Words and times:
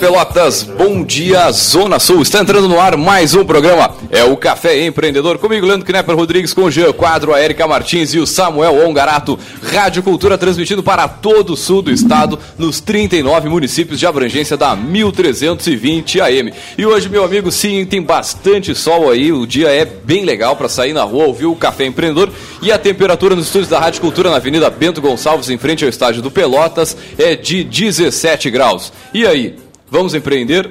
Pelotas. 0.00 0.62
Bom 0.62 1.04
dia, 1.04 1.52
Zona 1.52 1.98
Sul. 1.98 2.22
Está 2.22 2.40
entrando 2.40 2.66
no 2.66 2.80
ar 2.80 2.96
mais 2.96 3.34
um 3.34 3.44
programa. 3.44 3.94
É 4.10 4.24
o 4.24 4.34
Café 4.34 4.86
Empreendedor. 4.86 5.36
Comigo, 5.36 5.66
Leandro 5.66 5.86
Knepper 5.86 6.16
Rodrigues, 6.16 6.54
com 6.54 6.62
o 6.62 6.70
Jean 6.70 6.90
Quadro, 6.90 7.34
a 7.34 7.42
Erika 7.42 7.68
Martins 7.68 8.14
e 8.14 8.18
o 8.18 8.26
Samuel 8.26 8.88
Ongarato. 8.88 9.38
Rádio 9.62 10.02
Cultura 10.02 10.38
transmitindo 10.38 10.82
para 10.82 11.06
todo 11.06 11.52
o 11.52 11.56
sul 11.56 11.82
do 11.82 11.90
estado, 11.90 12.38
nos 12.56 12.80
39 12.80 13.50
municípios 13.50 14.00
de 14.00 14.06
abrangência 14.06 14.56
da 14.56 14.74
1320 14.74 16.18
AM. 16.22 16.54
E 16.78 16.86
hoje, 16.86 17.10
meu 17.10 17.22
amigo, 17.22 17.52
sim, 17.52 17.84
tem 17.84 18.00
bastante 18.00 18.74
sol 18.74 19.10
aí. 19.10 19.30
O 19.30 19.46
dia 19.46 19.68
é 19.68 19.84
bem 19.84 20.24
legal 20.24 20.56
para 20.56 20.70
sair 20.70 20.94
na 20.94 21.02
rua, 21.02 21.26
ouvir 21.26 21.44
o 21.44 21.54
Café 21.54 21.84
Empreendedor. 21.84 22.30
E 22.62 22.72
a 22.72 22.78
temperatura 22.78 23.36
nos 23.36 23.46
estúdios 23.46 23.68
da 23.68 23.78
Rádio 23.78 24.00
Cultura 24.00 24.30
na 24.30 24.36
Avenida 24.36 24.70
Bento 24.70 25.02
Gonçalves, 25.02 25.50
em 25.50 25.58
frente 25.58 25.84
ao 25.84 25.90
estádio 25.90 26.22
do 26.22 26.30
Pelotas, 26.30 26.96
é 27.18 27.36
de 27.36 27.62
17 27.62 28.48
graus. 28.48 28.90
E 29.12 29.26
aí? 29.26 29.69
Vamos 29.90 30.14
empreender? 30.14 30.70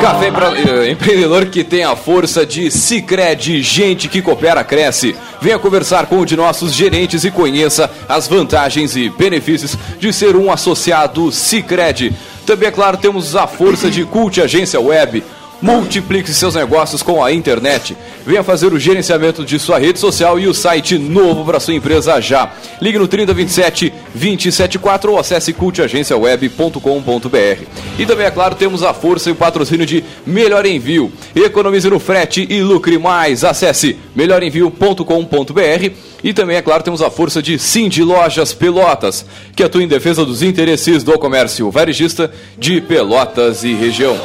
Café 0.00 0.30
pra, 0.30 0.56
eh, 0.56 0.90
empreendedor 0.92 1.46
que 1.46 1.64
tem 1.64 1.82
a 1.82 1.96
força 1.96 2.46
de 2.46 2.70
Cicred, 2.70 3.60
gente 3.62 4.08
que 4.08 4.22
coopera, 4.22 4.62
cresce. 4.62 5.16
Venha 5.40 5.58
conversar 5.58 6.06
com 6.06 6.18
um 6.18 6.24
de 6.24 6.36
nossos 6.36 6.72
gerentes 6.72 7.24
e 7.24 7.32
conheça 7.32 7.90
as 8.08 8.28
vantagens 8.28 8.94
e 8.94 9.08
benefícios 9.10 9.76
de 9.98 10.12
ser 10.12 10.36
um 10.36 10.52
associado 10.52 11.32
Cicred. 11.32 12.14
Também, 12.48 12.68
é 12.70 12.72
claro, 12.72 12.96
temos 12.96 13.36
a 13.36 13.46
força 13.46 13.90
de 13.90 14.06
Cult 14.06 14.40
Agência 14.40 14.80
Web. 14.80 15.22
Multiplique 15.60 16.32
seus 16.32 16.54
negócios 16.54 17.02
com 17.02 17.22
a 17.22 17.30
internet. 17.30 17.94
Venha 18.24 18.42
fazer 18.42 18.72
o 18.72 18.78
gerenciamento 18.78 19.44
de 19.44 19.58
sua 19.58 19.78
rede 19.78 19.98
social 19.98 20.40
e 20.40 20.46
o 20.46 20.54
site 20.54 20.96
novo 20.96 21.44
para 21.44 21.60
sua 21.60 21.74
empresa 21.74 22.18
já. 22.22 22.50
Ligue 22.80 22.98
no 22.98 23.06
3027 23.06 23.92
274 24.14 25.12
ou 25.12 25.18
acesse 25.18 25.52
cultagenciaweb.com.br. 25.52 27.64
E 27.98 28.06
também, 28.06 28.24
é 28.24 28.30
claro, 28.30 28.54
temos 28.54 28.82
a 28.82 28.94
força 28.94 29.28
e 29.28 29.32
o 29.32 29.36
patrocínio 29.36 29.84
de 29.84 30.02
Melhor 30.26 30.64
Envio. 30.64 31.12
Economize 31.36 31.90
no 31.90 31.98
frete 31.98 32.46
e 32.48 32.62
lucre 32.62 32.96
mais. 32.96 33.44
Acesse 33.44 33.98
melhorenvio.com.br. 34.16 35.92
E 36.22 36.32
também, 36.32 36.56
é 36.56 36.62
claro, 36.62 36.82
temos 36.82 37.00
a 37.00 37.10
força 37.10 37.40
de 37.40 37.58
Cindy 37.58 38.02
Lojas 38.02 38.52
Pelotas, 38.52 39.24
que 39.54 39.62
atua 39.62 39.82
em 39.82 39.88
defesa 39.88 40.24
dos 40.24 40.42
interesses 40.42 41.04
do 41.04 41.18
comércio 41.18 41.70
varejista 41.70 42.30
de 42.58 42.80
Pelotas 42.80 43.62
e 43.62 43.72
região. 43.74 44.18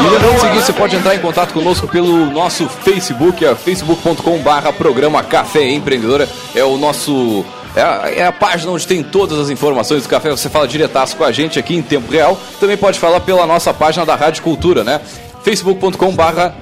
E 0.00 0.04
lembrando 0.04 0.36
o 0.36 0.40
seguinte, 0.40 0.64
você 0.64 0.72
pode 0.72 0.96
entrar 0.96 1.14
em 1.14 1.20
contato 1.20 1.52
conosco 1.52 1.86
pelo 1.86 2.26
nosso 2.26 2.68
Facebook, 2.68 3.44
é 3.44 3.54
facebook.com.br 3.54 4.72
programa 4.76 5.22
Café 5.22 5.68
Empreendedora. 5.70 6.28
É 6.56 6.64
o 6.64 6.76
nosso. 6.76 7.44
É 7.74 7.82
a, 7.82 8.10
é 8.14 8.26
a, 8.26 8.32
página 8.32 8.72
onde 8.72 8.86
tem 8.86 9.02
todas 9.02 9.38
as 9.38 9.48
informações 9.48 10.02
do 10.02 10.08
café. 10.08 10.28
Você 10.30 10.50
fala 10.50 10.66
diretaço 10.66 11.16
com 11.16 11.24
a 11.24 11.30
gente 11.30 11.58
aqui 11.58 11.76
em 11.76 11.82
tempo 11.82 12.10
real. 12.12 12.38
Também 12.58 12.76
pode 12.76 12.98
falar 12.98 13.20
pela 13.20 13.46
nossa 13.46 13.72
página 13.72 14.04
da 14.04 14.16
Rádio 14.16 14.42
Cultura, 14.42 14.82
né? 14.82 15.00
facebook.com.br 15.44 16.52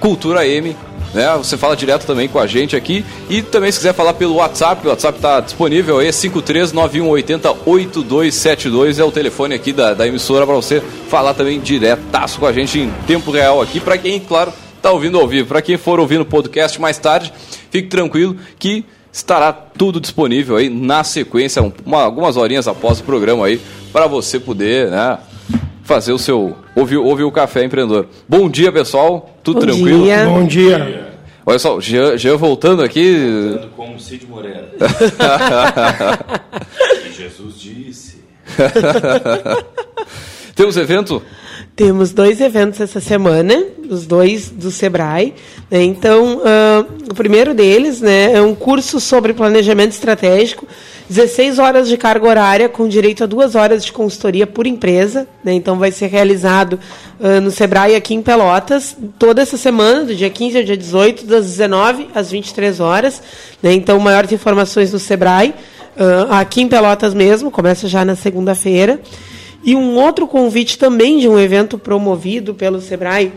Cultura 0.00 0.46
M 0.46 0.76
né? 1.14 1.34
Você 1.36 1.56
fala 1.56 1.76
direto 1.76 2.04
também 2.04 2.28
com 2.28 2.40
a 2.40 2.46
gente 2.46 2.74
aqui. 2.74 3.04
E 3.30 3.40
também 3.40 3.70
se 3.70 3.78
quiser 3.78 3.94
falar 3.94 4.14
pelo 4.14 4.34
WhatsApp, 4.34 4.84
o 4.84 4.90
WhatsApp 4.90 5.18
está 5.18 5.38
disponível, 5.40 6.00
é 6.00 6.08
5391808272 6.08 8.98
é 8.98 9.04
o 9.04 9.12
telefone 9.12 9.54
aqui 9.54 9.72
da, 9.72 9.94
da 9.94 10.04
emissora 10.06 10.44
para 10.44 10.56
você 10.56 10.82
falar 11.08 11.32
também 11.34 11.60
diretaço 11.60 12.40
com 12.40 12.46
a 12.46 12.52
gente 12.52 12.80
em 12.80 12.90
tempo 13.06 13.30
real 13.30 13.62
aqui, 13.62 13.78
para 13.78 13.96
quem, 13.96 14.18
claro, 14.18 14.52
está 14.76 14.90
ouvindo 14.90 15.16
ao 15.18 15.28
vivo. 15.28 15.46
Para 15.48 15.62
quem 15.62 15.78
for 15.78 16.00
ouvindo 16.00 16.22
o 16.22 16.26
podcast 16.26 16.80
mais 16.80 16.98
tarde, 16.98 17.32
fique 17.70 17.86
tranquilo 17.88 18.36
que 18.58 18.84
estará 19.12 19.52
tudo 19.52 20.00
disponível 20.00 20.56
aí 20.56 20.68
na 20.68 21.04
sequência, 21.04 21.62
uma, 21.86 22.02
algumas 22.02 22.36
horinhas 22.36 22.66
após 22.66 22.98
o 22.98 23.04
programa 23.04 23.46
aí, 23.46 23.60
para 23.92 24.08
você 24.08 24.40
poder, 24.40 24.90
né? 24.90 25.16
Fazer 25.84 26.12
o 26.12 26.18
seu. 26.18 26.56
Ouvir, 26.74 26.96
ouvir 26.96 27.24
o 27.24 27.30
Café 27.30 27.64
Empreendedor. 27.64 28.06
Bom 28.28 28.48
dia, 28.48 28.72
pessoal. 28.72 29.38
Tudo 29.44 29.60
Bom 29.60 29.66
tranquilo? 29.66 30.04
Dia. 30.04 30.24
Bom 30.24 30.44
dia. 30.44 31.14
Olha 31.46 31.58
só, 31.58 31.78
Jean, 31.78 32.16
Jean 32.16 32.36
voltando 32.36 32.82
aqui. 32.82 33.50
Voltando 33.50 33.70
como 33.76 34.00
Cid 34.00 34.26
Moreira. 34.26 34.70
e 37.06 37.12
Jesus 37.12 37.60
disse. 37.60 38.24
Temos 40.56 40.76
evento? 40.76 41.22
Temos 41.76 42.12
dois 42.12 42.40
eventos 42.40 42.80
essa 42.80 43.00
semana, 43.00 43.60
os 43.90 44.06
dois 44.06 44.48
do 44.48 44.70
Sebrae. 44.70 45.34
Né? 45.68 45.82
Então, 45.82 46.38
uh, 46.38 46.86
o 47.10 47.14
primeiro 47.14 47.52
deles 47.52 48.00
né, 48.00 48.32
é 48.32 48.40
um 48.40 48.54
curso 48.54 49.00
sobre 49.00 49.34
planejamento 49.34 49.90
estratégico 49.90 50.66
16 51.08 51.58
horas 51.58 51.88
de 51.88 51.98
carga 51.98 52.26
horária, 52.26 52.68
com 52.68 52.88
direito 52.88 53.24
a 53.24 53.26
duas 53.26 53.54
horas 53.54 53.84
de 53.84 53.92
consultoria 53.92 54.46
por 54.46 54.66
empresa. 54.66 55.28
Né? 55.44 55.52
Então, 55.52 55.78
vai 55.78 55.90
ser 55.90 56.06
realizado 56.06 56.80
uh, 57.20 57.40
no 57.42 57.50
Sebrae 57.50 57.94
aqui 57.94 58.14
em 58.14 58.22
Pelotas, 58.22 58.96
toda 59.18 59.42
essa 59.42 59.58
semana, 59.58 60.04
do 60.04 60.14
dia 60.14 60.30
15 60.30 60.58
ao 60.58 60.64
dia 60.64 60.76
18, 60.76 61.26
das 61.26 61.44
19 61.44 62.08
às 62.14 62.30
23 62.30 62.80
horas. 62.80 63.22
Né? 63.62 63.74
Então, 63.74 63.98
maiores 64.00 64.32
informações 64.32 64.92
no 64.92 64.98
Sebrae, 64.98 65.50
uh, 65.50 66.32
aqui 66.32 66.62
em 66.62 66.68
Pelotas 66.68 67.12
mesmo, 67.12 67.50
começa 67.50 67.86
já 67.86 68.02
na 68.02 68.16
segunda-feira. 68.16 68.98
E 69.62 69.74
um 69.74 69.96
outro 69.96 70.26
convite 70.26 70.78
também 70.78 71.18
de 71.18 71.28
um 71.28 71.38
evento 71.38 71.76
promovido 71.76 72.54
pelo 72.54 72.80
Sebrae 72.80 73.32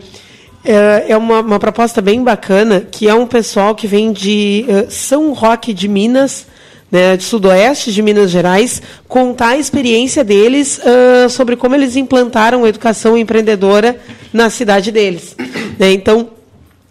é 0.64 1.16
uma, 1.16 1.40
uma 1.40 1.58
proposta 1.58 2.02
bem 2.02 2.22
bacana, 2.22 2.80
que 2.90 3.08
é 3.08 3.14
um 3.14 3.26
pessoal 3.26 3.74
que 3.74 3.86
vem 3.86 4.12
de 4.12 4.66
São 4.90 5.32
Roque 5.32 5.72
de 5.72 5.88
Minas, 5.88 6.46
né, 6.90 7.16
de 7.16 7.24
sudoeste 7.24 7.92
de 7.92 8.02
Minas 8.02 8.30
Gerais, 8.30 8.82
contar 9.06 9.50
a 9.50 9.58
experiência 9.58 10.24
deles 10.24 10.78
uh, 10.78 11.28
sobre 11.28 11.56
como 11.56 11.74
eles 11.74 11.96
implantaram 11.96 12.64
a 12.64 12.68
educação 12.68 13.16
empreendedora 13.16 13.98
na 14.32 14.50
cidade 14.50 14.90
deles. 14.90 15.36
Né, 15.78 15.92
então, 15.92 16.30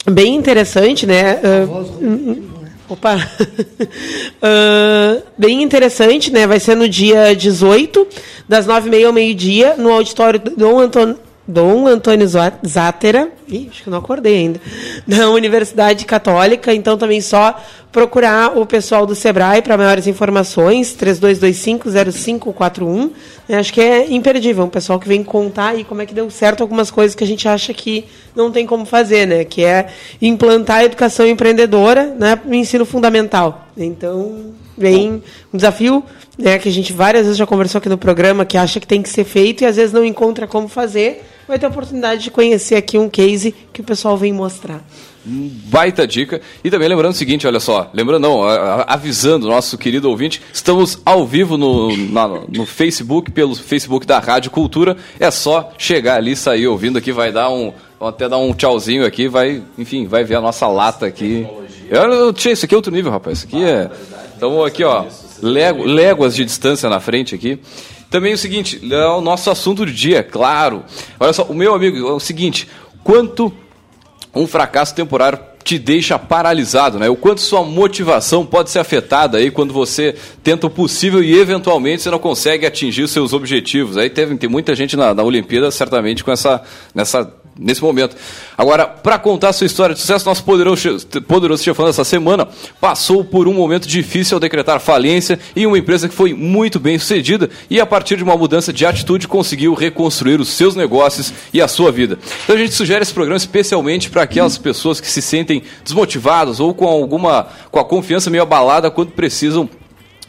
bem 0.06 0.36
interessante, 0.36 1.06
né? 1.06 1.40
Uh, 1.44 2.44
opa! 2.90 3.18
uh, 3.18 5.24
bem 5.38 5.64
interessante, 5.64 6.32
né? 6.32 6.48
Vai 6.48 6.60
ser 6.60 6.76
no 6.76 6.88
dia 6.88 7.36
18, 7.36 8.08
das 8.48 8.68
9h30 8.68 9.08
ao 9.08 9.14
meio-dia, 9.14 9.76
no 9.78 9.92
auditório 9.92 10.40
Dom 10.40 10.80
Antônio. 10.80 11.18
Dom 11.50 11.88
Antônio 11.88 12.28
Zátera, 12.28 13.30
Ih, 13.48 13.70
acho 13.72 13.84
que 13.84 13.90
não 13.90 14.00
acordei 14.00 14.36
ainda, 14.36 14.60
da 15.08 15.30
Universidade 15.30 16.04
Católica, 16.04 16.74
então 16.74 16.98
também 16.98 17.22
só 17.22 17.58
procurar 17.92 18.58
o 18.58 18.66
pessoal 18.66 19.06
do 19.06 19.16
Sebrae 19.16 19.62
para 19.62 19.78
maiores 19.78 20.08
informações, 20.08 20.96
3225-0541. 20.98 23.12
Acho 23.50 23.74
que 23.74 23.82
é 23.82 24.12
imperdível, 24.12 24.66
um 24.66 24.70
pessoal 24.70 25.00
que 25.00 25.08
vem 25.08 25.24
contar 25.24 25.70
aí 25.70 25.84
como 25.84 26.02
é 26.02 26.06
que 26.06 26.14
deu 26.14 26.30
certo 26.30 26.62
algumas 26.62 26.92
coisas 26.92 27.16
que 27.16 27.24
a 27.24 27.28
gente 27.28 27.48
acha 27.48 27.74
que 27.74 28.06
não 28.36 28.52
tem 28.52 28.66
como 28.66 28.86
fazer, 28.86 29.26
né? 29.26 29.46
Que 29.46 29.64
é 29.64 29.88
implantar 30.22 30.78
a 30.78 30.86
educação 30.86 31.26
empreendedora 31.26 32.14
né, 32.18 32.40
no 32.46 32.54
ensino 32.54 32.86
fundamental. 32.86 33.68
Então, 33.76 34.54
vem 34.78 35.24
um 35.54 35.58
desafio 35.58 36.04
né, 36.38 36.60
que 36.60 36.70
a 36.70 36.72
gente 36.72 36.94
várias 36.94 37.24
vezes 37.24 37.38
já 37.38 37.48
conversou 37.48 37.80
aqui 37.80 37.90
no 37.90 37.98
programa, 37.98 38.46
que 38.46 38.58
acha 38.58 38.80
que 38.80 38.88
tem 38.88 39.02
que 39.02 39.10
ser 39.10 39.24
feito 39.24 39.64
e 39.64 39.66
às 39.66 39.78
vezes 39.78 39.92
não 39.92 40.06
encontra 40.06 40.46
como 40.46 40.68
fazer 40.68 41.24
vai 41.48 41.58
ter 41.58 41.66
a 41.66 41.70
oportunidade 41.70 42.24
de 42.24 42.32
conhecer 42.32 42.76
aqui 42.76 42.98
um 42.98 43.10
case 43.10 43.54
que 43.72 43.82
o 43.82 43.84
pessoal 43.84 44.18
vem 44.18 44.34
mostrar. 44.34 44.84
Baita 45.26 46.08
dica. 46.08 46.42
E 46.64 46.70
também 46.70 46.88
lembrando 46.88 47.12
o 47.12 47.16
seguinte, 47.16 47.46
olha 47.46 47.60
só, 47.60 47.90
lembrando 47.94 48.22
não, 48.22 48.44
avisando 48.88 49.48
nosso 49.48 49.78
querido 49.78 50.10
ouvinte, 50.10 50.42
estamos 50.54 51.02
ao 51.06 51.28
vivo 51.28 51.58
no, 51.58 51.96
na, 52.12 52.28
no 52.28 52.66
Facebook, 52.66 53.32
pelo 53.32 53.54
Facebook 53.56 54.06
da 54.06 54.20
Rádio 54.20 54.52
Cultura. 54.52 54.96
É 55.20 55.30
só 55.30 55.72
chegar 55.78 56.16
ali, 56.16 56.36
sair 56.36 56.68
ouvindo 56.68 56.98
aqui, 56.98 57.12
vai 57.12 57.32
dar 57.32 57.50
um. 57.50 57.74
Até 58.00 58.30
dar 58.30 58.38
um 58.38 58.54
tchauzinho 58.54 59.04
aqui, 59.04 59.28
vai, 59.28 59.64
enfim, 59.76 60.06
vai 60.06 60.24
ver 60.24 60.36
a 60.36 60.42
nossa 60.42 60.68
lata 60.68 61.08
aqui. 61.08 61.48
Eu, 61.90 62.32
tchê, 62.32 62.52
isso 62.52 62.66
aqui 62.66 62.76
é 62.76 62.78
outro 62.78 62.92
nível, 62.92 63.12
rapaz. 63.12 63.40
Isso 63.40 63.48
aqui 63.48 63.64
é. 63.64 63.90
Então 64.36 64.64
aqui, 64.64 64.84
ó, 64.84 65.06
légua, 65.42 65.86
léguas 65.86 66.36
de 66.36 66.46
distância 66.46 66.90
na 66.90 67.00
frente 67.00 67.36
aqui. 67.36 67.60
Também 68.10 68.34
o 68.34 68.38
seguinte, 68.38 68.80
é 68.90 69.08
o 69.08 69.22
nosso 69.22 69.50
assunto 69.50 69.86
do 69.86 69.92
dia, 69.92 70.24
claro. 70.24 70.84
Olha 71.20 71.34
só, 71.34 71.44
o 71.44 71.54
meu 71.54 71.74
amigo, 71.74 71.98
é 71.98 72.12
o 72.12 72.20
seguinte, 72.20 72.68
quanto 73.04 73.54
um 74.34 74.48
fracasso 74.48 74.96
temporário 74.96 75.40
te 75.64 75.78
deixa 75.78 76.18
paralisado, 76.18 76.98
né? 76.98 77.10
O 77.10 77.16
quanto 77.18 77.42
sua 77.42 77.62
motivação 77.62 78.46
pode 78.46 78.70
ser 78.70 78.80
afetada 78.80 79.38
aí 79.38 79.52
quando 79.52 79.74
você 79.74 80.16
tenta 80.42 80.66
o 80.66 80.70
possível 80.70 81.22
e 81.22 81.38
eventualmente 81.38 82.02
você 82.02 82.10
não 82.10 82.20
consegue 82.20 82.66
atingir 82.66 83.04
os 83.04 83.12
seus 83.12 83.34
objetivos. 83.34 83.98
Aí 83.98 84.10
teve 84.10 84.38
tem 84.38 84.50
muita 84.50 84.74
gente 84.74 84.96
na, 84.96 85.14
na 85.14 85.24
Olimpíada 85.24 85.70
certamente 85.70 86.24
com 86.24 86.32
essa 86.32 86.62
nessa 86.96 87.30
nesse 87.60 87.82
momento. 87.82 88.16
Agora, 88.58 88.86
para 88.88 89.18
contar 89.20 89.54
sua 89.54 89.66
história 89.66 89.94
de 89.94 90.02
sucesso, 90.02 90.26
nosso 90.26 90.44
poderoso, 90.44 91.08
poderoso 91.28 91.64
chefão 91.64 91.86
dessa 91.86 92.04
semana 92.04 92.48
passou 92.80 93.24
por 93.24 93.48
um 93.48 93.54
momento 93.54 93.88
difícil 93.88 94.36
ao 94.36 94.40
decretar 94.40 94.80
falência 94.80 95.40
em 95.56 95.66
uma 95.66 95.78
empresa 95.78 96.08
que 96.08 96.16
foi 96.16 96.34
muito 96.34 96.80
bem 96.80 96.98
sucedida 96.98 97.50
e, 97.70 97.80
a 97.80 97.86
partir 97.86 98.18
de 98.18 98.24
uma 98.24 98.38
mudança 98.38 98.72
de 98.72 98.86
atitude, 98.86 99.28
conseguiu 99.28 99.74
reconstruir 99.74 100.40
os 100.40 100.50
seus 100.50 100.76
negócios 100.76 101.34
e 101.54 101.62
a 101.62 101.68
sua 101.68 101.92
vida. 101.92 102.18
Então, 102.44 102.56
a 102.56 102.60
gente 102.60 102.74
sugere 102.74 103.02
esse 103.02 103.14
programa 103.14 103.38
especialmente 103.38 104.10
para 104.10 104.24
aquelas 104.24 104.58
pessoas 104.58 105.00
que 105.00 105.08
se 105.08 105.22
sentem 105.22 105.64
desmotivadas 105.84 106.60
ou 106.60 106.74
com 106.74 106.88
alguma 106.88 107.48
com 107.72 107.80
a 107.80 107.86
confiança 107.86 108.30
meio 108.30 108.44
abalada 108.44 108.90
quando 108.90 109.12
precisam 109.12 109.70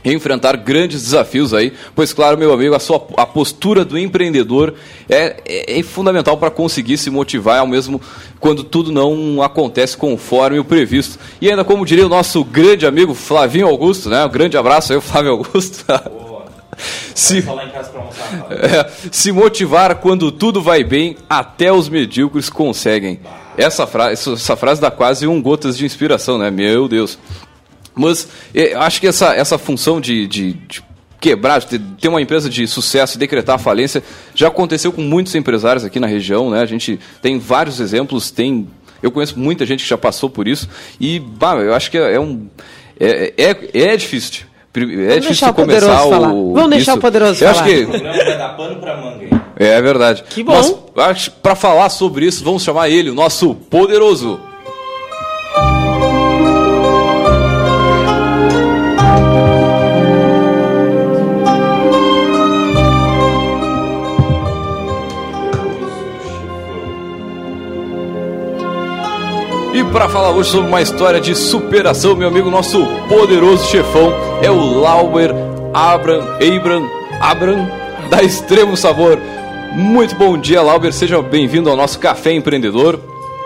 enfrentar 0.04 0.56
grandes 0.56 1.02
desafios 1.02 1.52
aí, 1.52 1.72
pois 1.94 2.12
claro, 2.12 2.38
meu 2.38 2.52
amigo, 2.52 2.74
a 2.74 2.78
sua 2.78 3.04
a 3.16 3.26
postura 3.26 3.84
do 3.84 3.98
empreendedor 3.98 4.74
é, 5.08 5.36
é, 5.44 5.78
é 5.78 5.82
fundamental 5.82 6.36
para 6.36 6.50
conseguir 6.50 6.98
se 6.98 7.10
motivar 7.10 7.60
ao 7.60 7.66
mesmo 7.66 8.00
quando 8.38 8.62
tudo 8.62 8.92
não 8.92 9.42
acontece 9.42 9.96
conforme 9.96 10.58
o 10.58 10.64
previsto. 10.64 11.18
E 11.40 11.50
ainda 11.50 11.64
como 11.64 11.84
diria 11.84 12.06
o 12.06 12.08
nosso 12.08 12.44
grande 12.44 12.86
amigo 12.86 13.14
Flavinho 13.14 13.66
Augusto, 13.66 14.08
né? 14.08 14.24
Um 14.24 14.30
grande 14.30 14.56
abraço 14.56 14.92
aí, 14.92 15.00
Flávio 15.02 15.32
Augusto. 15.32 15.84
se, 17.14 17.38
é, 18.50 18.90
se 19.10 19.32
motivar 19.32 19.96
quando 19.96 20.30
tudo 20.30 20.62
vai 20.62 20.84
bem, 20.84 21.16
até 21.28 21.72
os 21.72 21.88
medíocres 21.88 22.48
conseguem. 22.48 23.20
Essa 23.56 23.88
frase, 23.88 24.32
essa 24.32 24.56
frase 24.56 24.80
dá 24.80 24.88
quase 24.88 25.26
um 25.26 25.42
gotas 25.42 25.76
de 25.76 25.84
inspiração, 25.84 26.38
né? 26.38 26.48
Meu 26.48 26.86
Deus. 26.86 27.18
Mas 27.98 28.28
é, 28.54 28.74
acho 28.74 29.00
que 29.00 29.06
essa, 29.06 29.34
essa 29.34 29.58
função 29.58 30.00
de, 30.00 30.26
de, 30.26 30.52
de 30.52 30.82
quebrar, 31.20 31.60
de 31.60 31.78
ter 31.78 32.08
uma 32.08 32.22
empresa 32.22 32.48
de 32.48 32.66
sucesso 32.66 33.16
e 33.16 33.18
decretar 33.18 33.56
a 33.56 33.58
falência, 33.58 34.02
já 34.34 34.48
aconteceu 34.48 34.92
com 34.92 35.02
muitos 35.02 35.34
empresários 35.34 35.84
aqui 35.84 35.98
na 35.98 36.06
região, 36.06 36.50
né? 36.50 36.60
A 36.60 36.66
gente 36.66 36.98
tem 37.20 37.38
vários 37.38 37.80
exemplos, 37.80 38.30
tem. 38.30 38.68
Eu 39.02 39.10
conheço 39.10 39.38
muita 39.38 39.64
gente 39.66 39.82
que 39.82 39.88
já 39.88 39.98
passou 39.98 40.28
por 40.28 40.48
isso 40.48 40.68
e 41.00 41.18
bah, 41.20 41.56
eu 41.56 41.74
acho 41.74 41.90
que 41.90 41.98
é, 41.98 42.14
é 42.14 42.20
um. 42.20 42.48
É, 42.98 43.32
é, 43.36 43.92
é 43.92 43.96
difícil. 43.96 44.46
É 44.74 44.80
Vamos 44.80 45.22
difícil 45.22 45.54
começar 45.54 46.04
o. 46.04 46.10
Falar. 46.10 46.28
Vamos 46.28 46.70
deixar 46.70 46.92
isso. 46.92 46.98
o 46.98 47.00
poderoso 47.00 47.44
eu 47.44 47.54
falar. 47.54 47.64
Acho 47.66 47.74
que... 47.74 47.82
O 47.82 47.88
programa 47.88 48.24
vai 48.24 48.38
dar 48.38 48.48
pano 48.56 48.76
pra 48.80 48.96
manga 48.96 49.22
aí. 49.22 49.30
É 49.56 49.82
verdade. 49.82 50.24
Que 50.30 50.42
bom. 50.42 50.90
Mas 50.94 51.28
para 51.28 51.56
falar 51.56 51.88
sobre 51.90 52.26
isso, 52.26 52.44
vamos 52.44 52.62
chamar 52.62 52.88
ele, 52.88 53.10
o 53.10 53.14
nosso 53.14 53.54
poderoso. 53.54 54.38
Para 69.92 70.08
falar 70.08 70.30
hoje 70.30 70.50
sobre 70.50 70.68
uma 70.68 70.82
história 70.82 71.20
de 71.20 71.34
superação, 71.34 72.14
meu 72.14 72.28
amigo, 72.28 72.50
nosso 72.50 72.84
poderoso 73.08 73.66
chefão 73.66 74.12
é 74.42 74.50
o 74.50 74.80
Lauber 74.80 75.30
Abram, 75.72 76.22
Abram, 76.34 76.88
Abram, 77.20 77.70
da 78.10 78.22
Extremo 78.22 78.76
Sabor. 78.76 79.18
Muito 79.72 80.14
bom 80.14 80.36
dia, 80.36 80.62
Lauber. 80.62 80.92
Seja 80.92 81.20
bem-vindo 81.22 81.70
ao 81.70 81.76
nosso 81.76 81.98
Café 81.98 82.32
Empreendedor. 82.32 83.00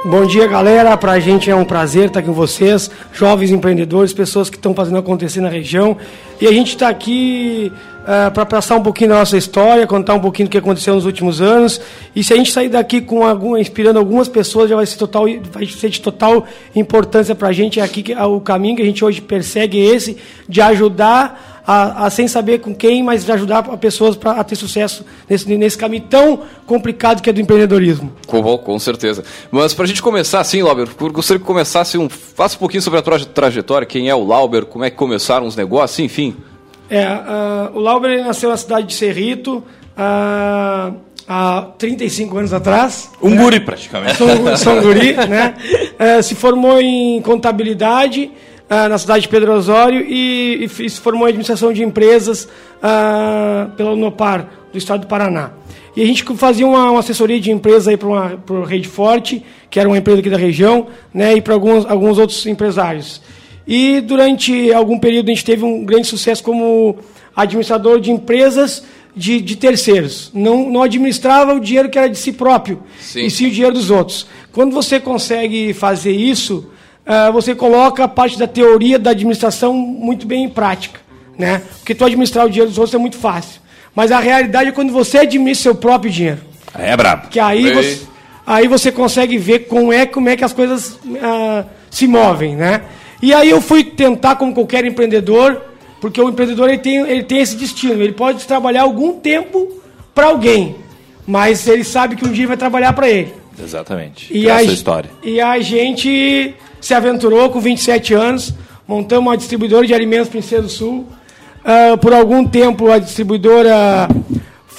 Bom 0.05 0.27
dia, 0.27 0.49
galera. 0.49 0.97
Para 0.97 1.13
a 1.13 1.21
gente 1.21 1.49
é 1.49 1.55
um 1.55 1.65
prazer 1.65 2.09
estar 2.09 2.23
com 2.23 2.33
vocês, 2.33 2.91
jovens 3.13 3.53
empreendedores, 3.53 4.13
pessoas 4.13 4.51
que 4.51 4.57
estão 4.57 4.75
fazendo 4.75 4.99
acontecer 4.99 5.41
na 5.41 5.49
região. 5.49 5.97
E 6.41 6.47
a 6.49 6.51
gente 6.51 6.71
está 6.71 6.89
aqui 6.89 7.73
uh, 8.01 8.29
para 8.33 8.45
passar 8.45 8.75
um 8.75 8.83
pouquinho 8.83 9.11
da 9.11 9.19
nossa 9.21 9.37
história, 9.37 9.87
contar 9.87 10.15
um 10.15 10.21
pouquinho 10.21 10.49
do 10.49 10.51
que 10.51 10.59
aconteceu 10.59 10.97
nos 10.97 11.07
últimos 11.07 11.41
anos. 11.41 11.81
E 12.17 12.25
se 12.25 12.33
a 12.33 12.37
gente 12.37 12.51
sair 12.51 12.69
daqui 12.69 13.01
com 13.01 13.57
inspirando 13.57 13.97
algumas 13.97 14.27
pessoas, 14.27 14.69
já 14.69 14.75
vai 14.75 14.87
ser, 14.87 14.97
total, 14.97 15.27
vai 15.53 15.67
ser 15.67 15.89
de 15.89 16.01
total 16.01 16.47
importância 16.75 17.33
para 17.33 17.51
a 17.51 17.53
gente. 17.53 17.79
É 17.79 17.85
aqui 17.85 18.03
que, 18.03 18.13
o 18.13 18.41
caminho 18.41 18.75
que 18.75 18.83
a 18.83 18.87
gente 18.87 19.05
hoje 19.05 19.21
persegue 19.21 19.79
é 19.79 19.95
esse, 19.95 20.17
de 20.49 20.61
ajudar 20.61 21.52
a, 21.67 22.07
a, 22.07 22.11
sem 22.11 22.27
saber 22.27 22.59
com 22.59 22.75
quem, 22.75 23.03
mas 23.03 23.25
de 23.25 23.33
ajudar 23.33 23.59
a 23.59 23.77
pessoas 23.77 24.17
para 24.17 24.33
a 24.33 24.45
ter 24.45 24.57
sucesso 24.57 25.05
nesse, 25.29 25.57
nesse 25.57 25.79
caminho 25.79 26.05
tão 26.09 26.41
complicado 26.67 27.23
que 27.23 27.31
é 27.31 27.33
do 27.33 27.41
empreendedorismo. 27.41 28.13
Com, 28.27 28.59
com 28.59 28.79
certeza. 28.79 29.25
Mas 29.51 29.73
para 29.73 29.85
a 29.85 29.89
gente 29.89 30.03
começar 30.03 30.41
assim, 30.41 30.63
Lauber, 30.63 30.89
gostaria 31.13 31.39
que 31.41 31.47
começasse 31.47 31.97
um. 31.97 32.09
Faça 32.09 32.57
um 32.57 32.59
pouquinho 32.59 32.83
sobre 32.83 32.99
a 32.99 33.03
tua 33.03 33.21
trajetória, 33.21 33.87
quem 33.87 34.09
é 34.09 34.15
o 34.15 34.25
Lauber, 34.25 34.65
como 34.65 34.85
é 34.85 34.91
que 34.91 34.97
começaram 34.97 35.47
os 35.47 35.57
negócios, 35.57 35.99
enfim. 36.01 36.37
É, 36.91 37.07
uh, 37.07 37.77
o 37.77 37.81
Lauber 37.81 38.25
nasceu 38.25 38.51
na 38.51 38.57
cidade 38.57 38.89
de 38.89 38.95
Cerrito. 38.95 39.63
Uh, 39.97 40.95
há 41.29 41.69
35 41.79 42.39
anos 42.39 42.53
atrás. 42.53 43.11
Um 43.23 43.31
né? 43.31 43.43
guri, 43.43 43.61
praticamente. 43.61 44.17
São, 44.17 44.57
são 44.57 44.81
guri, 44.83 45.13
né? 45.29 45.55
Uh, 45.99 46.23
se 46.23 46.35
formou 46.35 46.81
em 46.81 47.21
contabilidade 47.23 48.31
uh, 48.73 48.89
na 48.89 48.97
cidade 48.97 49.23
de 49.23 49.29
Pedro 49.29 49.53
Osório 49.53 50.01
e, 50.01 50.65
e, 50.65 50.69
se 50.69 50.99
formou 50.99 51.27
em 51.27 51.31
administração 51.31 51.73
de 51.73 51.83
empresas 51.83 52.45
uh, 52.45 53.71
pela 53.77 53.93
Unopar, 53.93 54.49
do 54.73 54.79
estado 54.79 55.03
do 55.03 55.07
Paraná. 55.07 55.51
E 55.95 56.03
a 56.03 56.07
gente 56.07 56.25
fazia 56.37 56.67
uma, 56.67 56.91
uma 56.91 57.01
assessoria 57.01 57.39
de 57.39 57.51
empresa 57.51 57.91
aí 57.91 57.99
para 57.99 58.55
o 58.55 58.65
Rede 58.65 58.89
Forte, 58.89 59.45
que 59.69 59.79
era 59.79 59.87
uma 59.87 59.99
empresa 59.99 60.21
aqui 60.21 60.31
da 60.31 60.39
região, 60.39 60.87
né, 61.13 61.35
e 61.35 61.43
para 61.43 61.53
alguns, 61.53 61.85
alguns 61.85 62.17
outros 62.17 62.47
empresários. 62.47 63.21
E 63.67 64.01
durante 64.01 64.73
algum 64.73 64.99
período 64.99 65.31
a 65.31 65.35
gente 65.35 65.45
teve 65.45 65.65
um 65.65 65.85
grande 65.85 66.07
sucesso 66.07 66.43
como 66.43 66.97
administrador 67.37 68.01
de 68.01 68.11
empresas 68.11 68.85
de, 69.15 69.41
de 69.43 69.55
terceiros. 69.57 70.31
Não, 70.33 70.71
não 70.71 70.83
administrava 70.83 71.53
o 71.53 71.61
dinheiro 71.61 71.91
que 71.91 71.99
era 71.99 72.09
de 72.09 72.17
si 72.17 72.33
próprio, 72.33 72.83
sim. 72.99 73.27
e 73.27 73.31
sim 73.31 73.47
o 73.49 73.51
dinheiro 73.51 73.75
dos 73.75 73.91
outros. 73.91 74.27
Quando 74.51 74.73
você 74.73 74.99
consegue 74.99 75.75
fazer 75.75 76.13
isso, 76.13 76.72
você 77.33 77.55
coloca 77.55 78.05
a 78.05 78.09
parte 78.09 78.39
da 78.39 78.47
teoria 78.47 78.99
da 78.99 79.11
administração 79.11 79.75
muito 79.75 80.27
bem 80.27 80.45
em 80.45 80.49
prática. 80.49 81.01
Né? 81.39 81.63
Porque 81.79 81.95
tu 81.95 82.05
administrar 82.05 82.47
o 82.47 82.51
dinheiro 82.51 82.69
dos 82.69 82.79
outros 82.79 82.95
é 82.95 82.99
muito 82.99 83.17
fácil. 83.17 83.61
Mas 83.95 84.11
a 84.13 84.21
realidade 84.21 84.69
é 84.69 84.73
quando 84.73 84.93
você 84.93 85.19
administra 85.19 85.73
seu 85.73 85.75
próprio 85.75 86.11
dinheiro. 86.11 86.41
É 86.79 86.97
brabo. 86.97 87.29
Que 87.29 87.41
aí 87.41 87.73
você, 87.73 88.03
aí 88.47 88.69
você 88.69 88.91
consegue 88.91 89.37
ver 89.37 89.61
como 89.61 89.93
é, 89.93 90.07
como 90.07 90.29
é 90.29 90.37
que 90.37 90.45
as 90.45 90.53
coisas 90.53 90.93
uh, 90.93 91.65
se 91.91 92.07
movem, 92.07 92.57
né? 92.57 92.83
E 93.21 93.33
aí 93.33 93.51
eu 93.51 93.61
fui 93.61 93.85
tentar, 93.85 94.37
como 94.37 94.55
qualquer 94.55 94.85
empreendedor, 94.85 95.61
porque 96.01 96.21
o 96.21 96.29
empreendedor 96.29 96.69
ele 96.69 96.79
tem, 96.79 96.97
ele 96.97 97.23
tem 97.23 97.39
esse 97.39 97.57
destino. 97.57 98.03
Ele 98.03 98.13
pode 98.13 98.45
trabalhar 98.47 98.83
algum 98.83 99.21
tempo 99.21 99.81
para 100.15 100.27
alguém, 100.27 100.77
mas 101.27 101.67
ele 101.69 101.85
sabe 101.85 102.17
que 102.17 102.27
um 102.27 102.33
dia 102.33 102.49
vai 102.49 102.57
trabalhar 102.57 102.93
para 102.93 103.09
ele. 103.09 103.33
Exatamente. 103.63 104.27
E 104.37 104.51
a, 104.51 104.63
história. 104.63 105.11
E 105.23 105.41
a 105.41 105.61
gente 105.61 106.55
se 106.83 106.93
aventurou 106.93 107.49
com 107.49 107.61
27 107.61 108.13
anos, 108.13 108.53
montamos 108.87 109.29
uma 109.29 109.37
distribuidora 109.37 109.87
de 109.87 109.95
alimentos 109.95 110.29
Princesa 110.29 110.63
do 110.63 110.69
Sul. 110.69 111.07
Uh, 111.65 111.97
por 111.99 112.13
algum 112.13 112.45
tempo 112.45 112.91
a 112.91 112.99
distribuidora 112.99 114.09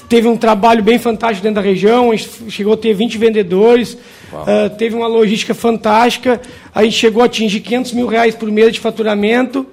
teve 0.10 0.28
um 0.28 0.36
trabalho 0.36 0.84
bem 0.84 1.00
fantástico 1.00 1.42
dentro 1.42 1.62
da 1.64 1.68
região, 1.68 2.12
a 2.12 2.16
gente 2.16 2.52
chegou 2.52 2.74
a 2.74 2.78
ter 2.78 2.94
20 2.94 3.18
vendedores, 3.18 3.94
uh, 3.94 4.70
teve 4.78 4.94
uma 4.94 5.08
logística 5.08 5.56
fantástica, 5.56 6.42
a 6.76 6.84
gente 6.84 6.98
chegou 6.98 7.24
a 7.24 7.26
atingir 7.26 7.62
500 7.62 7.94
mil 7.94 8.08
reais 8.08 8.36
por 8.36 8.52
mês 8.52 8.74
de 8.74 8.82
faturamento. 8.82 9.66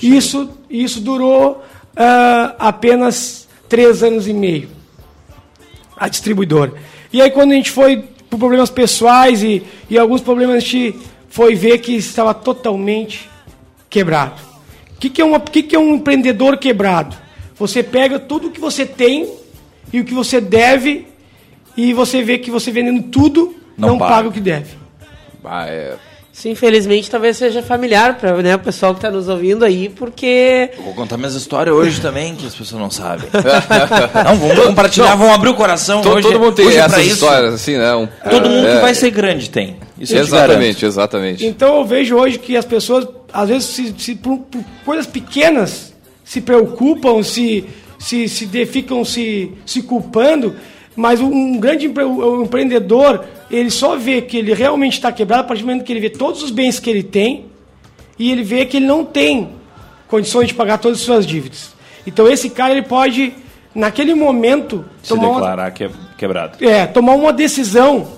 Isso, 0.00 0.48
isso 0.70 1.00
durou 1.00 1.64
uh, 1.94 2.54
apenas 2.60 3.48
três 3.68 4.04
anos 4.04 4.28
e 4.28 4.32
meio, 4.32 4.68
a 5.96 6.08
distribuidora. 6.08 6.74
E 7.12 7.20
aí 7.20 7.30
quando 7.30 7.50
a 7.50 7.54
gente 7.56 7.72
foi 7.72 8.04
por 8.30 8.38
problemas 8.38 8.70
pessoais 8.70 9.42
e, 9.42 9.64
e 9.90 9.98
alguns 9.98 10.20
problemas, 10.20 10.62
gente 10.62 10.94
foi 11.32 11.54
ver 11.54 11.78
que 11.78 11.96
estava 11.96 12.34
totalmente 12.34 13.26
quebrado. 13.88 14.38
O 14.94 15.00
que, 15.00 15.08
que, 15.08 15.22
é, 15.22 15.24
uma, 15.24 15.40
que, 15.40 15.62
que 15.62 15.74
é 15.74 15.78
um 15.78 15.94
empreendedor 15.94 16.58
quebrado? 16.58 17.16
Você 17.56 17.82
pega 17.82 18.18
tudo 18.18 18.48
o 18.48 18.50
que 18.50 18.60
você 18.60 18.84
tem 18.84 19.32
e 19.90 19.98
o 19.98 20.04
que 20.04 20.12
você 20.12 20.42
deve 20.42 21.06
e 21.74 21.94
você 21.94 22.22
vê 22.22 22.36
que 22.36 22.50
você 22.50 22.70
vendendo 22.70 23.04
tudo 23.04 23.56
Não 23.78 23.88
não, 23.88 23.98
paga. 23.98 24.14
paga 24.14 24.28
o 24.28 24.32
que 24.32 24.40
deve. 24.40 24.76
Ah, 25.42 25.66
é. 25.66 25.96
Sim, 26.32 26.52
infelizmente 26.52 27.10
talvez 27.10 27.36
seja 27.36 27.62
familiar 27.62 28.16
para 28.16 28.34
né, 28.42 28.56
o 28.56 28.58
pessoal 28.58 28.94
que 28.94 28.98
está 28.98 29.10
nos 29.10 29.28
ouvindo 29.28 29.66
aí, 29.66 29.90
porque 29.90 30.70
Eu 30.78 30.82
vou 30.84 30.94
contar 30.94 31.18
minhas 31.18 31.34
histórias 31.34 31.74
hoje 31.76 32.00
também, 32.00 32.34
que 32.34 32.46
as 32.46 32.54
pessoas 32.54 32.80
não 32.80 32.90
sabem. 32.90 33.28
não, 34.24 34.36
vamos 34.38 34.64
compartilhar, 34.66 35.14
vamos 35.14 35.34
abrir 35.34 35.50
o 35.50 35.54
coração. 35.54 36.00
Todo, 36.00 36.16
hoje, 36.16 36.28
todo 36.28 36.40
mundo 36.40 36.54
tem 36.54 36.66
hoje 36.66 36.78
é 36.78 36.80
essas 36.80 37.04
isso. 37.04 37.14
histórias, 37.14 37.52
assim, 37.54 37.76
né? 37.76 37.94
Um- 37.94 38.06
Todo 38.30 38.48
mundo 38.48 38.66
é, 38.66 38.76
que 38.76 38.80
vai 38.80 38.94
ser 38.94 39.10
grande 39.10 39.50
tem. 39.50 39.76
Isso 39.98 40.16
Exatamente, 40.16 40.86
exatamente. 40.86 41.46
Então 41.46 41.76
eu 41.76 41.84
vejo 41.84 42.16
hoje 42.16 42.38
que 42.38 42.56
as 42.56 42.64
pessoas, 42.64 43.06
às 43.32 43.48
vezes, 43.50 43.64
se, 43.68 43.94
se 43.98 44.14
por, 44.14 44.38
por 44.38 44.64
coisas 44.86 45.06
pequenas, 45.06 45.92
se 46.24 46.40
preocupam, 46.40 47.22
se, 47.22 47.66
se, 47.98 48.26
se 48.26 48.46
de- 48.46 48.64
ficam 48.64 49.04
se, 49.04 49.52
se 49.66 49.82
culpando, 49.82 50.56
mas 50.96 51.20
um, 51.20 51.26
um 51.32 51.58
grande 51.58 51.86
empre- 51.86 52.04
o 52.04 52.42
empreendedor, 52.42 53.24
ele 53.50 53.70
só 53.70 53.96
vê 53.96 54.20
que 54.22 54.36
ele 54.36 54.52
realmente 54.54 54.94
está 54.94 55.10
quebrado 55.12 55.42
a 55.42 55.46
partir 55.46 55.62
do 55.62 55.66
momento 55.66 55.84
que 55.84 55.92
ele 55.92 56.00
vê 56.00 56.10
todos 56.10 56.42
os 56.42 56.50
bens 56.50 56.78
que 56.78 56.88
ele 56.90 57.02
tem 57.02 57.46
e 58.18 58.30
ele 58.30 58.42
vê 58.42 58.66
que 58.66 58.76
ele 58.76 58.86
não 58.86 59.04
tem 59.04 59.50
condições 60.08 60.48
de 60.48 60.54
pagar 60.54 60.78
todas 60.78 60.98
as 60.98 61.04
suas 61.04 61.26
dívidas. 61.26 61.72
Então 62.06 62.28
esse 62.28 62.50
cara 62.50 62.72
ele 62.72 62.82
pode, 62.82 63.32
naquele 63.74 64.14
momento, 64.14 64.84
Se 65.02 65.08
tomar 65.10 65.28
uma, 65.28 65.34
declarar 65.40 65.70
que- 65.70 65.90
quebrado. 66.18 66.64
é, 66.64 66.86
tomar 66.86 67.14
uma 67.14 67.32
decisão. 67.32 68.08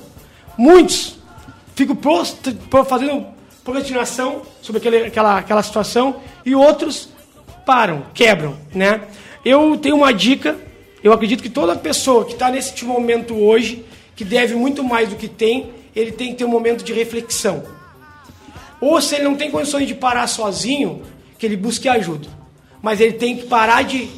Muitos 0.59 1.17
ficam 1.75 1.95
prost- 1.97 2.55
fazendo 2.89 3.27
procrastinação 3.65 4.43
sobre 4.61 4.79
aquele, 4.79 5.07
aquela, 5.07 5.39
aquela 5.39 5.63
situação 5.63 6.17
e 6.45 6.55
outros 6.55 7.09
param, 7.65 8.03
quebram, 8.13 8.57
né? 8.75 9.03
Eu 9.45 9.77
tenho 9.77 9.97
uma 9.97 10.13
dica. 10.13 10.57
Eu 11.05 11.13
acredito 11.13 11.43
que 11.43 11.51
toda 11.51 11.77
pessoa 11.77 12.25
que 12.25 12.33
está 12.33 12.51
nesse 12.51 12.83
momento 12.83 13.37
hoje, 13.37 13.85
que 14.17 14.25
deve 14.25 14.55
muito 14.55 14.83
mais 14.83 15.11
do 15.11 15.17
que 15.17 15.29
tem, 15.29 15.69
ele 15.95 16.11
tem 16.11 16.31
que 16.31 16.37
ter 16.37 16.47
um 16.47 16.49
momento 16.49 16.83
de 16.83 16.95
reflexão. 16.95 17.63
Ou 18.81 18.99
se 19.03 19.17
ele 19.17 19.25
não 19.25 19.37
tem 19.37 19.51
condições 19.51 19.87
de 19.87 19.95
parar 19.95 20.27
sozinho, 20.27 21.03
que 21.39 21.45
ele 21.45 21.59
busque 21.59 21.91
ajuda. 21.91 22.27
Mas 22.81 23.03
ele 23.03 23.13
tem 23.13 23.37
que 23.37 23.45
parar 23.45 23.83
de 23.83 24.09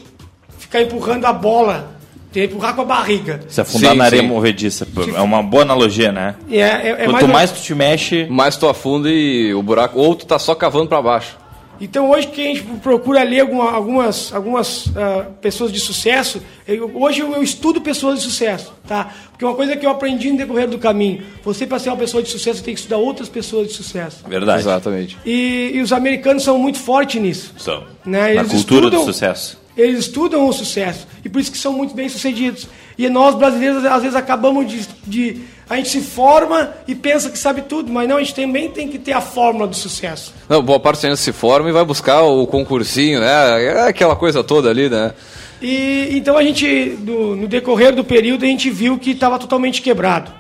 ficar 0.58 0.80
empurrando 0.80 1.24
a 1.24 1.32
bola, 1.32 1.96
tem 2.32 2.46
que 2.46 2.54
empurrar 2.54 2.76
com 2.76 2.82
a 2.82 2.84
barriga. 2.84 3.40
Se 3.48 3.60
afundar 3.60 3.90
Sim, 3.90 3.98
na 3.98 4.04
areia 4.04 4.22
sim. 4.22 4.28
movediça. 4.28 4.86
pô, 4.86 5.02
É 5.02 5.20
uma 5.20 5.42
boa 5.42 5.64
analogia, 5.64 6.12
né? 6.12 6.36
É, 6.48 6.60
é, 6.60 6.88
é 6.88 6.94
Quanto 7.06 7.26
mais, 7.26 7.50
mais, 7.50 7.52
tu 7.52 7.62
te 7.62 7.74
mexe, 7.74 8.28
Mas 8.30 8.56
tu 8.56 8.68
afunda 8.68 9.10
e 9.10 9.52
o 9.52 9.62
buraco. 9.62 9.98
Ou 9.98 10.14
tu 10.14 10.24
tá 10.24 10.38
só 10.38 10.54
cavando 10.54 10.86
pra 10.86 11.02
baixo. 11.02 11.36
Então 11.80 12.10
hoje 12.10 12.28
que 12.28 12.40
a 12.40 12.44
gente 12.44 12.62
procura 12.82 13.22
ler 13.22 13.40
alguma- 13.40 13.70
algumas, 13.70 14.32
algumas 14.32 14.86
ah, 14.96 15.26
pessoas 15.40 15.70
de 15.72 15.78
sucesso, 15.80 16.40
eu- 16.66 16.90
hoje 16.94 17.20
eu, 17.20 17.32
eu 17.34 17.42
estudo 17.42 17.80
pessoas 17.80 18.18
de 18.20 18.24
sucesso, 18.24 18.72
tá? 18.88 19.12
Porque 19.30 19.44
uma 19.44 19.54
coisa 19.54 19.76
que 19.76 19.84
eu 19.84 19.90
aprendi 19.90 20.30
no 20.32 20.38
decorrer 20.38 20.68
do 20.68 20.78
caminho, 20.78 21.22
você 21.44 21.66
para 21.66 21.78
ser 21.78 21.90
uma 21.90 21.96
pessoa 21.98 22.22
de 22.22 22.30
sucesso 22.30 22.62
tem 22.64 22.72
que 22.74 22.80
estudar 22.80 22.96
outras 22.96 23.28
pessoas 23.28 23.68
de 23.68 23.74
sucesso. 23.74 24.24
verdade. 24.28 24.60
Exatamente. 24.60 25.18
E, 25.26 25.72
e 25.74 25.80
os 25.82 25.92
americanos 25.92 26.42
são 26.42 26.58
muito 26.58 26.78
fortes 26.78 27.20
nisso. 27.20 27.52
São. 27.58 27.84
Né? 28.04 28.34
Na 28.34 28.40
Eles 28.40 28.52
cultura 28.52 28.80
estudam- 28.86 29.00
do 29.00 29.12
sucesso. 29.12 29.58
Eles 29.76 29.98
estudam 29.98 30.48
o 30.48 30.52
sucesso 30.54 31.06
e 31.22 31.28
por 31.28 31.38
isso 31.38 31.52
que 31.52 31.58
são 31.58 31.70
muito 31.74 31.94
bem 31.94 32.08
sucedidos. 32.08 32.66
E 32.96 33.10
nós 33.10 33.34
brasileiros 33.34 33.84
às 33.84 34.00
vezes 34.00 34.16
acabamos 34.16 34.66
de, 34.66 34.88
de 35.06 35.42
a 35.68 35.76
gente 35.76 35.88
se 35.88 36.00
forma 36.00 36.72
e 36.86 36.94
pensa 36.94 37.28
que 37.30 37.38
sabe 37.38 37.62
tudo, 37.62 37.92
mas 37.92 38.08
não, 38.08 38.16
a 38.16 38.20
gente 38.20 38.34
também 38.34 38.68
tem 38.70 38.88
que 38.88 38.98
ter 38.98 39.12
a 39.12 39.20
fórmula 39.20 39.66
do 39.66 39.74
sucesso. 39.74 40.32
Não, 40.48 40.62
boa 40.62 40.78
parte 40.78 41.04
ainda 41.06 41.16
se 41.16 41.32
forma 41.32 41.68
e 41.68 41.72
vai 41.72 41.84
buscar 41.84 42.22
o 42.22 42.46
concursinho, 42.46 43.20
né? 43.20 43.64
É 43.64 43.88
aquela 43.88 44.14
coisa 44.14 44.44
toda 44.44 44.70
ali, 44.70 44.88
né? 44.88 45.12
E 45.60 46.08
então 46.12 46.36
a 46.36 46.42
gente, 46.44 46.96
no, 47.00 47.34
no 47.34 47.48
decorrer 47.48 47.94
do 47.94 48.04
período, 48.04 48.44
a 48.44 48.48
gente 48.48 48.70
viu 48.70 48.98
que 48.98 49.10
estava 49.10 49.38
totalmente 49.38 49.82
quebrado. 49.82 50.30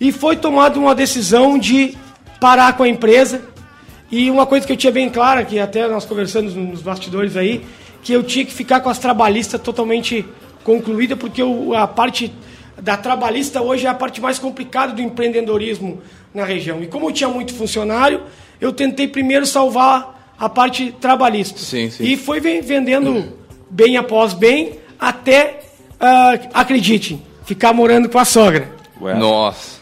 E 0.00 0.12
foi 0.12 0.36
tomada 0.36 0.78
uma 0.78 0.94
decisão 0.94 1.58
de 1.58 1.96
parar 2.40 2.76
com 2.76 2.84
a 2.84 2.88
empresa. 2.88 3.42
E 4.10 4.30
uma 4.30 4.46
coisa 4.46 4.66
que 4.66 4.72
eu 4.72 4.76
tinha 4.76 4.92
bem 4.92 5.10
clara, 5.10 5.44
que 5.44 5.58
até 5.58 5.86
nós 5.88 6.04
conversamos 6.06 6.54
nos 6.54 6.80
bastidores 6.80 7.36
aí, 7.36 7.66
que 8.02 8.12
eu 8.12 8.22
tinha 8.22 8.44
que 8.46 8.52
ficar 8.54 8.80
com 8.80 8.88
as 8.88 8.98
trabalhistas 8.98 9.60
totalmente 9.60 10.24
concluída, 10.64 11.16
porque 11.16 11.42
o- 11.42 11.74
a 11.74 11.86
parte 11.86 12.32
da 12.82 12.96
trabalhista 12.96 13.60
hoje 13.62 13.86
é 13.86 13.88
a 13.88 13.94
parte 13.94 14.20
mais 14.20 14.38
complicada 14.38 14.92
do 14.92 15.02
empreendedorismo 15.02 16.00
na 16.34 16.44
região. 16.44 16.82
E 16.82 16.86
como 16.86 17.08
eu 17.08 17.12
tinha 17.12 17.28
muito 17.28 17.54
funcionário, 17.54 18.22
eu 18.60 18.72
tentei 18.72 19.08
primeiro 19.08 19.46
salvar 19.46 20.34
a 20.38 20.48
parte 20.48 20.94
trabalhista. 21.00 21.58
Sim, 21.58 21.90
sim. 21.90 22.04
E 22.04 22.16
foi 22.16 22.40
ven- 22.40 22.60
vendendo 22.60 23.32
bem 23.70 23.96
após 23.96 24.32
bem, 24.32 24.78
até, 24.98 25.60
ah, 25.98 26.38
acredite, 26.54 27.20
ficar 27.44 27.72
morando 27.72 28.08
com 28.08 28.18
a 28.18 28.24
sogra, 28.24 28.68
Ué. 29.00 29.14
Nossa. 29.14 29.78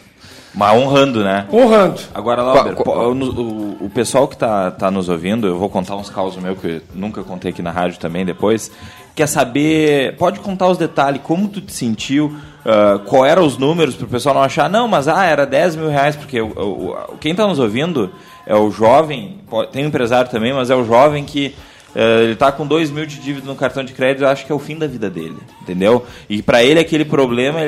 Mas 0.55 0.75
honrando, 0.75 1.23
né? 1.23 1.45
honrando. 1.53 2.01
Agora, 2.15 2.41
Lauber, 2.41 2.73
o, 2.81 3.11
o- 3.11 3.77
o 3.85 3.89
pessoal 3.91 4.27
que 4.27 4.35
tá, 4.35 4.71
tá 4.71 4.89
nos 4.89 5.07
ouvindo, 5.07 5.45
eu 5.45 5.59
vou 5.59 5.69
contar 5.69 5.95
uns 5.95 6.09
causos 6.09 6.41
meus 6.41 6.57
que 6.59 6.67
eu 6.67 6.81
nunca 6.95 7.23
contei 7.23 7.51
aqui 7.51 7.61
na 7.61 7.69
rádio 7.69 7.99
também 7.99 8.25
depois. 8.25 8.71
Quer 9.17 9.27
saber, 9.27 10.15
pode 10.15 10.39
contar 10.39 10.67
os 10.67 10.77
detalhes, 10.77 11.19
como 11.23 11.47
tu 11.47 11.59
te 11.59 11.73
sentiu, 11.73 12.37
ah, 12.63 12.99
qual 13.03 13.25
eram 13.25 13.43
os 13.45 13.57
números 13.57 13.95
para 13.95 14.05
o 14.05 14.09
pessoal 14.09 14.35
não 14.35 14.43
achar, 14.43 14.69
não, 14.69 14.87
mas 14.87 15.07
ah, 15.07 15.25
era 15.25 15.43
10 15.43 15.75
mil 15.75 15.89
reais, 15.89 16.15
porque 16.15 16.39
o, 16.39 16.47
o- 16.49 16.95
quem 17.19 17.31
está 17.31 17.47
nos 17.47 17.57
ouvindo 17.57 18.11
é 18.45 18.55
o 18.55 18.69
jovem, 18.69 19.39
tem 19.71 19.83
um 19.83 19.87
empresário 19.87 20.29
também, 20.29 20.53
mas 20.53 20.69
é 20.69 20.75
o 20.75 20.85
jovem 20.85 21.23
que 21.25 21.55
ele 21.95 22.35
tá 22.35 22.51
com 22.51 22.65
2 22.67 22.91
mil 22.91 23.05
de 23.05 23.15
dívida 23.19 23.47
no 23.47 23.55
cartão 23.55 23.83
de 23.83 23.93
crédito, 23.93 24.23
eu 24.23 24.27
acho 24.29 24.45
que 24.45 24.51
é 24.51 24.55
o 24.55 24.59
fim 24.59 24.77
da 24.77 24.85
vida 24.87 25.09
dele, 25.09 25.37
entendeu? 25.61 26.05
E 26.29 26.41
para 26.41 26.63
ele 26.63 26.79
aquele 26.79 27.05
problema 27.05 27.59
é, 27.61 27.65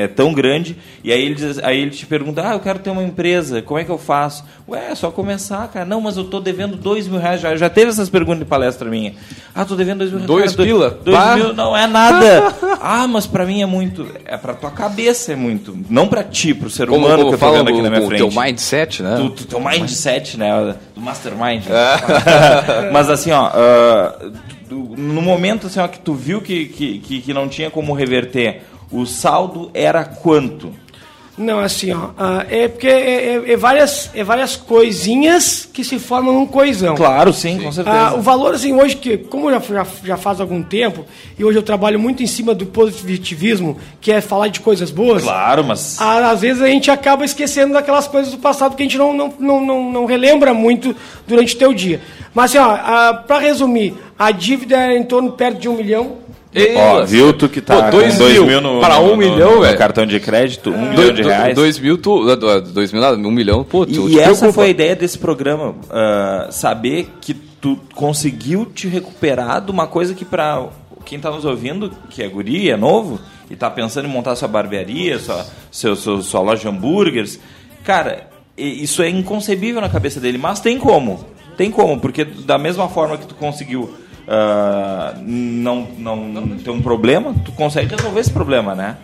é- 0.00 0.02
é 0.04 0.08
tão 0.08 0.32
grande, 0.32 0.76
e 1.02 1.10
aí 1.12 1.22
ele, 1.24 1.34
diz- 1.34 1.58
aí 1.60 1.80
ele 1.80 1.90
te 1.90 2.04
pergunta, 2.06 2.42
ah, 2.46 2.52
eu 2.54 2.60
quero 2.60 2.78
ter 2.80 2.90
uma 2.90 3.02
empresa, 3.02 3.62
como 3.62 3.80
é 3.80 3.84
que 3.84 3.90
eu 3.90 3.98
faço? 3.98 4.44
Ué, 4.68 4.90
é 4.90 4.94
só 4.94 5.10
começar, 5.10 5.66
cara. 5.68 5.84
Não, 5.86 6.00
mas 6.00 6.16
eu 6.16 6.24
tô 6.24 6.38
devendo 6.40 6.76
2 6.76 7.08
mil 7.08 7.18
reais, 7.18 7.40
já, 7.40 7.56
já 7.56 7.68
teve 7.70 7.90
essas 7.90 8.08
perguntas 8.10 8.40
de 8.40 8.44
palestra 8.44 8.88
minha. 8.90 9.14
Ah, 9.54 9.64
tô 9.64 9.74
devendo 9.74 9.98
2 9.98 10.10
mil 10.10 10.18
reais. 10.20 10.26
Dois 10.26 10.56
Cara, 10.56 10.66
pila? 10.68 11.00
Dois 11.04 11.16
Bah. 11.16 11.36
mil 11.36 11.52
não 11.54 11.76
é 11.76 11.86
nada. 11.86 12.54
ah, 12.80 13.06
mas 13.08 13.26
para 13.26 13.44
mim 13.46 13.62
é 13.62 13.66
muito. 13.66 14.06
É 14.24 14.36
para 14.36 14.54
tua 14.54 14.70
cabeça 14.70 15.32
é 15.32 15.36
muito. 15.36 15.76
Não 15.90 16.06
para 16.08 16.22
ti, 16.24 16.54
pro 16.54 16.70
ser 16.70 16.88
humano 16.90 17.24
como 17.24 17.28
que 17.30 17.34
eu 17.34 17.38
tô 17.48 17.52
vendo 17.56 17.68
aqui 17.68 17.78
o, 17.78 17.82
na 17.82 17.90
minha 17.90 18.02
o 18.02 18.06
frente 18.06 18.18
teu 18.18 18.30
mindset, 18.42 19.02
né? 19.02 19.16
do, 19.16 19.28
do 19.30 19.44
teu 19.44 19.60
mindset, 19.60 20.38
né? 20.38 20.74
Do 20.94 21.00
mastermind. 21.00 21.62
É. 21.72 22.90
Mas 22.90 23.08
assim, 23.10 23.30
ó, 23.30 23.50
ah, 23.52 24.14
tu- 24.68 24.94
no 24.96 25.20
momento 25.22 25.66
assim, 25.66 25.80
ó, 25.80 25.86
que 25.88 25.98
tu 25.98 26.14
viu 26.14 26.40
que, 26.40 26.66
que, 26.66 27.20
que 27.22 27.34
não 27.34 27.48
tinha 27.48 27.70
como 27.70 27.92
reverter, 27.92 28.62
o 28.90 29.04
saldo 29.06 29.70
era 29.74 30.04
quanto? 30.04 30.72
Não, 31.38 31.60
assim, 31.60 31.90
ó, 31.92 32.10
ah, 32.18 32.44
é 32.50 32.68
porque 32.68 32.86
é, 32.86 33.36
é- 33.36 33.52
é 33.52 33.56
várias, 33.56 34.10
é 34.14 34.22
várias 34.22 34.54
coisinhas 34.54 35.66
que 35.72 35.82
se 35.82 35.98
formam 35.98 36.34
num 36.34 36.46
coisão. 36.46 36.94
Claro, 36.94 37.32
sim, 37.32 37.58
com 37.58 37.72
certeza. 37.72 37.96
Ah, 37.96 38.14
o 38.14 38.20
valor, 38.20 38.54
assim, 38.54 38.72
hoje, 38.74 38.96
que 38.96 39.16
como 39.16 39.50
já, 39.50 39.58
já, 39.58 39.86
já 40.04 40.16
faz 40.18 40.40
algum 40.42 40.62
tempo, 40.62 41.06
e 41.38 41.42
hoje 41.44 41.56
eu 41.58 41.62
trabalho 41.62 41.98
muito 41.98 42.22
em 42.22 42.26
cima 42.26 42.54
do 42.54 42.66
positivismo, 42.66 43.78
que 44.00 44.12
é 44.12 44.20
falar 44.20 44.48
de 44.48 44.60
coisas 44.60 44.90
boas, 44.90 45.22
Claro, 45.22 45.64
mas. 45.64 45.96
ah, 46.00 46.30
às 46.30 46.40
vezes 46.42 46.60
a 46.62 46.66
gente 46.68 46.90
acaba 46.90 47.24
esquecendo 47.24 47.72
daquelas 47.72 48.06
coisas 48.06 48.30
do 48.32 48.38
passado 48.38 48.76
que 48.76 48.82
a 48.82 48.86
gente 48.86 48.98
não, 48.98 49.14
não, 49.14 49.34
não, 49.38 49.60
não, 49.64 49.90
não 49.92 50.04
relembra 50.06 50.52
muito 50.52 50.94
durante 51.26 51.54
o 51.54 51.58
teu 51.58 51.72
dia. 51.72 52.02
Mas, 52.34 52.54
assim, 52.54 52.58
ó, 52.58 53.14
para 53.14 53.38
resumir, 53.38 53.94
a 54.18 54.30
dívida 54.30 54.76
é 54.76 54.98
em 54.98 55.02
torno 55.04 55.32
perto 55.32 55.58
de 55.58 55.68
um 55.68 55.76
milhão. 55.76 56.18
Ei, 56.54 56.76
Ó, 56.76 57.04
viu 57.04 57.32
tu 57.32 57.48
que 57.48 57.62
tá 57.62 57.84
Pô, 57.84 57.90
dois 57.92 58.12
com 58.12 58.18
dois 58.18 58.32
mil 58.34 58.46
mil 58.46 58.60
no, 58.60 58.80
para 58.80 58.96
no- 58.98 59.04
um 59.04 59.08
no- 59.12 59.16
milhão, 59.16 59.54
no 59.56 59.60
velho. 59.62 59.78
cartão 59.78 60.04
de 60.04 60.20
crédito, 60.20 60.68
um 60.70 60.78
milhão 60.90 60.94
Dois, 60.96 61.14
de 61.16 61.22
reais. 61.22 61.54
dois 61.54 61.78
mil, 61.78 61.96
tu. 61.96 62.28
ah, 62.30 62.36
do- 62.36 62.60
Dois 62.72 62.92
mil 62.92 63.00
nada, 63.00 63.16
um 63.16 63.30
milhão, 63.30 63.64
pô, 63.64 63.86
tu, 63.86 64.08
E 64.08 64.12
te 64.12 64.18
essa 64.18 64.24
preocupa. 64.40 64.52
foi 64.52 64.66
a 64.66 64.68
ideia 64.70 64.94
desse 64.94 65.18
programa, 65.18 65.74
ah, 65.90 66.48
saber 66.50 67.08
que 67.22 67.32
tu 67.32 67.78
conseguiu 67.94 68.66
te 68.66 68.86
recuperar 68.86 69.62
de 69.64 69.70
uma 69.70 69.86
coisa 69.86 70.14
que 70.14 70.26
para 70.26 70.66
quem 71.06 71.16
está 71.16 71.30
nos 71.30 71.44
ouvindo, 71.46 71.90
que 72.10 72.22
é 72.22 72.28
guri, 72.28 72.70
é 72.70 72.76
novo, 72.76 73.18
e 73.48 73.54
está 73.54 73.70
pensando 73.70 74.06
em 74.06 74.10
montar 74.10 74.36
sua 74.36 74.46
barbearia, 74.48 75.18
sua, 75.18 75.46
seu, 75.70 75.96
seu- 75.96 76.20
sua 76.22 76.40
loja 76.42 76.60
de 76.60 76.68
hambúrgueres, 76.68 77.40
cara, 77.82 78.26
isso 78.58 79.02
é 79.02 79.08
inconcebível 79.08 79.80
na 79.80 79.88
cabeça 79.88 80.20
dele, 80.20 80.36
mas 80.36 80.60
tem 80.60 80.76
como, 80.78 81.24
tem 81.56 81.70
como, 81.70 81.98
porque 81.98 82.24
da 82.26 82.58
mesma 82.58 82.88
forma 82.90 83.16
que 83.16 83.26
tu 83.26 83.34
conseguiu 83.36 83.94
ah, 84.28 85.14
não, 85.24 85.86
não 86.16 86.48
ter 86.58 86.70
um 86.70 86.80
problema, 86.82 87.34
tu 87.44 87.52
consegue 87.52 87.94
resolver 87.94 88.20
esse 88.20 88.30
problema, 88.30 88.74
né? 88.74 88.96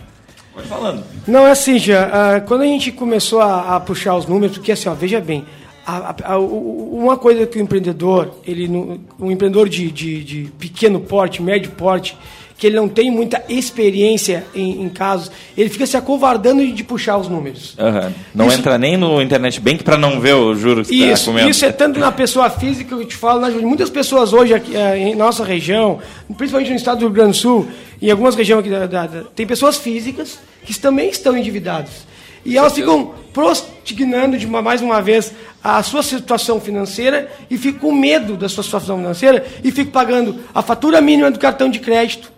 Pode 0.54 0.68
falando. 0.68 1.04
Não, 1.26 1.46
é 1.46 1.50
assim, 1.50 1.78
já, 1.78 2.36
ah, 2.36 2.40
quando 2.40 2.62
a 2.62 2.66
gente 2.66 2.90
começou 2.92 3.40
a, 3.40 3.76
a 3.76 3.80
puxar 3.80 4.14
os 4.16 4.26
números, 4.26 4.56
porque 4.56 4.72
assim, 4.72 4.88
ó, 4.88 4.94
veja 4.94 5.20
bem, 5.20 5.44
a- 5.86 6.14
a- 6.24 6.38
uma 6.38 7.16
coisa 7.16 7.46
que 7.46 7.58
o 7.58 7.62
empreendedor, 7.62 8.34
ele, 8.46 8.68
um 8.68 9.30
empreendedor 9.30 9.68
de, 9.68 9.90
de, 9.90 10.24
de 10.24 10.50
pequeno 10.58 11.00
porte, 11.00 11.40
médio 11.42 11.70
porte, 11.72 12.16
que 12.58 12.66
ele 12.66 12.74
não 12.76 12.88
tem 12.88 13.08
muita 13.10 13.42
experiência 13.48 14.44
em, 14.54 14.82
em 14.82 14.88
casos, 14.88 15.30
ele 15.56 15.70
fica 15.70 15.86
se 15.86 15.96
acovardando 15.96 16.66
de 16.66 16.82
puxar 16.82 17.16
os 17.16 17.28
números. 17.28 17.74
Aham. 17.78 18.12
Não 18.34 18.48
Isso- 18.48 18.58
entra 18.58 18.76
nem 18.76 18.96
no 18.96 19.22
internet 19.22 19.60
bank 19.60 19.84
para 19.84 19.96
não 19.96 20.18
ver 20.20 20.34
o 20.34 20.54
juros 20.56 20.88
que 20.88 20.98
tá 21.06 21.12
Isso, 21.12 21.26
comendo. 21.26 21.48
isso 21.48 21.64
é 21.64 21.70
tanto 21.70 22.00
na 22.00 22.10
pessoa 22.10 22.50
física 22.50 22.96
que 22.96 23.02
eu 23.02 23.06
te 23.06 23.14
falo, 23.14 23.40
na, 23.40 23.48
muitas 23.50 23.88
pessoas 23.88 24.32
hoje 24.32 24.52
aqui, 24.54 24.76
eh, 24.76 24.98
em 24.98 25.14
nossa 25.14 25.44
região, 25.44 26.00
principalmente 26.36 26.70
no 26.70 26.76
estado 26.76 26.98
do 26.98 27.06
Rio 27.06 27.14
Grande 27.14 27.30
do 27.30 27.36
Sul, 27.36 27.68
em 28.02 28.10
algumas 28.10 28.34
regiões 28.34 28.60
aqui, 28.60 28.70
da, 28.70 28.86
da- 28.86 29.06
da- 29.06 29.22
tem 29.36 29.46
pessoas 29.46 29.76
físicas 29.78 30.38
que 30.64 30.76
também 30.78 31.08
estão 31.10 31.36
endividadas. 31.36 32.08
E 32.48 32.56
elas 32.56 32.72
ficam 32.72 33.12
prostignando 33.32 34.38
de 34.38 34.46
uma, 34.46 34.62
mais 34.62 34.80
uma 34.80 35.00
vez 35.02 35.32
a 35.62 35.82
sua 35.82 36.02
situação 36.02 36.60
financeira 36.60 37.30
e 37.50 37.58
ficam 37.58 37.80
com 37.90 37.92
medo 37.94 38.36
da 38.36 38.48
sua 38.48 38.62
situação 38.64 38.96
financeira 38.96 39.44
e 39.62 39.70
ficam 39.70 39.92
pagando 39.92 40.36
a 40.54 40.62
fatura 40.62 41.00
mínima 41.00 41.30
do 41.30 41.38
cartão 41.38 41.68
de 41.68 41.78
crédito, 41.78 42.32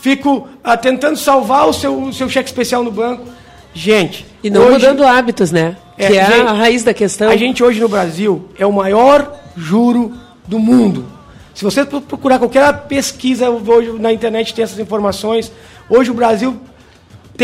fico 0.00 0.48
ah, 0.64 0.76
tentando 0.76 1.16
salvar 1.18 1.68
o 1.68 1.72
seu, 1.72 2.00
o 2.02 2.12
seu 2.12 2.28
cheque 2.28 2.48
especial 2.48 2.82
no 2.82 2.90
banco. 2.90 3.24
Gente, 3.74 4.26
E 4.42 4.50
não 4.50 4.62
hoje- 4.62 4.72
mudando 4.72 5.04
hábitos, 5.04 5.50
né? 5.52 5.76
É, 5.98 6.06
que 6.08 6.18
é 6.18 6.24
gente, 6.26 6.40
a 6.48 6.52
raiz 6.52 6.82
da 6.84 6.94
questão. 6.94 7.28
a 7.30 7.36
gente 7.36 7.62
hoje 7.62 7.80
no 7.80 7.88
Brasil 7.88 8.48
é 8.58 8.66
o 8.66 8.72
maior 8.72 9.32
juro 9.56 10.12
do 10.46 10.58
mundo. 10.58 11.06
Se 11.54 11.62
você 11.64 11.84
pro- 11.84 12.00
procurar 12.00 12.38
qualquer 12.38 12.72
pesquisa 12.86 13.50
hoje 13.50 13.92
na 13.98 14.12
internet 14.12 14.54
tem 14.54 14.62
essas 14.62 14.78
informações. 14.78 15.52
Hoje 15.90 16.10
o 16.10 16.14
Brasil 16.14 16.58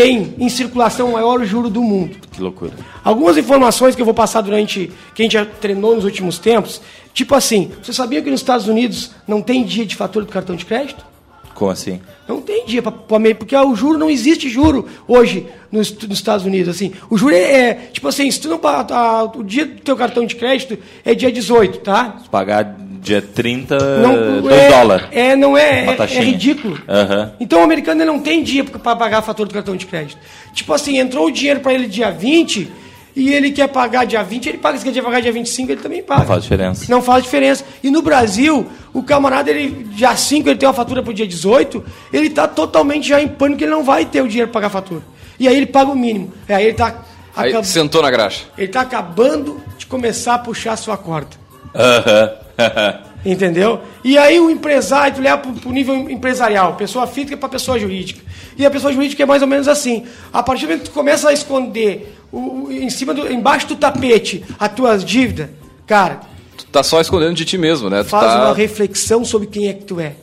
tem 0.01 0.35
em 0.37 0.49
circulação 0.49 1.09
o 1.09 1.13
maior 1.13 1.43
juro 1.45 1.69
do 1.69 1.81
mundo. 1.81 2.15
Que 2.31 2.41
loucura. 2.41 2.71
Algumas 3.03 3.37
informações 3.37 3.95
que 3.95 4.01
eu 4.01 4.05
vou 4.05 4.13
passar 4.13 4.41
durante 4.41 4.91
que 5.13 5.21
a 5.21 5.25
gente 5.25 5.33
já 5.33 5.45
treinou 5.45 5.95
nos 5.95 6.05
últimos 6.05 6.37
tempos, 6.39 6.81
tipo 7.13 7.35
assim, 7.35 7.71
você 7.83 7.91
sabia 7.91 8.21
que 8.21 8.29
nos 8.31 8.39
Estados 8.39 8.67
Unidos 8.67 9.11
não 9.27 9.41
tem 9.41 9.63
dia 9.63 9.85
de 9.85 9.95
fatura 9.95 10.25
do 10.25 10.31
cartão 10.31 10.55
de 10.55 10.65
crédito? 10.65 11.05
Como 11.53 11.71
assim? 11.71 11.99
Não 12.27 12.39
tem 12.41 12.65
dia 12.65 12.81
para 12.81 12.91
porque 13.35 13.53
o 13.55 13.75
juro 13.75 13.97
não 13.97 14.09
existe 14.09 14.47
juro 14.47 14.87
hoje 15.05 15.45
nos, 15.69 15.91
nos 15.91 16.17
Estados 16.17 16.45
Unidos 16.45 16.73
assim. 16.73 16.93
O 17.09 17.17
juro 17.17 17.35
é, 17.35 17.39
é, 17.69 17.73
tipo 17.91 18.07
assim, 18.07 18.31
se 18.31 18.39
tu 18.39 18.47
não 18.47 18.57
a- 18.95 19.23
o 19.35 19.43
dia 19.43 19.65
do 19.65 19.81
teu 19.81 19.97
cartão 19.97 20.25
de 20.25 20.35
crédito 20.35 20.77
é 21.03 21.13
dia 21.13 21.29
18, 21.31 21.79
tá? 21.79 22.17
Se 22.23 22.29
pagar 22.29 22.77
dia 23.01 23.21
30, 23.21 23.99
Não 23.99 24.41
2 24.41 24.55
é, 24.55 24.69
dólares. 24.69 25.07
É, 25.11 25.35
não 25.35 25.57
é, 25.57 25.85
é, 25.85 25.97
é 25.99 26.23
ridículo. 26.23 26.79
Aham. 26.87 27.33
Então 27.39 27.59
o 27.59 27.63
americano 27.63 28.01
ele 28.01 28.11
não 28.11 28.19
tem 28.19 28.43
dia 28.43 28.63
para 28.63 28.95
pagar 28.95 29.19
a 29.19 29.21
fatura 29.21 29.47
do 29.47 29.53
cartão 29.53 29.75
de 29.75 29.85
crédito. 29.85 30.19
Tipo 30.53 30.73
assim, 30.73 30.97
entrou 30.97 31.27
o 31.27 31.31
dinheiro 31.31 31.59
para 31.59 31.73
ele 31.73 31.87
dia 31.87 32.11
20 32.11 32.69
e 33.15 33.33
ele 33.33 33.51
quer 33.51 33.67
pagar 33.67 34.05
dia 34.05 34.23
20, 34.23 34.47
ele 34.47 34.57
paga. 34.57 34.77
Se 34.77 34.91
quer 34.91 35.01
pagar 35.03 35.21
dia 35.21 35.31
25, 35.31 35.71
ele 35.71 35.81
também 35.81 36.01
paga. 36.01 36.21
Não 36.21 36.27
faz 36.27 36.43
diferença. 36.43 36.85
Não 36.89 37.01
faz 37.01 37.23
diferença. 37.23 37.65
E 37.83 37.89
no 37.89 38.01
Brasil, 38.01 38.67
o 38.93 39.03
camarada, 39.03 39.49
ele, 39.49 39.83
dia 39.91 40.15
5, 40.15 40.47
ele 40.47 40.57
tem 40.57 40.67
uma 40.67 40.73
fatura 40.73 41.01
para 41.01 41.11
o 41.11 41.13
dia 41.13 41.27
18, 41.27 41.83
ele 42.13 42.27
está 42.27 42.47
totalmente 42.47 43.07
já 43.09 43.21
em 43.21 43.27
pânico 43.27 43.59
que 43.59 43.63
ele 43.65 43.71
não 43.71 43.83
vai 43.83 44.05
ter 44.05 44.21
o 44.21 44.27
dinheiro 44.27 44.49
para 44.51 44.61
pagar 44.61 44.67
a 44.67 44.81
fatura. 44.81 45.01
E 45.39 45.47
aí 45.47 45.55
ele 45.55 45.65
paga 45.65 45.91
o 45.91 45.95
mínimo. 45.95 46.31
E 46.47 46.53
aí 46.53 46.63
ele 46.63 46.71
está 46.71 47.03
Aí 47.35 47.63
sentou 47.63 48.01
na 48.01 48.11
graxa. 48.11 48.45
ele 48.57 48.67
tá 48.67 48.81
acabando 48.81 49.61
de 49.77 49.85
começar 49.85 50.35
a 50.35 50.39
puxar 50.39 50.73
a 50.73 50.77
sua 50.77 50.97
corda. 50.97 51.37
Aham. 51.75 52.29
Entendeu? 53.25 53.81
E 54.03 54.17
aí 54.17 54.39
o 54.39 54.49
empresário, 54.49 55.15
tu 55.15 55.21
leva 55.21 55.37
para 55.37 55.69
o 55.69 55.73
nível 55.73 56.09
empresarial, 56.09 56.75
pessoa 56.75 57.05
física 57.05 57.35
para 57.35 57.49
pessoa 57.49 57.77
jurídica. 57.77 58.21
E 58.57 58.65
a 58.65 58.71
pessoa 58.71 58.93
jurídica 58.93 59.23
é 59.23 59.25
mais 59.25 59.41
ou 59.41 59.47
menos 59.47 59.67
assim. 59.67 60.05
A 60.31 60.41
partir 60.41 60.61
do 60.61 60.69
momento 60.69 60.83
que 60.83 60.89
tu 60.89 60.93
começa 60.93 61.27
a 61.29 61.33
esconder 61.33 62.15
o, 62.31 62.37
o- 62.67 62.71
em 62.71 62.89
cima 62.89 63.13
do, 63.13 63.29
embaixo 63.31 63.67
do 63.67 63.75
tapete 63.75 64.43
as 64.57 64.71
tuas 64.73 65.03
dívidas, 65.03 65.49
cara, 65.85 66.21
Tu 66.57 66.65
tá 66.67 66.81
só 66.83 67.01
escondendo 67.01 67.33
de 67.33 67.43
ti 67.45 67.57
mesmo, 67.57 67.89
né? 67.89 68.03
Tu 68.03 68.09
faz 68.09 68.31
tá... 68.33 68.45
uma 68.45 68.53
reflexão 68.53 69.23
sobre 69.25 69.47
quem 69.47 69.67
é 69.67 69.73
que 69.73 69.83
tu 69.85 69.99
é. 69.99 70.13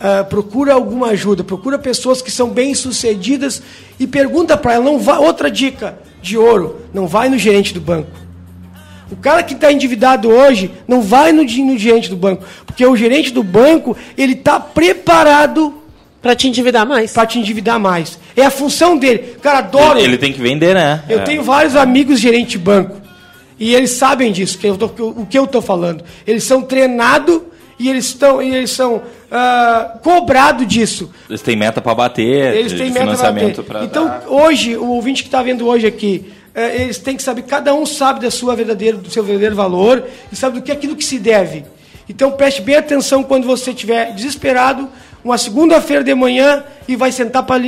Ah, 0.00 0.24
procura 0.24 0.74
alguma 0.74 1.08
ajuda, 1.08 1.42
procura 1.44 1.78
pessoas 1.78 2.20
que 2.22 2.30
são 2.30 2.50
bem 2.50 2.74
sucedidas 2.74 3.62
e 3.98 4.06
pergunta 4.06 4.56
para 4.56 4.74
ela, 4.74 4.84
não 4.84 4.98
vai, 4.98 5.18
outra 5.18 5.50
dica 5.50 5.98
de 6.22 6.36
ouro, 6.36 6.82
não 6.92 7.06
vai 7.06 7.28
no 7.30 7.38
gerente 7.38 7.72
do 7.74 7.80
banco. 7.80 8.10
O 9.10 9.16
cara 9.16 9.42
que 9.42 9.54
está 9.54 9.70
endividado 9.72 10.28
hoje 10.28 10.70
não 10.88 11.00
vai 11.00 11.32
no, 11.32 11.42
no 11.44 11.78
gerente 11.78 12.08
do 12.10 12.16
banco, 12.16 12.44
porque 12.66 12.84
o 12.84 12.96
gerente 12.96 13.30
do 13.32 13.42
banco 13.42 13.96
ele 14.18 14.32
está 14.32 14.58
preparado 14.58 15.82
Pra 16.22 16.34
te 16.34 16.48
endividar 16.48 16.84
mais. 16.84 17.12
para 17.12 17.24
te 17.24 17.38
endividar 17.38 17.78
mais. 17.78 18.18
É 18.34 18.44
a 18.44 18.50
função 18.50 18.96
dele. 18.96 19.36
Cara, 19.40 19.58
adoro. 19.58 19.98
Ele, 19.98 20.08
ele 20.08 20.18
tem 20.18 20.32
que 20.32 20.40
vender, 20.40 20.74
né? 20.74 21.04
Eu 21.08 21.20
É. 21.20 21.22
tenho 21.22 21.40
vários 21.42 21.76
amigos 21.76 22.18
gerentes 22.18 22.52
de 22.52 22.58
banco. 22.58 22.96
E 23.60 23.72
eles 23.74 23.90
sabem 23.92 24.32
disso, 24.32 24.58
que 24.58 24.66
eu 24.66 24.76
tô- 24.76 24.86
o 25.10 25.24
que 25.24 25.38
eu 25.38 25.44
estou 25.44 25.62
falando. 25.62 26.02
Eles 26.26 26.42
são 26.42 26.62
treinados 26.62 27.42
e 27.78 27.88
eles, 27.88 28.06
estão, 28.06 28.42
e 28.42 28.52
eles 28.52 28.70
são 28.72 29.02
ah, 29.30 29.98
cobrados 30.02 30.66
disso. 30.66 31.10
Eles 31.28 31.42
têm 31.42 31.54
meta 31.54 31.80
para 31.80 31.94
bater, 31.94 32.54
Eles 32.56 32.72
de 32.72 32.78
têm 32.78 32.86
meta 32.90 33.04
pra 33.06 33.14
financiamento 33.16 33.62
para 33.62 33.84
Então, 33.84 34.12
hoje, 34.26 34.76
o 34.76 34.86
ouvinte 34.88 35.22
que 35.22 35.28
está 35.28 35.42
vendo 35.42 35.66
hoje 35.68 35.86
aqui, 35.86 36.24
eh, 36.56 36.82
eles 36.82 36.96
têm 36.96 37.16
que 37.16 37.22
saber, 37.22 37.42
cada 37.42 37.74
um 37.74 37.84
sabe 37.84 38.20
da 38.20 38.30
sua 38.30 38.56
verdadeiro, 38.56 38.96
do 38.96 39.10
seu 39.10 39.22
verdadeiro 39.22 39.54
valor 39.54 40.04
e 40.32 40.34
sabe 40.34 40.58
do 40.58 40.62
que 40.62 40.70
é 40.70 40.74
aquilo 40.74 40.96
que 40.96 41.04
se 41.04 41.18
deve. 41.18 41.66
Então 42.08 42.32
preste 42.32 42.62
bem 42.62 42.76
atenção 42.76 43.22
quando 43.22 43.46
você 43.46 43.72
estiver 43.72 44.14
desesperado, 44.14 44.88
uma 45.22 45.36
segunda-feira 45.36 46.02
de 46.02 46.14
manhã 46.14 46.64
e 46.88 46.96
vai 46.96 47.12
sentar 47.12 47.42
para 47.42 47.58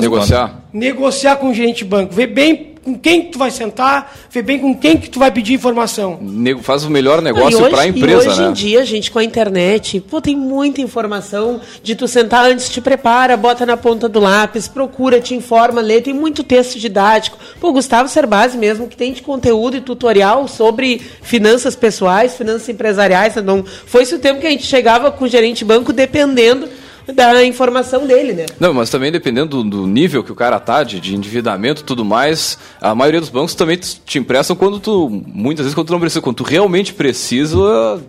Negociar. 0.00 0.62
negociar 0.72 1.36
com 1.36 1.48
o 1.48 1.54
gerente 1.54 1.78
de 1.78 1.84
banco. 1.86 2.12
Vê 2.12 2.26
bem 2.26 2.71
com 2.84 2.98
quem 2.98 3.22
que 3.26 3.32
tu 3.32 3.38
vai 3.38 3.50
sentar, 3.50 4.12
vê 4.30 4.42
bem 4.42 4.58
com 4.58 4.74
quem 4.76 4.96
que 4.96 5.08
tu 5.08 5.18
vai 5.18 5.30
pedir 5.30 5.54
informação. 5.54 6.18
Nego- 6.20 6.62
Faz 6.62 6.84
o 6.84 6.90
melhor 6.90 7.22
negócio 7.22 7.58
e 7.58 7.62
hoje, 7.62 7.70
pra 7.74 7.86
e 7.86 7.90
empresa, 7.90 8.28
hoje 8.30 8.40
né? 8.42 8.48
em 8.48 8.52
dia, 8.52 8.84
gente, 8.84 9.10
com 9.10 9.18
a 9.18 9.24
internet, 9.24 10.00
pô, 10.00 10.20
tem 10.20 10.34
muita 10.36 10.80
informação 10.80 11.60
de 11.82 11.94
tu 11.94 12.08
sentar 12.08 12.44
antes, 12.44 12.68
te 12.68 12.80
prepara, 12.80 13.36
bota 13.36 13.64
na 13.64 13.76
ponta 13.76 14.08
do 14.08 14.18
lápis, 14.20 14.66
procura, 14.68 15.20
te 15.20 15.34
informa, 15.34 15.80
lê, 15.80 16.00
tem 16.00 16.12
muito 16.14 16.42
texto 16.42 16.78
didático. 16.78 17.38
Pô, 17.60 17.72
Gustavo 17.72 18.08
Cerbasi 18.08 18.58
mesmo, 18.58 18.88
que 18.88 18.96
tem 18.96 19.12
de 19.12 19.22
conteúdo 19.22 19.76
e 19.76 19.80
tutorial 19.80 20.48
sobre 20.48 21.00
finanças 21.22 21.76
pessoais, 21.76 22.34
finanças 22.34 22.68
empresariais, 22.68 23.36
não 23.36 23.64
foi 23.64 24.02
esse 24.02 24.14
o 24.14 24.18
tempo 24.18 24.40
que 24.40 24.46
a 24.46 24.50
gente 24.50 24.66
chegava 24.66 25.10
com 25.10 25.24
o 25.24 25.28
gerente 25.28 25.58
de 25.58 25.64
banco 25.64 25.92
dependendo 25.92 26.68
da 27.14 27.44
informação 27.44 28.06
dele, 28.06 28.32
né? 28.32 28.46
Não, 28.60 28.72
mas 28.72 28.90
também 28.90 29.10
dependendo 29.10 29.62
do, 29.62 29.82
do 29.82 29.86
nível 29.86 30.22
que 30.22 30.30
o 30.30 30.34
cara 30.34 30.60
tá, 30.60 30.82
de, 30.84 31.00
de 31.00 31.14
endividamento 31.14 31.82
e 31.82 31.84
tudo 31.84 32.04
mais, 32.04 32.58
a 32.80 32.94
maioria 32.94 33.20
dos 33.20 33.28
bancos 33.28 33.54
também 33.54 33.76
te 33.76 34.18
emprestam 34.18 34.54
quando 34.54 34.78
tu, 34.78 35.08
muitas 35.26 35.64
vezes 35.64 35.74
quando 35.74 35.88
tu 35.88 35.92
não 35.92 36.00
precisa, 36.00 36.20
quando 36.20 36.36
tu 36.36 36.44
realmente 36.44 36.92
precisa, 36.94 38.00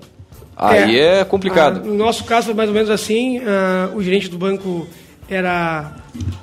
aí 0.55 0.99
é, 0.99 1.23
complicado. 1.23 1.81
Ah, 1.83 1.87
no 1.87 1.95
nosso 1.95 2.23
caso 2.23 2.47
foi 2.47 2.55
mais 2.55 2.69
ou 2.69 2.75
menos 2.75 2.89
assim, 2.89 3.41
ah, 3.45 3.89
o 3.95 4.03
gerente 4.03 4.27
do 4.27 4.37
banco 4.37 4.87
era 5.29 5.93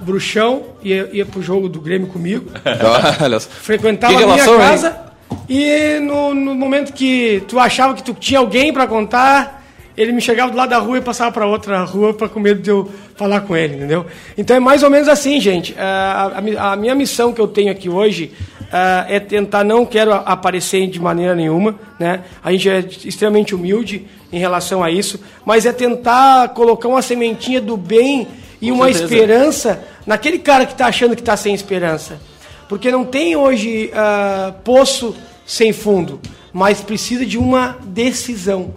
bruxão, 0.01 0.63
ia, 0.83 1.09
ia 1.13 1.27
pro 1.27 1.43
jogo 1.43 1.69
do 1.69 1.81
Grêmio 1.81 2.09
comigo, 2.09 2.51
frequentava 3.63 4.17
Que 4.17 4.23
a 4.25 4.27
minha 4.27 4.45
hein? 4.45 4.59
casa 4.59 5.11
e 5.49 5.99
no, 6.01 6.35
no 6.35 6.55
momento 6.55 6.93
que 6.93 7.43
tu 7.49 7.59
achava 7.59 7.95
que 7.95 8.03
tu 8.03 8.15
tinha 8.15 8.39
alguém 8.39 8.73
para 8.73 8.87
contar, 8.87 9.60
ele 10.01 10.13
me 10.13 10.21
chegava 10.21 10.51
do 10.51 10.57
lado 10.57 10.71
da 10.71 10.79
rua 10.79 10.99
e 10.99 11.01
passava 11.01 11.31
para 11.31 11.47
outra 11.47 11.83
rua 11.85 12.15
para 12.15 12.29
com 12.29 12.41
medo 12.41 12.61
de 12.63 12.71
eu 12.71 12.91
falar 13.17 13.43
com 13.43 13.57
ele, 13.57 13.77
entendeu? 13.77 14.07
Então 14.39 14.57
é 14.57 14.61
mais 14.61 14.83
ou 14.83 14.89
menos 14.91 15.09
assim, 15.09 15.39
gente. 15.41 15.75
Ah, 15.79 16.33
a, 16.37 16.41
mi- 16.41 16.57
a 16.57 16.75
minha 16.77 16.95
missão 16.95 17.33
que 17.33 17.41
eu 17.41 17.47
tenho 17.47 17.71
aqui 17.71 17.89
hoje 17.89 18.33
ah, 18.73 19.05
é 19.09 19.21
tentar, 19.21 19.63
não 19.65 19.85
quero 19.85 20.13
a- 20.13 20.19
aparecer 20.19 20.87
de 20.87 20.99
maneira 20.99 21.35
nenhuma, 21.35 21.75
né? 21.99 22.21
A 22.43 22.51
gente 22.53 22.69
é 22.69 22.79
extremamente 23.05 23.55
humilde 23.55 24.07
em 24.33 24.39
relação 24.39 24.83
a 24.83 24.91
isso, 24.91 25.21
mas 25.45 25.67
é 25.67 25.73
tentar 25.73 26.49
colocar 26.51 26.89
uma 26.89 27.03
sementinha 27.03 27.61
do 27.61 27.77
bem 27.77 28.27
e 28.63 28.69
Com 28.71 28.77
uma 28.77 28.87
certeza. 28.87 29.05
esperança 29.15 29.85
naquele 30.07 30.39
cara 30.39 30.65
que 30.65 30.73
está 30.73 30.87
achando 30.87 31.15
que 31.15 31.23
está 31.23 31.37
sem 31.37 31.53
esperança. 31.55 32.19
Porque 32.69 32.91
não 32.91 33.05
tem 33.05 33.35
hoje 33.37 33.91
ah, 33.93 34.55
poço 34.65 35.15
sem 35.45 35.73
fundo, 35.73 36.21
mas 36.53 36.81
precisa 36.81 37.27
de 37.27 37.37
uma 37.37 37.77
decisão. 37.85 38.73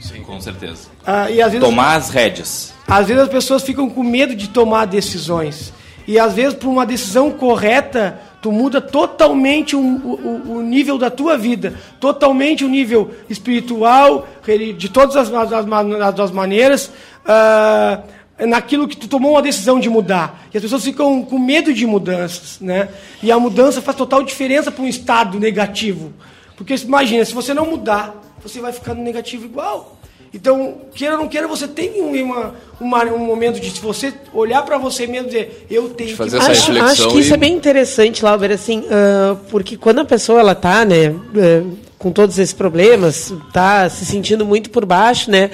Sim, 0.00 0.22
com 0.22 0.40
certeza. 0.40 0.88
Ah, 1.06 1.30
e 1.30 1.40
às 1.42 1.52
vezes, 1.52 1.66
Tomar 1.66 1.96
as 1.96 2.10
rédeas. 2.10 2.74
às 2.86 3.06
vezes 3.06 3.22
as 3.22 3.28
pessoas 3.28 3.62
ficam 3.62 3.88
com 3.88 4.02
medo 4.02 4.34
de 4.34 4.48
tomar 4.48 4.84
decisões. 4.86 5.72
E 6.06 6.18
às 6.18 6.34
vezes, 6.34 6.54
por 6.54 6.68
uma 6.68 6.84
decisão 6.84 7.30
correta, 7.30 8.20
tu 8.42 8.52
muda 8.52 8.78
totalmente 8.80 9.74
o, 9.74 9.80
o- 9.80 10.56
o 10.56 10.62
nível 10.62 10.98
da 10.98 11.10
tua 11.10 11.38
vida. 11.38 11.74
Totalmente 11.98 12.62
o 12.64 12.68
nível 12.68 13.10
espiritual, 13.30 14.28
de 14.76 14.88
todas 14.90 15.16
as, 15.16 15.32
as, 15.32 15.52
as 15.52 16.20
as 16.20 16.30
maneiras. 16.30 16.90
ah, 17.26 18.00
naquilo 18.48 18.88
que 18.88 18.96
tu 18.96 19.06
tomou 19.06 19.30
uma 19.30 19.40
decisão 19.42 19.78
de 19.78 19.88
mudar. 19.88 20.46
E 20.52 20.56
as 20.56 20.62
pessoas 20.62 20.82
ficam 20.82 21.22
com 21.22 21.38
medo 21.38 21.72
de 21.72 21.86
mudanças, 21.86 22.58
né? 22.60 22.88
E 23.22 23.30
a 23.30 23.38
mudança 23.38 23.80
faz 23.80 23.96
total 23.96 24.24
diferença 24.24 24.72
para 24.72 24.82
um 24.82 24.88
estado 24.88 25.38
negativo. 25.38 26.12
Porque 26.56 26.74
imagina, 26.74 27.24
se 27.24 27.32
você 27.32 27.54
não 27.54 27.64
mudar, 27.70 28.12
você 28.44 28.60
vai 28.60 28.72
ficar 28.72 28.94
no 28.94 29.02
negativo 29.02 29.44
igual. 29.44 29.96
Então, 30.32 30.78
queira 30.94 31.14
ou 31.14 31.20
não 31.20 31.28
queira, 31.28 31.46
você 31.46 31.68
tem 31.68 32.00
uma, 32.00 32.54
uma- 32.80 33.04
um 33.04 33.18
momento 33.18 33.60
de 33.60 33.70
se 33.70 33.80
você 33.80 34.12
olhar 34.32 34.62
para 34.62 34.76
você 34.78 35.06
mesmo 35.06 35.28
e 35.28 35.30
dizer, 35.30 35.66
eu 35.70 35.90
tenho 35.90 36.10
que 36.10 36.16
fazer 36.16 36.38
essa 36.38 36.50
Acho, 36.50 36.72
acho 36.82 37.08
que 37.10 37.20
isso 37.20 37.30
e- 37.30 37.34
é 37.34 37.36
bem 37.36 37.52
interessante, 37.54 38.24
Lauber, 38.24 38.50
assim, 38.50 38.84
ah, 38.90 39.36
porque 39.48 39.76
quando 39.76 40.00
a 40.00 40.04
pessoa 40.04 40.40
ela 40.40 40.54
tá, 40.54 40.84
né, 40.84 41.14
eh, 41.36 41.62
com 41.96 42.10
todos 42.10 42.36
esses 42.36 42.52
problemas, 42.52 43.32
tá 43.52 43.88
se 43.88 44.04
sentindo 44.04 44.44
muito 44.44 44.70
por 44.70 44.84
baixo, 44.84 45.30
né, 45.30 45.52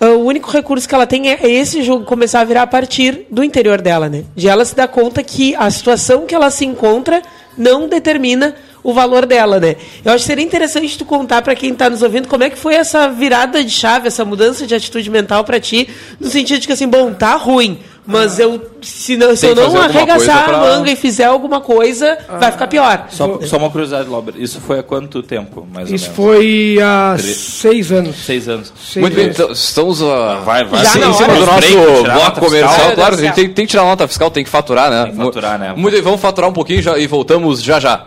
ah, 0.00 0.06
o 0.12 0.24
único 0.24 0.50
recurso 0.50 0.88
que 0.88 0.94
ela 0.94 1.06
tem 1.06 1.28
é 1.28 1.38
esse 1.50 1.82
jogo 1.82 2.06
começar 2.06 2.40
a 2.40 2.44
virar 2.44 2.62
a 2.62 2.66
partir 2.66 3.26
do 3.30 3.44
interior 3.44 3.82
dela, 3.82 4.08
né, 4.08 4.24
de 4.34 4.48
ela 4.48 4.64
se 4.64 4.74
dar 4.74 4.88
conta 4.88 5.22
que 5.22 5.54
a 5.56 5.70
situação 5.70 6.24
que 6.24 6.34
ela 6.34 6.50
se 6.50 6.64
encontra 6.64 7.20
não 7.56 7.86
determina 7.86 8.56
o 8.88 8.92
valor 8.94 9.26
dela, 9.26 9.58
né? 9.58 9.76
Eu 10.04 10.12
acho 10.12 10.22
que 10.22 10.26
seria 10.28 10.44
interessante 10.44 10.96
tu 10.96 11.04
contar 11.04 11.42
para 11.42 11.54
quem 11.56 11.72
está 11.72 11.90
nos 11.90 12.02
ouvindo 12.02 12.28
como 12.28 12.44
é 12.44 12.50
que 12.50 12.56
foi 12.58 12.74
essa 12.74 13.08
virada 13.08 13.64
de 13.64 13.70
chave, 13.70 14.06
essa 14.06 14.24
mudança 14.24 14.66
de 14.66 14.74
atitude 14.74 15.10
mental 15.10 15.42
para 15.44 15.58
ti, 15.58 15.88
no 16.20 16.28
sentido 16.28 16.60
de 16.60 16.66
que 16.68 16.72
assim, 16.72 16.86
bom, 16.88 17.12
tá 17.12 17.34
ruim, 17.34 17.78
mas 18.06 18.38
eu 18.38 18.62
se, 18.80 19.16
não, 19.16 19.34
se 19.34 19.46
eu 19.46 19.54
não 19.56 19.76
arregaçar 19.76 20.44
pra- 20.44 20.56
a 20.56 20.60
manga 20.60 20.88
e 20.92 20.94
fizer 20.94 21.24
alguma 21.24 21.60
coisa, 21.60 22.16
vai 22.38 22.52
ficar 22.52 22.68
pior. 22.68 23.06
Só, 23.10 23.40
só 23.42 23.56
uma 23.56 23.68
curiosidade, 23.68 24.08
Lauber. 24.08 24.34
Isso 24.38 24.60
foi 24.60 24.78
há 24.78 24.82
quanto 24.84 25.20
tempo, 25.24 25.66
mais 25.74 25.90
Isso 25.90 26.12
ou 26.16 26.28
menos? 26.28 26.38
foi 26.38 26.78
há 26.80 27.14
Tre- 27.18 27.34
seis 27.34 27.90
anos. 27.90 28.16
Seis 28.24 28.48
anos. 28.48 28.72
Seis 28.80 29.02
Muito 29.02 29.14
bem, 29.16 29.26
então, 29.26 29.50
estamos 29.50 30.00
uh, 30.00 30.06
Vai, 30.44 30.64
vai. 30.64 30.84
Já 30.84 30.90
sim, 30.92 30.98
em 31.00 31.12
cima 31.12 31.32
hora. 31.32 31.40
do 31.40 31.46
nosso 31.46 32.04
bloco 32.04 32.40
comercial. 32.40 32.72
fiscal. 32.72 32.94
Claro, 32.94 33.14
a 33.16 33.18
gente 33.18 33.34
tem, 33.34 33.48
tem 33.50 33.66
que 33.66 33.70
tirar 33.72 33.82
a 33.82 33.86
nota 33.86 34.06
fiscal, 34.06 34.30
tem 34.30 34.44
que 34.44 34.50
faturar, 34.50 34.88
né? 34.90 35.02
Tem 35.06 35.12
que 35.12 35.18
faturar, 35.24 35.58
né? 35.58 35.74
Muito 35.76 35.92
bem, 35.94 36.02
vamos 36.02 36.20
faturar 36.20 36.48
um 36.48 36.52
pouquinho 36.54 36.80
já, 36.80 36.96
e 36.96 37.08
voltamos 37.08 37.60
já 37.60 37.80
já. 37.80 38.06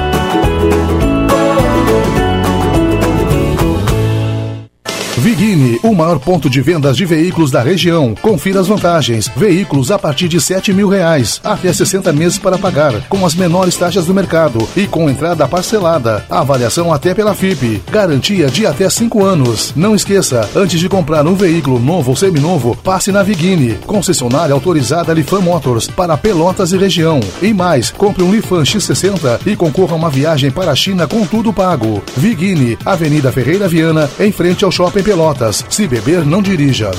Vigini, 5.41 5.79
o 5.81 5.95
maior 5.95 6.19
ponto 6.19 6.47
de 6.47 6.61
vendas 6.61 6.95
de 6.95 7.03
veículos 7.03 7.49
da 7.49 7.63
região. 7.63 8.13
Confira 8.21 8.59
as 8.59 8.67
vantagens. 8.67 9.27
Veículos 9.35 9.89
a 9.89 9.97
partir 9.97 10.27
de 10.27 10.39
7 10.39 10.71
mil 10.71 10.87
reais, 10.87 11.41
até 11.43 11.73
60 11.73 12.13
meses 12.13 12.37
para 12.37 12.59
pagar, 12.59 12.93
com 13.09 13.25
as 13.25 13.33
menores 13.33 13.75
taxas 13.75 14.05
do 14.05 14.13
mercado 14.13 14.69
e 14.77 14.85
com 14.85 15.09
entrada 15.09 15.47
parcelada. 15.47 16.23
Avaliação 16.29 16.93
até 16.93 17.15
pela 17.15 17.33
FIP. 17.33 17.81
Garantia 17.91 18.51
de 18.51 18.67
até 18.67 18.87
5 18.87 19.25
anos. 19.25 19.73
Não 19.75 19.95
esqueça, 19.95 20.47
antes 20.55 20.79
de 20.79 20.87
comprar 20.87 21.25
um 21.25 21.33
veículo 21.33 21.79
novo 21.79 22.11
ou 22.11 22.15
seminovo, 22.15 22.77
passe 22.83 23.11
na 23.11 23.23
Vigini, 23.23 23.79
concessionária 23.87 24.53
autorizada 24.53 25.11
Lifan 25.11 25.41
Motors 25.41 25.87
para 25.87 26.15
Pelotas 26.17 26.71
e 26.71 26.77
região. 26.77 27.19
E 27.41 27.51
mais, 27.51 27.89
compre 27.89 28.23
um 28.23 28.31
Lifan 28.31 28.61
X60 28.61 29.39
e 29.47 29.55
concorra 29.55 29.93
a 29.93 29.97
uma 29.97 30.09
viagem 30.11 30.51
para 30.51 30.69
a 30.69 30.75
China 30.75 31.07
com 31.07 31.25
tudo 31.25 31.51
pago. 31.51 31.99
Vigini, 32.15 32.77
Avenida 32.85 33.31
Ferreira 33.31 33.67
Viana, 33.67 34.07
em 34.19 34.31
frente 34.31 34.63
ao 34.63 34.71
Shopping 34.71 35.01
Pelotas. 35.01 35.30
Se 35.69 35.87
beber, 35.87 36.25
não 36.25 36.41
dirija. 36.41 36.91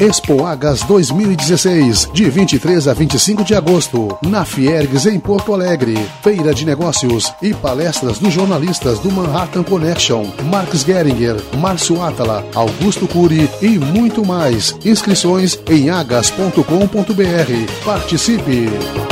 Expo 0.00 0.44
Agas 0.44 0.82
2016, 0.82 2.10
de 2.12 2.28
23 2.28 2.88
a 2.88 2.92
25 2.92 3.44
de 3.44 3.54
agosto, 3.54 4.18
na 4.22 4.44
Fiergs 4.44 5.06
em 5.06 5.20
Porto 5.20 5.54
Alegre. 5.54 5.94
Feira 6.22 6.52
de 6.52 6.64
negócios 6.64 7.32
e 7.40 7.54
palestras 7.54 8.18
dos 8.18 8.32
jornalistas 8.32 8.98
do 8.98 9.12
Manhattan 9.12 9.62
Connection, 9.62 10.26
Marx 10.50 10.82
Geringer, 10.84 11.36
Márcio 11.56 12.02
Atala, 12.02 12.44
Augusto 12.54 13.06
Cury 13.06 13.48
e 13.60 13.78
muito 13.78 14.24
mais. 14.24 14.76
Inscrições 14.84 15.58
em 15.68 15.90
agas.com.br. 15.90 17.84
Participe! 17.84 19.11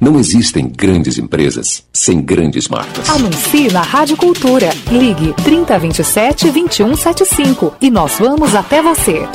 Não 0.00 0.18
existem 0.18 0.68
grandes 0.68 1.18
empresas 1.18 1.84
sem 1.92 2.20
grandes 2.20 2.68
marcas. 2.68 3.08
Anuncie 3.10 3.72
na 3.72 3.82
Rádio 3.82 4.16
Cultura. 4.16 4.70
Ligue 4.90 5.34
3027 5.42 6.50
2175 6.50 7.74
e 7.80 7.90
nós 7.90 8.16
vamos 8.18 8.54
até 8.54 8.80
você. 8.80 9.26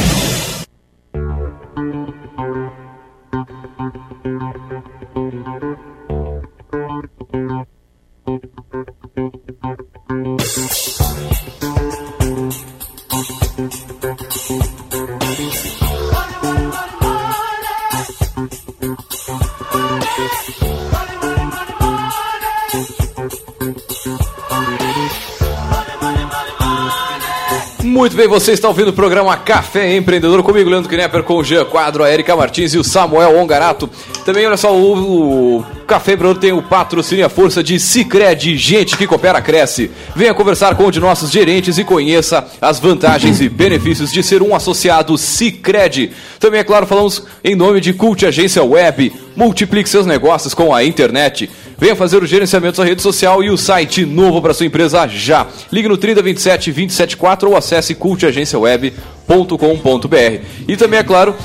Muito 28.14 28.30
bem, 28.30 28.40
você 28.40 28.52
está 28.52 28.68
ouvindo 28.68 28.90
o 28.90 28.94
programa 28.94 29.36
Café 29.36 29.96
Empreendedor 29.96 30.44
comigo, 30.44 30.70
Leandro 30.70 30.88
Knepper, 30.88 31.24
com 31.24 31.34
o 31.34 31.44
Jean 31.44 31.66
Quadro, 31.66 32.04
a 32.04 32.12
Erika 32.12 32.36
Martins 32.36 32.76
e 32.76 32.78
o 32.78 32.84
Samuel 32.84 33.40
Ongarato. 33.40 33.90
Também, 34.24 34.46
olha 34.46 34.56
só, 34.56 34.72
o, 34.72 35.58
o 35.58 35.66
Café 35.88 36.14
Empreendedor 36.14 36.42
tem 36.42 36.52
o 36.52 36.62
patrocínio 36.62 37.22
e 37.22 37.26
a 37.26 37.30
força 37.30 37.64
de 37.64 37.80
Cicred, 37.80 38.58
gente 38.58 38.98
que 38.98 39.06
coopera, 39.06 39.42
cresce. 39.42 39.92
Venha 40.16 40.34
conversar 40.34 40.76
com 40.76 40.86
um 40.86 40.92
de 40.92 41.00
nossos 41.00 41.30
gerentes 41.30 41.78
e 41.78 41.84
conheça 41.84 42.46
as 42.62 42.80
vantagens 42.80 43.42
e 43.42 43.50
benefícios 43.50 44.12
de 44.12 44.24
ser 44.24 44.42
um 44.42 44.56
associado 44.56 45.18
Cicred. 45.18 46.12
Também, 46.40 46.62
é 46.62 46.64
claro, 46.64 46.88
falamos 46.88 47.24
em 47.44 47.56
nome 47.56 47.82
de 47.82 47.94
Cult 47.94 48.26
Agência 48.26 48.64
Web. 48.64 49.12
Multiplique 49.36 49.90
seus 49.90 50.06
negócios 50.06 50.54
com 50.54 50.74
a 50.74 50.84
internet. 50.84 51.50
Venha 51.78 51.96
fazer 51.96 52.24
o 52.24 52.26
gerenciamento 52.26 52.78
da 52.78 52.88
rede 52.88 53.02
social 53.02 53.44
e 53.44 53.50
o 53.50 53.58
site 53.58 54.06
novo 54.06 54.42
para 54.42 54.54
sua 54.54 54.66
empresa 54.66 55.06
já. 55.08 55.48
Ligue 55.72 55.90
no 55.90 55.98
3027 55.98 56.72
274 56.72 57.50
ou 57.50 57.58
acesse 57.58 57.96
cultagenciaweb.com.br. 57.96 60.44
E 60.68 60.78
também, 60.78 61.00
é 61.00 61.04
claro, 61.04 61.36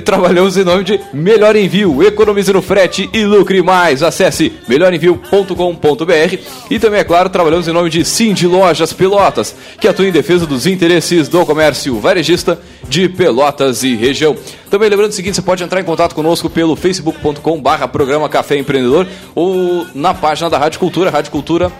trabalhamos 0.00 0.56
em 0.56 0.64
nome 0.64 0.84
de 0.84 0.98
Melhor 1.12 1.54
Envio. 1.54 2.02
Economize 2.02 2.52
no 2.52 2.62
frete 2.62 3.10
e 3.12 3.24
lucre 3.24 3.62
mais. 3.62 4.02
Acesse 4.02 4.52
melhorenvio.com.br. 4.66 6.38
E 6.70 6.78
também, 6.78 7.00
é 7.00 7.04
claro, 7.04 7.28
trabalhamos 7.28 7.68
em 7.68 7.72
nome 7.72 7.90
de 7.90 8.04
Cindy 8.04 8.46
Lojas 8.46 8.92
Pelotas, 8.92 9.54
que 9.80 9.86
atua 9.86 10.06
em 10.06 10.12
defesa 10.12 10.46
dos 10.46 10.66
interesses 10.66 11.28
do 11.28 11.44
comércio 11.44 11.98
varejista 12.00 12.58
de 12.88 13.08
Pelotas 13.08 13.82
e 13.82 13.94
região. 13.94 14.36
Também 14.70 14.88
lembrando 14.88 15.10
o 15.10 15.14
seguinte, 15.14 15.34
você 15.34 15.42
pode 15.42 15.62
entrar 15.62 15.80
em 15.80 15.84
contato 15.84 16.14
conosco 16.14 16.48
pelo 16.48 16.74
facebook.com 16.74 17.60
barra 17.60 17.86
programa 17.86 18.28
Café 18.28 18.56
Empreendedor 18.56 19.06
ou 19.34 19.86
na 19.94 20.14
página 20.14 20.48
da 20.48 20.56
Rádio 20.56 20.80
Cultura, 20.80 21.10
Rádio 21.10 21.30
Cultura 21.30 21.70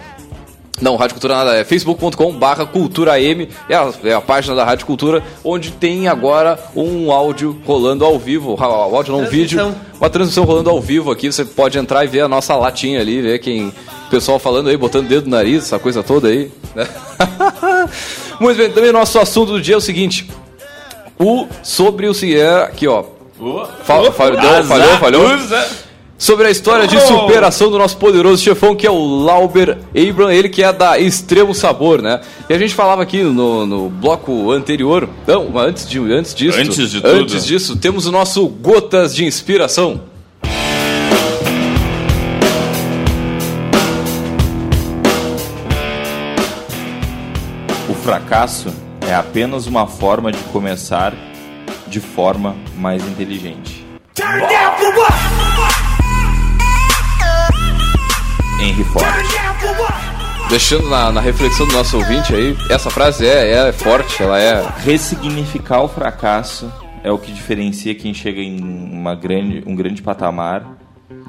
não, 0.83 0.95
Rádio 0.95 1.15
Cultura 1.15 1.35
nada, 1.35 1.55
é 1.55 1.63
facebook.com 1.63 2.31
barra 2.33 2.65
Cultura 2.65 3.19
M, 3.19 3.49
é 3.69 3.75
a, 3.75 3.91
é 4.03 4.13
a 4.13 4.21
página 4.21 4.55
da 4.55 4.63
Rádio 4.63 4.85
Cultura, 4.85 5.23
onde 5.43 5.71
tem 5.71 6.07
agora 6.07 6.59
um 6.75 7.11
áudio 7.11 7.59
rolando 7.65 8.05
ao 8.05 8.19
vivo, 8.19 8.55
o 8.59 8.63
áudio 8.95 9.13
não, 9.13 9.21
um 9.21 9.25
vídeo, 9.25 9.57
uma 9.99 10.09
transmissão 10.09 10.43
rolando 10.43 10.69
ao 10.69 10.79
vivo 10.81 11.09
aqui, 11.11 11.31
você 11.31 11.45
pode 11.45 11.77
entrar 11.77 12.03
e 12.03 12.07
ver 12.07 12.21
a 12.21 12.27
nossa 12.27 12.55
latinha 12.55 12.99
ali, 12.99 13.21
ver 13.21 13.39
quem 13.39 13.73
pessoal 14.11 14.37
falando 14.37 14.69
aí, 14.69 14.77
botando 14.77 15.07
dedo 15.07 15.25
no 15.25 15.35
nariz, 15.35 15.63
essa 15.63 15.79
coisa 15.79 16.03
toda 16.03 16.27
aí. 16.27 16.51
né? 16.75 16.87
Muito 18.39 18.57
bem, 18.57 18.69
também 18.69 18.91
nosso 18.91 19.17
assunto 19.19 19.53
do 19.53 19.61
dia 19.61 19.75
é 19.75 19.77
o 19.77 19.81
seguinte. 19.81 20.29
O 21.19 21.47
sobre 21.63 22.07
o 22.07 22.13
é 22.35 22.63
aqui, 22.63 22.87
ó. 22.87 23.03
Fa- 23.83 24.11
falhou, 24.11 24.37
falhou, 24.67 24.97
falhou. 24.99 25.21
Sobre 26.23 26.47
a 26.47 26.49
história 26.49 26.87
de 26.87 26.97
superação 27.01 27.69
do 27.69 27.77
nosso 27.77 27.97
poderoso 27.97 28.41
chefão, 28.41 28.73
que 28.77 28.87
é 28.87 28.89
o 28.89 29.23
Lauber 29.25 29.79
Abram, 29.93 30.31
ele 30.31 30.47
que 30.47 30.63
é 30.63 30.71
da 30.71 30.97
Extremo 30.97 31.53
Sabor, 31.53 32.01
né? 32.01 32.21
E 32.49 32.53
a 32.53 32.57
gente 32.57 32.73
falava 32.73 33.03
aqui 33.03 33.21
no, 33.23 33.65
no 33.65 33.89
bloco 33.89 34.49
anterior, 34.49 35.09
não, 35.27 35.59
antes, 35.59 35.85
de, 35.85 35.99
antes 35.99 36.33
disso, 36.33 36.57
Antes 36.57 36.91
de 36.91 37.01
tudo. 37.01 37.13
antes 37.13 37.45
disso, 37.45 37.75
temos 37.75 38.07
o 38.07 38.11
nosso 38.13 38.47
Gotas 38.47 39.13
de 39.13 39.25
Inspiração. 39.25 39.99
O 47.89 47.93
fracasso 47.95 48.73
é 49.05 49.13
apenas 49.13 49.67
uma 49.67 49.87
forma 49.87 50.31
de 50.31 50.39
começar 50.53 51.13
de 51.85 51.99
forma 51.99 52.55
mais 52.77 53.05
inteligente. 53.05 53.85
Henry 58.63 58.83
Ford. 58.85 59.05
Deixando 60.49 60.89
na, 60.89 61.11
na 61.11 61.19
reflexão 61.19 61.67
do 61.67 61.73
nosso 61.73 61.97
ouvinte 61.97 62.33
aí, 62.33 62.55
essa 62.69 62.89
frase 62.89 63.25
é, 63.25 63.67
é 63.67 63.71
forte, 63.73 64.23
ela 64.23 64.39
é. 64.39 64.65
Ressignificar 64.77 65.81
o 65.81 65.89
fracasso 65.89 66.71
é 67.03 67.11
o 67.11 67.17
que 67.17 67.31
diferencia 67.31 67.93
quem 67.93 68.13
chega 68.13 68.39
em 68.39 68.61
uma 68.61 69.15
grande, 69.15 69.63
um 69.65 69.75
grande 69.75 70.01
patamar 70.01 70.77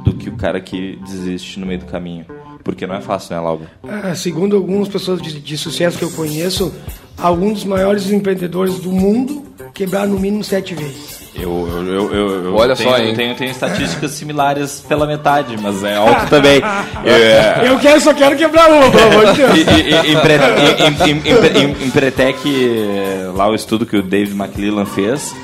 do 0.04 0.14
que 0.14 0.28
o 0.28 0.36
cara 0.36 0.60
que 0.60 0.96
desiste 1.04 1.58
no 1.58 1.66
meio 1.66 1.80
do 1.80 1.86
caminho. 1.86 2.24
Porque 2.62 2.86
não 2.86 2.94
é 2.94 3.00
fácil, 3.00 3.34
né, 3.34 3.40
Laura? 3.40 3.70
Ah, 3.82 4.14
segundo 4.14 4.56
algumas 4.56 4.88
pessoas 4.88 5.20
de, 5.20 5.40
de 5.40 5.58
sucesso 5.58 5.98
que 5.98 6.04
eu 6.04 6.10
conheço, 6.12 6.72
alguns 7.18 7.54
dos 7.54 7.64
maiores 7.64 8.10
empreendedores 8.10 8.78
do 8.78 8.92
mundo 8.92 9.44
quebraram 9.74 10.12
no 10.12 10.20
mínimo 10.20 10.44
sete 10.44 10.74
vezes. 10.74 11.23
Eu, 11.36 11.68
eu, 11.68 11.86
eu, 11.86 12.14
eu- 12.14 12.44
eu 12.44 12.54
Olha 12.54 12.76
tenho, 12.76 12.88
só, 12.90 12.96
hein? 12.98 13.08
eu 13.10 13.14
tenho, 13.16 13.34
tenho 13.34 13.50
estatísticas 13.50 14.12
similares 14.12 14.84
pela 14.88 15.04
metade, 15.04 15.56
mas 15.60 15.82
é 15.82 15.96
alto 15.96 16.30
também. 16.30 16.62
É, 17.04 17.68
Eu 17.68 17.78
quero, 17.80 18.00
só 18.00 18.14
quero 18.14 18.36
quebrar 18.36 18.70
uma, 18.70 18.88
pelo 18.90 19.06
amor 19.10 19.26
de 19.32 19.38
Deus. 19.42 19.54
E- 19.56 19.60
e- 19.60 19.90
e- 20.10 20.12
Empre- 20.12 20.34
em- 20.36 21.10
em- 21.10 21.20
em- 21.20 21.72
em- 21.82 21.86
Empretec, 21.86 22.38
eh, 22.46 23.30
lá 23.34 23.48
o 23.48 23.54
estudo 23.54 23.84
que 23.84 23.96
o 23.96 24.02
David 24.02 24.36
McClellan 24.36 24.86
fez, 24.86 25.34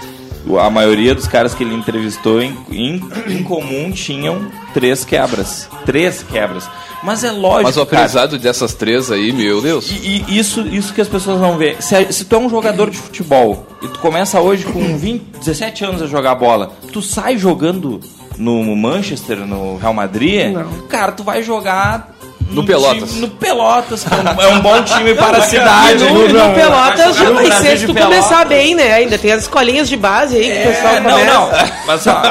a 0.61 0.71
maioria 0.71 1.15
dos 1.15 1.27
caras 1.27 1.55
que 1.55 1.63
ele 1.63 1.75
entrevistou 1.75 2.41
em, 2.43 2.57
em, 2.71 3.01
em 3.29 3.43
comum 3.43 3.91
tinham 3.93 4.51
três 4.75 5.05
quebras. 5.05 5.69
Três 5.85 6.23
quebras. 6.23 6.69
Mas 7.03 7.25
é 7.25 7.31
lógico, 7.31 7.63
Mas 7.65 7.77
o 7.77 7.87
cara, 7.87 8.03
aprendizado 8.05 8.39
dessas 8.39 8.75
três 8.75 9.11
aí, 9.11 9.33
meu 9.33 9.63
Deus. 9.63 9.91
e, 9.91 10.25
e 10.29 10.39
isso, 10.39 10.61
isso 10.67 10.93
que 10.93 11.01
as 11.01 11.09
pessoas 11.09 11.41
não 11.41 11.57
vê. 11.57 11.77
Se, 11.81 12.13
se 12.13 12.25
tu 12.27 12.37
é 12.37 12.39
um 12.39 12.51
jogador 12.51 12.91
de 12.91 12.99
futebol 12.99 13.67
e 13.83 13.89
tu 13.89 13.99
começa 14.01 14.39
hoje 14.41 14.65
com 14.65 14.81
20, 14.99 15.23
17 15.39 15.85
anos 15.85 16.03
a 16.03 16.07
jogar 16.07 16.35
bola, 16.35 16.73
tu 16.93 17.01
sai 17.01 17.39
jogando 17.39 18.01
no 18.37 18.63
Manchester, 18.77 19.39
no 19.47 19.77
Real 19.79 19.95
Madrid, 19.95 20.53
Não. 20.53 20.87
cara, 20.89 21.13
tu 21.13 21.23
vai 21.23 21.43
jogar 21.43 22.15
No 22.51 22.65
Pelotas. 22.65 23.11
time- 23.11 23.21
no 23.23 23.29
Pelotas, 23.29 24.05
é 24.07 24.15
um- 24.15 24.57
é 24.57 24.61
bom 24.61 24.83
time 24.83 25.15
para 25.15 25.39
a 25.39 25.43
cidade. 25.43 26.05
No, 26.05 26.29
no 26.29 26.55
Pelotas 26.55 27.17
já 27.17 27.31
vai 27.31 27.51
ser 27.53 27.79
se 27.79 27.87
tu 27.87 27.95
começar 27.95 28.45
bem, 28.45 28.75
né? 28.75 28.93
Ainda 28.95 29.17
tem 29.19 29.33
as 29.33 29.43
escolinhas 29.43 29.89
de 29.89 29.97
base 29.97 30.37
aí 30.37 30.51
que 30.51 30.69
o 30.69 30.73
pessoal 30.73 30.95
É, 30.95 31.01
não, 31.01 31.11
começa. 31.11 31.33
não. 31.35 31.51
Mas 31.87 32.07
ó, 32.07 32.23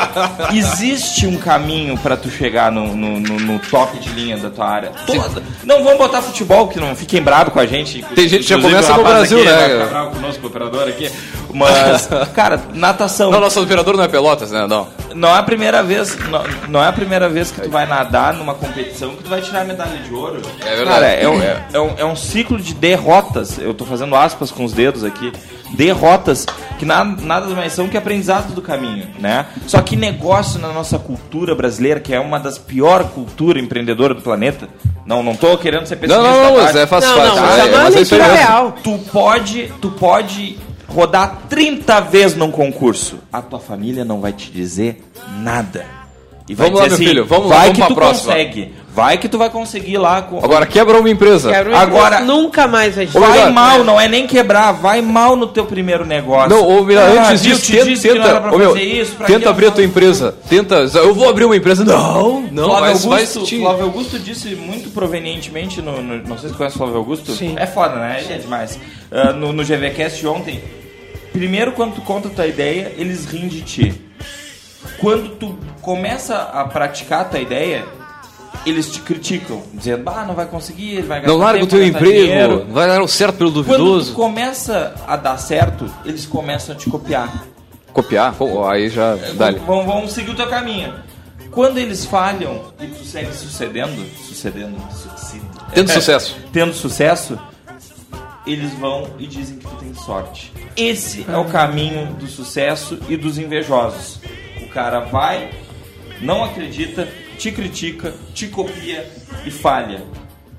existe 0.54 1.26
um 1.28 1.38
caminho 1.38 1.98
pra 1.98 2.18
tu 2.18 2.30
chegar 2.30 2.72
no, 2.72 2.96
no, 2.96 3.20
no- 3.20 3.40
no 3.40 3.60
top 3.60 3.98
de 4.00 4.10
linha 4.10 4.38
da 4.38 4.50
tua 4.50 4.66
área. 4.68 4.92
Toda. 5.06 5.42
Não 5.64 5.84
vamos 5.84 5.98
botar 5.98 6.22
futebol, 6.22 6.68
que 6.68 6.80
não 6.80 6.96
fiquem 6.96 7.22
bravos 7.22 7.54
com 7.54 7.60
a 7.60 7.66
gente. 7.66 8.04
Tem 8.16 8.28
gente 8.28 8.44
que 8.44 8.50
já 8.50 8.60
começa 8.62 8.94
com 8.94 9.02
o 9.02 9.04
Brasil, 9.04 9.38
aqui 9.40 9.48
né? 9.48 9.56
vai 9.58 9.70
ficar 9.70 9.86
bravo 9.86 10.12
conosco, 10.12 10.44
o 10.44 10.48
operador 10.48 10.88
aqui. 10.88 11.12
Mas, 11.54 12.10
cara, 12.36 12.60
natação. 12.74 13.32
Não, 13.32 13.40
nosso 13.40 13.62
operador 13.62 13.96
não 13.96 14.04
é 14.04 14.08
Pelotas, 14.08 14.52
né? 14.52 14.66
Não. 14.68 14.88
Não 15.16 15.30
é 15.30 15.40
a 15.40 15.44
primeira 15.44 15.82
vez, 15.84 16.18
não, 16.30 16.44
não 16.70 16.84
é 16.84 16.88
a 16.88 16.94
primeira 16.94 17.28
vez 17.30 17.52
que 17.52 17.62
tu 17.62 17.70
vai 17.70 17.86
nadar 17.86 18.34
numa 18.34 18.54
competição 18.54 19.16
que 19.16 19.24
tu 19.24 19.30
vai 19.30 19.42
tirar 19.42 19.62
a 19.62 19.66
medalha 19.66 19.98
de 19.98 20.14
ouro. 20.14 20.42
É 20.62 20.76
verdade. 20.76 20.90
Cara, 20.90 21.08
é, 21.08 21.28
um- 21.28 21.42
é- 21.42 21.66
é 21.74 21.80
um, 21.80 21.94
é 21.98 22.06
um 22.06 22.16
ciclo 22.16 22.60
de 22.60 22.74
derrotas. 22.74 23.58
Eu 23.58 23.74
tô 23.74 23.86
fazendo 23.86 24.16
aspas 24.16 24.52
com 24.52 24.64
os 24.64 24.72
dedos 24.74 25.04
aqui. 25.04 25.32
Derrotas 25.76 26.46
que 26.80 26.86
na- 26.86 27.04
nada 27.04 27.48
mais 27.48 27.74
são 27.74 27.88
que 27.88 27.98
aprendizado 27.98 28.54
do 28.54 28.62
caminho, 28.62 29.08
né? 29.20 29.46
Só 29.68 29.82
que 29.82 29.96
negócio 29.96 30.60
na 30.60 30.70
nossa 30.70 30.98
cultura 30.98 31.54
brasileira, 31.54 32.00
que 32.00 32.14
é 32.14 32.20
uma 32.20 32.40
das 32.40 32.58
piores 32.58 33.08
culturas 33.10 33.62
empreendedoras 33.64 34.16
do 34.18 34.24
planeta. 34.24 34.68
Não, 35.06 35.22
não 35.24 35.36
tô 35.36 35.58
querendo 35.58 35.86
ser 35.88 35.96
Não, 35.96 36.02
pessimista. 36.02 36.32
não, 36.32 36.44
não, 36.44 36.56
tá? 36.58 36.64
mas 36.64 36.76
é 36.76 36.88
fácil, 36.88 37.10
Não, 37.10 37.18
fácil. 37.18 37.36
não, 37.36 37.42
mas 37.44 37.58
é, 37.58 37.62
é 37.62 37.66
uma 37.66 37.78
mas 37.84 37.94
é 37.94 37.98
leitura 37.98 38.24
mesmo. 38.28 38.38
real. 38.38 38.76
Tu 38.84 38.98
pode, 39.12 39.74
tu 39.82 39.90
pode 39.92 40.58
rodar 40.90 41.44
30 41.50 42.00
vezes 42.02 42.36
num 42.38 42.52
concurso. 42.52 43.20
A 43.32 43.42
tua 43.42 43.60
família 43.60 44.04
não 44.06 44.20
vai 44.22 44.34
te 44.34 44.52
dizer 44.52 45.02
nada. 45.42 45.86
E 46.48 46.56
vai 46.56 46.66
Vamos 46.68 46.80
lá, 46.82 46.86
dizer 46.88 46.96
assim, 46.96 47.04
meu 47.04 47.14
filho, 47.14 47.26
vamos 47.28 47.48
lá, 47.50 47.58
vai 47.58 47.66
vamos 47.68 47.82
que 47.82 47.88
tu 47.88 47.96
próxima. 47.96 48.32
consegue. 48.34 48.74
Vai 48.92 49.18
que 49.20 49.30
tu 49.30 49.38
vai 49.38 49.50
conseguir 49.52 50.00
lá 50.00 50.24
com 50.24 50.44
Agora, 50.44 50.66
quebra 50.66 50.98
uma 51.00 51.08
empresa. 51.10 51.52
Quero 51.52 51.76
Agora- 51.76 52.18
Agora, 52.18 52.20
nunca 52.22 52.68
mais 52.68 52.96
vai 52.96 53.06
Vai 53.06 53.52
mal, 53.52 53.84
não 53.84 54.02
é 54.02 54.08
nem 54.08 54.26
quebrar, 54.26 54.72
vai 54.72 55.00
mal 55.00 55.36
no 55.36 55.46
teu 55.46 55.64
primeiro 55.68 56.08
negócio. 56.08 56.50
Não, 56.50 56.68
ô, 56.68 56.84
Milano, 56.84 57.20
Ah, 57.20 57.30
antes 57.30 57.44
disso, 57.44 57.62
te 57.62 57.74
tenta, 57.74 57.86
disse 57.86 58.02
que 58.08 58.14
não 58.16 58.22
tenta, 58.24 58.30
era 58.30 58.42
pra 58.42 58.52
ô, 58.56 58.58
meu, 58.58 58.72
fazer 58.72 58.84
isso, 58.84 59.12
pra 59.16 59.28
tenta 59.28 59.48
abrir 59.48 59.68
a 59.68 59.72
tua 59.72 59.84
empresa. 59.84 60.36
Tenta, 60.50 60.76
eu 60.96 61.14
vou 61.14 61.30
abrir 61.30 61.46
uma 61.46 61.56
empresa. 61.56 61.86
Não, 61.86 62.42
não, 62.52 62.66
Flávio 62.66 62.82
mas 62.82 63.06
vai 63.06 63.20
Augusto, 63.22 63.44
te- 63.44 63.60
Flávio 63.60 63.84
Augusto 63.86 64.18
disse 64.20 64.56
muito 64.56 64.90
provenientemente 64.90 65.84
no, 65.84 66.02
no- 66.02 66.28
Não 66.28 66.38
sei 66.40 66.50
se 66.50 66.56
conhece 66.56 66.76
o 66.76 66.80
Flávio 66.80 66.98
Augusto. 66.98 67.32
Sim. 67.34 67.54
É 67.58 67.68
foda, 67.68 67.96
né? 67.96 68.22
Ele 68.24 68.34
é 68.34 68.38
demais. 68.40 68.80
Ah, 69.12 69.32
no, 69.34 69.54
no 69.54 69.64
GVCast 69.64 70.26
ontem. 70.26 70.60
Primeiro, 71.32 71.72
quando 71.74 71.96
tu 71.96 72.02
conta 72.02 72.28
a 72.28 72.32
tua 72.32 72.48
ideia, 72.48 72.94
eles 72.98 73.26
riem 73.26 73.48
de 73.48 73.62
ti. 73.62 74.02
Quando 75.00 75.30
tu 75.36 75.58
começa 75.82 76.36
a 76.38 76.66
praticar 76.66 77.22
a 77.22 77.26
tua 77.26 77.40
ideia, 77.40 77.86
eles 78.66 78.92
te 78.92 79.00
criticam, 79.02 79.62
dizendo, 79.74 80.10
ah, 80.10 80.26
não 80.26 80.34
vai 80.36 80.46
conseguir, 80.46 80.92
ele 80.92 81.08
vai 81.08 81.20
gastar 81.22 81.32
Não 81.34 81.40
larga 81.40 81.64
o 81.64 81.68
teu 81.68 81.84
emprego, 81.86 82.12
dinheiro." 82.28 82.66
vai 82.70 82.88
dar 82.88 83.02
o 83.02 83.08
certo 83.08 83.38
pelo 83.38 83.52
Quando 83.52 83.66
tu 83.66 83.72
duvidoso. 83.72 84.14
começa 84.14 84.94
a 85.08 85.16
dar 85.16 85.38
certo, 85.38 85.90
eles 86.06 86.26
começam 86.26 86.76
a 86.76 86.78
te 86.78 86.90
copiar. 86.90 87.46
Copiar, 87.94 88.34
pô, 88.34 88.68
aí 88.68 88.90
já 88.90 89.16
dá 89.36 89.52
Vão, 89.52 89.86
vão 89.86 90.08
seguir 90.08 90.32
o 90.32 90.36
teu 90.36 90.48
caminho. 90.48 90.94
Quando 91.52 91.78
eles 91.80 92.06
falham 92.06 92.62
e 92.80 92.88
tu 92.88 93.04
segue 93.04 93.34
sucedendo, 93.34 94.06
sucedendo, 94.28 94.76
sucedendo, 94.92 95.46
Tendo 95.74 95.92
sucesso. 95.92 96.38
tendo 96.54 96.74
sucesso, 96.74 97.40
eles 98.46 98.74
vão 98.74 99.08
e 99.18 99.28
dizem 99.28 99.58
que 99.58 99.68
tu 99.68 99.76
tem 99.76 99.94
sorte. 99.94 100.52
Esse 100.76 101.26
é 101.30 101.38
o 101.38 101.46
caminho 101.46 102.14
do 102.14 102.28
sucesso 102.28 103.00
e 103.08 103.16
dos 103.16 103.38
invejosos. 103.38 104.20
O 104.62 104.68
cara 104.68 105.02
vai, 105.02 105.52
não 106.22 106.44
acredita, 106.44 107.08
te 107.38 107.52
critica, 107.52 108.14
te 108.34 108.48
copia 108.48 109.10
e 109.46 109.52
falha, 109.52 110.04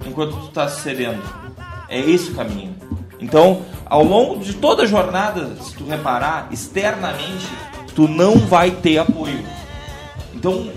enquanto 0.07 0.37
tu 0.37 0.49
tá 0.49 0.69
sucedendo. 0.69 1.23
É 1.88 1.99
esse 1.99 2.31
o 2.31 2.35
caminho. 2.35 2.75
Então, 3.19 3.62
ao 3.85 4.03
longo 4.03 4.43
de 4.43 4.55
toda 4.55 4.85
a 4.85 4.87
jornada, 4.87 5.55
se 5.57 5.75
tu 5.75 5.85
reparar, 5.85 6.49
externamente, 6.51 7.47
tu 7.95 8.09
não 8.09 8.38
vai 8.38 8.71
ter 8.71 8.99
apoio. 8.99 9.45
Então, 10.33 10.71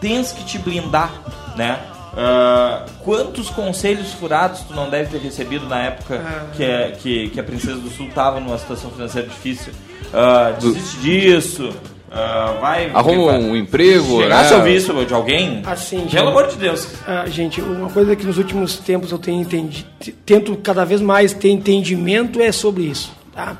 tens 0.00 0.32
que 0.32 0.44
te 0.44 0.58
blindar, 0.58 1.12
né? 1.56 1.91
Ah, 2.14 2.84
quantos 3.04 3.48
conselhos 3.50 4.12
furados 4.12 4.60
tu 4.60 4.74
não 4.74 4.90
deve 4.90 5.10
ter 5.10 5.18
recebido 5.24 5.66
na 5.66 5.82
época 5.84 6.20
que, 6.54 6.64
a- 6.64 6.90
que, 6.92 7.28
que 7.30 7.40
a 7.40 7.42
Princesa 7.42 7.76
do 7.78 7.88
Sul 7.90 8.06
estava 8.08 8.38
numa 8.38 8.58
situação 8.58 8.90
financeira 8.90 9.26
difícil? 9.28 9.72
Ah, 10.12 10.54
desiste 10.60 10.98
disso, 10.98 11.70
ah, 12.10 12.58
vai... 12.60 12.90
Arruma 12.92 13.32
um 13.32 13.56
emprego, 13.56 14.20
Chegasse 14.20 14.50
né? 14.50 14.56
a 14.56 14.58
ouvir 14.58 14.76
isso 14.76 15.04
de 15.06 15.14
alguém? 15.14 15.62
Assim, 15.64 16.06
Pelo 16.06 16.28
amor 16.28 16.48
de 16.48 16.56
Deus. 16.56 16.86
Ah, 17.06 17.24
gente, 17.26 17.62
uma 17.62 17.88
coisa 17.88 18.14
que 18.14 18.26
nos 18.26 18.36
últimos 18.36 18.76
tempos 18.78 19.10
eu 19.10 19.18
tenho 19.18 19.40
entendido, 19.40 19.88
tento 20.26 20.54
cada 20.56 20.84
vez 20.84 21.00
mais 21.00 21.32
ter 21.32 21.48
entendimento 21.48 22.42
é 22.42 22.52
sobre 22.52 22.82
isso, 22.82 23.10
tá? 23.34 23.56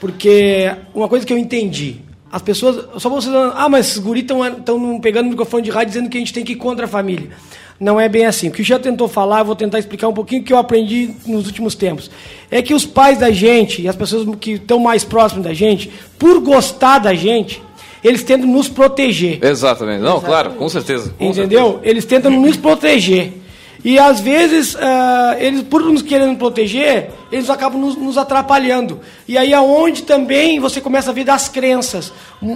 Porque 0.00 0.68
uma 0.92 1.08
coisa 1.08 1.24
que 1.24 1.32
eu 1.32 1.38
entendi, 1.38 1.98
as 2.32 2.42
pessoas, 2.42 2.84
só 3.00 3.08
vocês, 3.08 3.32
ah, 3.54 3.68
mas 3.68 3.86
esses 3.86 3.98
guris 3.98 4.24
estão 4.24 5.00
pegando 5.00 5.26
o 5.26 5.30
microfone 5.30 5.62
de 5.62 5.70
rádio 5.70 5.88
dizendo 5.92 6.10
que 6.10 6.16
a 6.16 6.20
gente 6.20 6.32
tem 6.32 6.44
que 6.44 6.54
ir 6.54 6.56
contra 6.56 6.86
a 6.86 6.88
família. 6.88 7.30
Não 7.78 8.00
é 8.00 8.08
bem 8.08 8.24
assim. 8.24 8.48
O 8.48 8.50
que 8.52 8.62
já 8.62 8.78
tentou 8.78 9.08
falar, 9.08 9.40
eu 9.40 9.44
vou 9.44 9.56
tentar 9.56 9.78
explicar 9.78 10.08
um 10.08 10.12
pouquinho 10.12 10.42
o 10.42 10.44
que 10.44 10.52
eu 10.52 10.58
aprendi 10.58 11.10
nos 11.26 11.46
últimos 11.46 11.74
tempos. 11.74 12.10
É 12.50 12.62
que 12.62 12.72
os 12.72 12.86
pais 12.86 13.18
da 13.18 13.30
gente 13.30 13.82
e 13.82 13.88
as 13.88 13.96
pessoas 13.96 14.26
que 14.40 14.52
estão 14.52 14.78
mais 14.78 15.04
próximas 15.04 15.44
da 15.44 15.52
gente, 15.52 15.90
por 16.18 16.40
gostar 16.40 16.98
da 16.98 17.14
gente, 17.14 17.60
eles 18.02 18.22
tentam 18.22 18.46
nos 18.46 18.68
proteger. 18.68 19.38
Exatamente. 19.42 20.02
Não, 20.02 20.20
claro, 20.20 20.52
com 20.52 20.68
certeza. 20.68 21.14
com 21.18 21.24
Entendeu? 21.24 21.80
Eles 21.82 22.04
tentam 22.04 22.30
nos 22.30 22.56
proteger. 22.56 23.43
E 23.84 23.98
às 23.98 24.18
vezes, 24.18 24.74
ah, 24.80 25.36
eles, 25.38 25.62
por 25.62 25.82
nos 25.82 26.00
querendo 26.00 26.38
proteger, 26.38 27.10
eles 27.30 27.50
acabam 27.50 27.78
nos, 27.78 27.94
nos 27.96 28.16
atrapalhando. 28.16 29.00
E 29.28 29.36
aí 29.36 29.52
é 29.52 29.60
onde 29.60 30.04
também 30.04 30.58
você 30.58 30.80
começa 30.80 31.10
a 31.10 31.12
ver 31.12 31.24
das 31.24 31.50
crenças. 31.50 32.10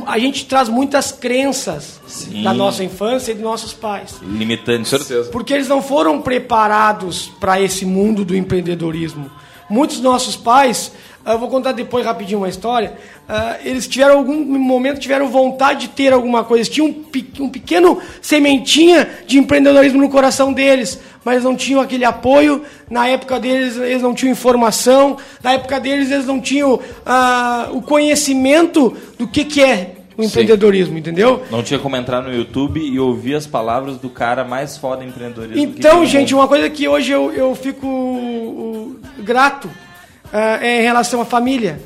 A 0.07 0.19
gente 0.19 0.47
traz 0.47 0.71
muitas 0.71 1.13
crenças 1.13 2.01
Sim. 2.07 2.43
da 2.43 2.55
nossa 2.55 2.83
infância 2.83 3.33
e 3.33 3.35
dos 3.35 3.45
nossos 3.45 3.75
pais. 3.75 4.15
Limitantes. 4.23 4.89
certeza. 4.89 5.29
Porque 5.31 5.53
eles 5.53 5.69
não 5.69 5.83
foram 5.83 6.23
preparados 6.23 7.31
para 7.39 7.61
esse 7.61 7.85
mundo 7.85 8.25
do 8.25 8.35
empreendedorismo. 8.35 9.31
Muitos 9.69 9.97
dos 9.97 10.05
nossos 10.05 10.35
pais, 10.35 10.93
eu 11.33 11.39
vou 11.39 11.49
contar 11.49 11.73
depois 11.73 12.05
rapidinho 12.05 12.39
uma 12.39 12.49
história, 12.49 12.95
ah, 13.29 13.57
eles 13.65 13.87
tiveram 13.87 14.19
algum 14.19 14.37
momento, 14.59 14.99
tiveram 14.99 15.29
vontade 15.29 15.83
de 15.83 15.89
ter 15.89 16.13
alguma 16.13 16.45
coisa, 16.45 16.63
eles 16.63 16.69
tinham 16.69 16.89
um, 16.89 17.45
um 17.45 17.49
pequeno 17.49 18.01
sementinha 18.21 19.09
de 19.27 19.39
empreendedorismo 19.39 20.01
no 20.01 20.09
coração 20.09 20.53
deles, 20.53 21.01
mas 21.25 21.45
não 21.45 21.55
tinham 21.55 21.81
aquele 21.81 22.05
apoio, 22.05 22.63
na 22.91 23.09
época 23.09 23.39
deles 23.39 23.77
eles 23.77 24.03
não 24.03 24.15
tinham 24.15 24.33
informação, 24.33 25.17
na 25.43 25.53
época 25.53 25.79
deles 25.79 26.11
eles 26.11 26.27
não 26.27 26.41
tinham 26.41 26.81
ah, 27.05 27.69
o 27.73 27.83
conhecimento 27.83 28.97
do 29.19 29.29
que, 29.29 29.45
que 29.45 29.63
é 29.63 29.95
o 30.17 30.25
empreendedorismo, 30.25 30.99
entendeu? 30.99 31.45
Não 31.49 31.63
tinha 31.63 31.79
como 31.79 31.97
entrar 31.97 32.21
no 32.21 32.35
YouTube 32.35 32.81
e 32.81 32.99
ouvir 32.99 33.37
as 33.37 33.47
palavras 33.47 33.99
do 33.99 34.11
cara 34.11 34.43
mais 34.43 34.77
foda 34.77 35.05
empreendedorismo. 35.05 35.63
Então, 35.63 36.05
gente, 36.05 36.35
uma 36.35 36.49
coisa 36.49 36.69
que 36.69 36.89
hoje 36.89 37.13
eu, 37.13 37.33
eu 37.33 37.55
fico 37.55 37.87
uh, 37.87 38.97
grato 39.23 39.71
uh, 40.33 40.63
é 40.63 40.81
em 40.81 40.83
relação 40.83 41.21
à 41.21 41.25
família. 41.25 41.81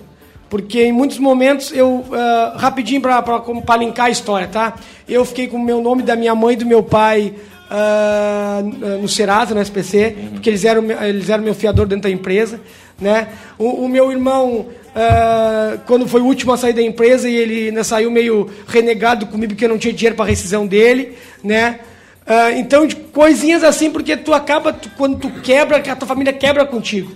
Porque 0.49 0.83
em 0.83 0.93
muitos 0.93 1.19
momentos 1.19 1.73
eu, 1.73 1.89
uh, 1.89 2.59
rapidinho 2.59 3.01
para 3.01 3.77
linkar 3.79 4.07
a 4.07 4.11
história, 4.11 4.47
tá? 4.47 4.75
Eu 5.09 5.25
fiquei 5.25 5.49
com 5.49 5.57
o 5.57 5.65
meu 5.65 5.81
nome 5.81 6.03
da 6.03 6.15
minha 6.15 6.35
mãe 6.35 6.53
e 6.53 6.57
do 6.57 6.67
meu 6.67 6.83
pai 6.83 7.33
uh, 7.71 8.99
no 9.01 9.09
Serasa, 9.09 9.55
no 9.55 9.61
SPC, 9.63 10.15
porque 10.33 10.51
eles 10.51 10.65
eram, 10.65 10.85
eles 11.03 11.31
eram 11.31 11.43
meu 11.43 11.55
fiador 11.55 11.87
dentro 11.87 12.03
da 12.03 12.11
empresa, 12.11 12.61
né? 13.01 13.29
O, 13.59 13.85
o 13.85 13.89
meu 13.89 14.13
irmão, 14.13 14.67
uh, 14.95 15.79
quando 15.87 16.07
foi 16.07 16.21
o 16.21 16.27
último 16.27 16.53
a 16.53 16.59
sair 16.59 16.75
da 16.75 16.83
empresa, 16.83 17.29
e 17.29 17.35
ele 17.35 17.71
né, 17.71 17.83
saiu 17.83 18.11
meio 18.11 18.51
renegado 18.69 19.27
comigo 19.27 19.53
porque 19.55 19.65
eu 19.65 19.71
não 19.71 19.79
tinha 19.79 19.95
dinheiro 19.95 20.17
para 20.17 20.27
rescisão 20.27 20.67
dele, 20.67 21.17
né? 21.43 21.81
Ah, 22.27 22.53
então, 22.53 22.87
coisinhas 23.13 23.65
assim, 23.65 23.91
porque 23.91 24.17
tu 24.17 24.33
acaba, 24.33 24.73
tu- 24.73 24.91
quando 24.97 25.19
tu 25.19 25.29
quebra, 25.43 25.81
que 25.81 25.91
a 25.91 25.97
tua 25.97 26.07
família 26.07 26.33
quebra 26.33 26.65
contigo. 26.65 27.11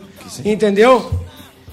Entendeu? 0.45 1.11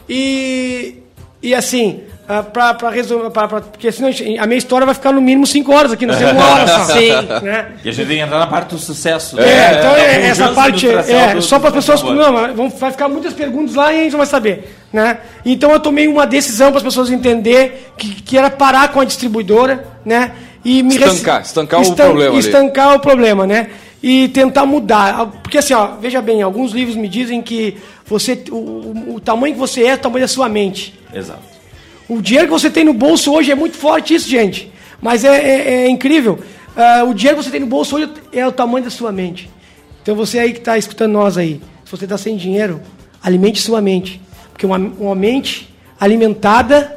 E, 0.07 0.95
e 1.41 1.53
assim, 1.55 2.01
ah, 2.27 2.43
pra, 2.43 2.73
pra 2.73 2.89
resumir, 2.89 3.29
pra, 3.31 3.47
pra- 3.47 3.61
porque 3.61 3.91
senão 3.91 4.09
a 4.39 4.45
minha 4.47 4.57
história 4.57 4.85
vai 4.85 4.93
ficar 4.95 5.11
no 5.11 5.21
mínimo 5.21 5.45
5 5.47 5.73
horas 5.73 5.91
aqui, 5.91 6.05
não 6.05 6.13
sei 6.13 6.27
uma 6.31 6.45
hora 6.45 6.67
só. 6.67 6.85
Sim. 6.93 7.11
Né? 7.41 7.67
E 7.83 7.89
a 7.89 7.91
gente 7.91 8.07
tem 8.07 8.17
que 8.17 8.23
entrar 8.23 8.39
na 8.39 8.47
parte 8.47 8.69
do 8.69 8.79
sucesso. 8.79 9.39
É, 9.39 9.79
então 9.79 9.91
da 9.93 9.99
é, 9.99 10.25
essa 10.27 10.43
pujança 10.49 10.53
parte 10.61 10.87
é 10.89 11.33
do- 11.35 11.41
só 11.41 11.59
para 11.59 11.69
as 11.69 11.75
pessoas. 11.75 12.03
Não, 12.03 12.53
vão, 12.53 12.69
vai 12.69 12.91
ficar 12.91 13.07
muitas 13.09 13.33
perguntas 13.33 13.75
lá 13.75 13.93
e 13.93 13.99
a 13.99 14.03
gente 14.03 14.11
não 14.11 14.19
vai 14.19 14.27
saber. 14.27 14.75
Né? 14.91 15.17
Então 15.45 15.71
eu 15.71 15.79
tomei 15.79 16.07
uma 16.07 16.27
decisão 16.27 16.67
para 16.69 16.77
as 16.77 16.83
pessoas 16.83 17.09
entender 17.09 17.91
que, 17.97 18.21
que 18.21 18.37
era 18.37 18.49
parar 18.49 18.89
com 18.89 18.99
a 18.99 19.05
distribuidora, 19.05 19.85
né? 20.05 20.33
E 20.63 20.81
me 20.83 20.95
rec- 20.97 21.07
Estancar, 21.11 21.41
estancar 21.41 21.81
o 21.81 21.95
problema 21.95 22.29
ali. 22.31 22.39
Estancar 22.39 22.95
o 22.95 22.99
problema, 22.99 23.47
né? 23.47 23.69
E 24.01 24.27
tentar 24.29 24.65
mudar. 24.65 25.25
Porque 25.41 25.57
assim, 25.57 25.73
ó, 25.73 25.95
veja 25.99 26.21
bem, 26.21 26.41
alguns 26.41 26.71
livros 26.73 26.95
me 26.95 27.07
dizem 27.09 27.41
que 27.41 27.77
você, 28.05 28.43
o, 28.51 28.55
o- 28.55 29.15
o 29.15 29.19
tamanho 29.19 29.53
que 29.53 29.59
você 29.59 29.83
é 29.83 29.87
é 29.87 29.93
o 29.95 29.97
tamanho 29.97 30.23
da 30.23 30.27
sua 30.27 30.49
mente. 30.49 30.99
Exato. 31.13 31.41
O 32.09 32.21
dinheiro 32.21 32.47
que 32.47 32.53
você 32.53 32.69
tem 32.69 32.83
no 32.83 32.93
bolso 32.93 33.31
hoje 33.33 33.51
é 33.51 33.55
muito 33.55 33.77
forte 33.77 34.13
isso, 34.13 34.29
gente. 34.29 34.71
Mas 35.01 35.23
é, 35.23 35.29
é- 35.37 35.73
é 35.85 35.89
incrível. 35.89 36.39
Ah, 36.75 37.03
o 37.07 37.13
dinheiro 37.13 37.37
que 37.37 37.43
você 37.45 37.51
tem 37.51 37.59
no 37.59 37.67
bolso 37.67 37.95
hoje 37.95 38.09
é 38.31 38.45
o 38.47 38.51
tamanho 38.51 38.83
da 38.85 38.89
sua 38.91 39.11
mente. 39.11 39.49
Então 40.01 40.15
você 40.15 40.39
aí 40.39 40.51
que 40.53 40.59
está 40.59 40.77
escutando 40.77 41.13
nós 41.13 41.37
aí, 41.37 41.61
se 41.85 41.91
você 41.91 42.03
está 42.05 42.17
sem 42.17 42.35
dinheiro, 42.35 42.81
alimente 43.23 43.61
sua 43.61 43.81
mente. 43.81 44.19
Porque 44.51 44.65
uma, 44.65 44.77
uma 44.77 45.15
mente 45.15 45.73
alimentada, 45.99 46.95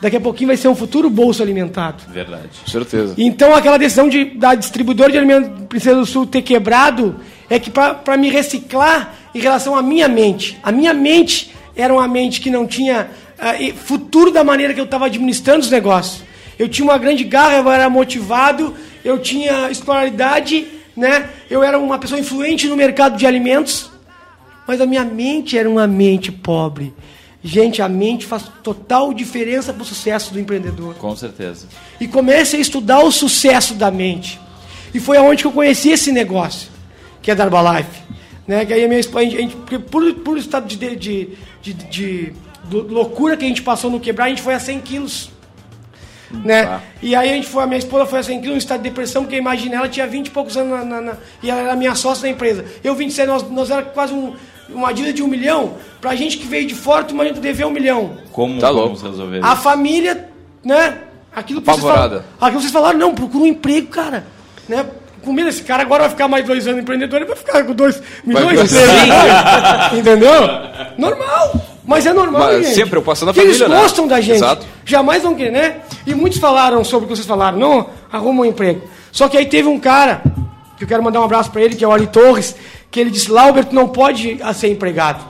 daqui 0.00 0.16
a 0.16 0.20
pouquinho 0.20 0.48
vai 0.48 0.56
ser 0.56 0.68
um 0.68 0.74
futuro 0.74 1.08
bolso 1.10 1.42
alimentado. 1.42 2.02
Verdade. 2.08 2.48
Certeza. 2.66 3.14
Então 3.18 3.54
aquela 3.54 3.76
decisão 3.78 4.08
de, 4.08 4.24
da 4.24 4.54
distribuidora 4.54 5.10
de 5.12 5.18
alimentos 5.18 5.50
Princesa 5.68 5.96
do 5.96 6.06
Sul 6.06 6.26
ter 6.26 6.42
quebrado 6.42 7.16
é 7.50 7.58
que 7.58 7.70
para 7.70 8.16
me 8.16 8.28
reciclar 8.30 9.14
em 9.34 9.38
relação 9.40 9.74
à 9.76 9.82
minha 9.82 10.08
mente. 10.08 10.58
A 10.62 10.70
minha 10.72 10.92
mente 10.94 11.54
era 11.74 11.92
uma 11.92 12.08
mente 12.08 12.40
que 12.40 12.50
não 12.50 12.66
tinha 12.66 13.08
e- 13.58 13.72
futuro 13.72 14.30
da 14.30 14.42
maneira 14.42 14.72
que 14.72 14.80
eu 14.80 14.84
estava 14.84 15.06
administrando 15.06 15.60
os 15.60 15.70
negócios. 15.70 16.22
Eu 16.58 16.68
tinha 16.68 16.84
uma 16.84 16.96
grande 16.98 17.22
garra, 17.24 17.56
eu 17.58 17.70
era 17.70 17.88
motivado, 17.90 18.74
eu 19.04 19.18
tinha 19.18 19.70
escolaridade, 19.70 20.66
né? 20.96 21.28
eu 21.50 21.62
era 21.62 21.78
uma 21.78 21.98
pessoa 21.98 22.18
influente 22.18 22.66
no 22.66 22.76
mercado 22.76 23.16
de 23.18 23.26
alimentos, 23.26 23.90
mas 24.66 24.80
a 24.80 24.86
minha 24.86 25.04
mente 25.04 25.56
era 25.58 25.68
uma 25.68 25.86
mente 25.86 26.32
pobre. 26.32 26.94
Gente, 27.44 27.80
a 27.82 27.88
mente 27.88 28.26
faz 28.26 28.44
total 28.62 29.12
diferença 29.12 29.72
para 29.72 29.82
o 29.82 29.84
sucesso 29.86 30.32
do 30.32 30.40
empreendedor 30.40 30.94
Com 30.94 31.14
certeza. 31.14 31.68
e 32.00 32.08
comecei 32.08 32.58
a 32.58 32.62
estudar 32.62 33.00
o 33.04 33.12
sucesso 33.12 33.74
da 33.74 33.90
mente. 33.90 34.40
E 34.92 34.98
foi 34.98 35.18
aonde 35.18 35.42
que 35.42 35.46
eu 35.46 35.52
conheci 35.52 35.90
esse 35.90 36.10
negócio, 36.10 36.68
que 37.22 37.30
é 37.30 37.34
da 37.34 37.44
Herbalife. 37.44 38.00
Né? 38.46 38.64
Que 38.64 38.72
aí 38.72 38.84
a 38.84 38.88
minha 38.88 39.00
esposa, 39.00 39.26
a 39.26 39.28
gente, 39.30 39.56
por, 39.90 40.14
por 40.14 40.38
estado 40.38 40.66
de, 40.66 40.76
de, 40.76 40.96
de, 40.96 41.28
de- 41.62 41.72
de 41.74 42.32
lou- 42.70 42.86
loucura 42.88 43.36
que 43.36 43.44
a 43.44 43.48
gente 43.48 43.62
passou 43.62 43.90
no 43.90 43.98
quebrar, 44.00 44.26
a 44.26 44.28
gente 44.28 44.42
foi 44.42 44.54
a 44.54 44.60
100 44.60 44.80
quilos. 44.80 45.30
Né? 46.30 46.80
E 47.02 47.14
aí 47.14 47.30
a 47.30 47.32
gente 47.34 47.46
foi, 47.46 47.62
a 47.62 47.66
minha 47.66 47.78
esposa 47.78 48.04
foi 48.06 48.18
a 48.18 48.22
100 48.22 48.40
quilos, 48.40 48.54
em 48.56 48.58
estado 48.58 48.82
de 48.82 48.88
depressão, 48.88 49.22
porque 49.22 49.36
imagina, 49.36 49.76
ela 49.76 49.88
tinha 49.88 50.06
20 50.06 50.26
e 50.26 50.30
poucos 50.30 50.56
anos 50.56 50.70
na, 50.72 50.84
na- 50.84 51.00
na- 51.00 51.16
e 51.42 51.50
ela 51.50 51.60
era 51.60 51.76
minha 51.76 51.94
sócia 51.94 52.22
da 52.22 52.28
empresa. 52.28 52.64
Eu 52.82 52.94
27, 52.94 53.26
nós, 53.28 53.48
nós 53.50 53.70
era 53.70 53.82
quase 53.82 54.12
um, 54.12 54.34
uma 54.68 54.92
dívida 54.92 55.12
de 55.14 55.22
um 55.22 55.28
milhão. 55.28 55.74
Pra 56.00 56.14
gente 56.16 56.36
que 56.38 56.46
veio 56.46 56.66
de 56.66 56.74
fora, 56.74 57.04
tu 57.04 57.14
imagina 57.14 57.38
dever 57.40 57.64
um 57.66 57.70
milhão. 57.70 58.16
Como 58.32 58.58
Tá 58.60 58.70
vamos 58.72 59.02
resolver 59.02 59.40
A 59.44 59.54
família, 59.56 60.28
né? 60.64 60.98
Aquilo 61.34 61.60
que 61.60 61.66
vocês 61.66 61.80
falaram, 61.94 62.24
aquilo 62.40 62.56
que 62.56 62.62
vocês 62.62 62.72
falaram, 62.72 62.98
não, 62.98 63.14
procura 63.14 63.44
um 63.44 63.46
emprego, 63.46 63.88
cara. 63.88 64.24
Né? 64.68 64.84
Com 65.26 65.32
medo, 65.32 65.48
esse 65.48 65.62
cara 65.62 65.82
agora 65.82 66.04
vai 66.04 66.10
ficar 66.10 66.28
mais 66.28 66.46
dois 66.46 66.66
anos 66.68 66.80
empreendedor, 66.80 67.16
ele 67.16 67.26
vai 67.26 67.36
ficar 67.36 67.64
com 67.64 67.74
dois 67.74 68.00
milhões 68.24 68.70
de. 68.70 69.98
Entendeu? 69.98 70.30
Normal. 70.96 71.60
Mas 71.84 72.04
é 72.06 72.12
normal, 72.12 72.42
Mas 72.42 72.64
gente. 72.66 72.74
sempre 72.74 72.98
eu 72.98 73.02
passo 73.02 73.24
na 73.24 73.32
Porque 73.32 73.46
família, 73.46 73.64
Eles 73.64 73.74
né? 73.76 73.80
gostam 73.82 74.06
da 74.08 74.20
gente. 74.20 74.36
Exato. 74.36 74.66
Jamais 74.84 75.22
vão 75.22 75.34
querer, 75.36 75.52
né? 75.52 75.76
E 76.06 76.14
muitos 76.14 76.38
falaram 76.40 76.82
sobre 76.82 77.06
o 77.06 77.08
que 77.08 77.14
vocês 77.16 77.26
falaram. 77.26 77.58
Não, 77.58 77.90
arruma 78.12 78.42
um 78.42 78.44
emprego. 78.44 78.82
Só 79.12 79.28
que 79.28 79.36
aí 79.36 79.46
teve 79.46 79.68
um 79.68 79.78
cara, 79.78 80.20
que 80.76 80.82
eu 80.84 80.88
quero 80.88 81.02
mandar 81.02 81.20
um 81.20 81.24
abraço 81.24 81.50
pra 81.50 81.62
ele, 81.62 81.76
que 81.76 81.84
é 81.84 81.88
o 81.88 81.92
Ari 81.92 82.08
Torres, 82.08 82.56
que 82.90 82.98
ele 82.98 83.10
disse, 83.10 83.30
Laubert, 83.30 83.66
tu 83.66 83.74
não 83.74 83.86
pode 83.88 84.36
ah, 84.42 84.52
ser 84.52 84.68
empregado. 84.68 85.24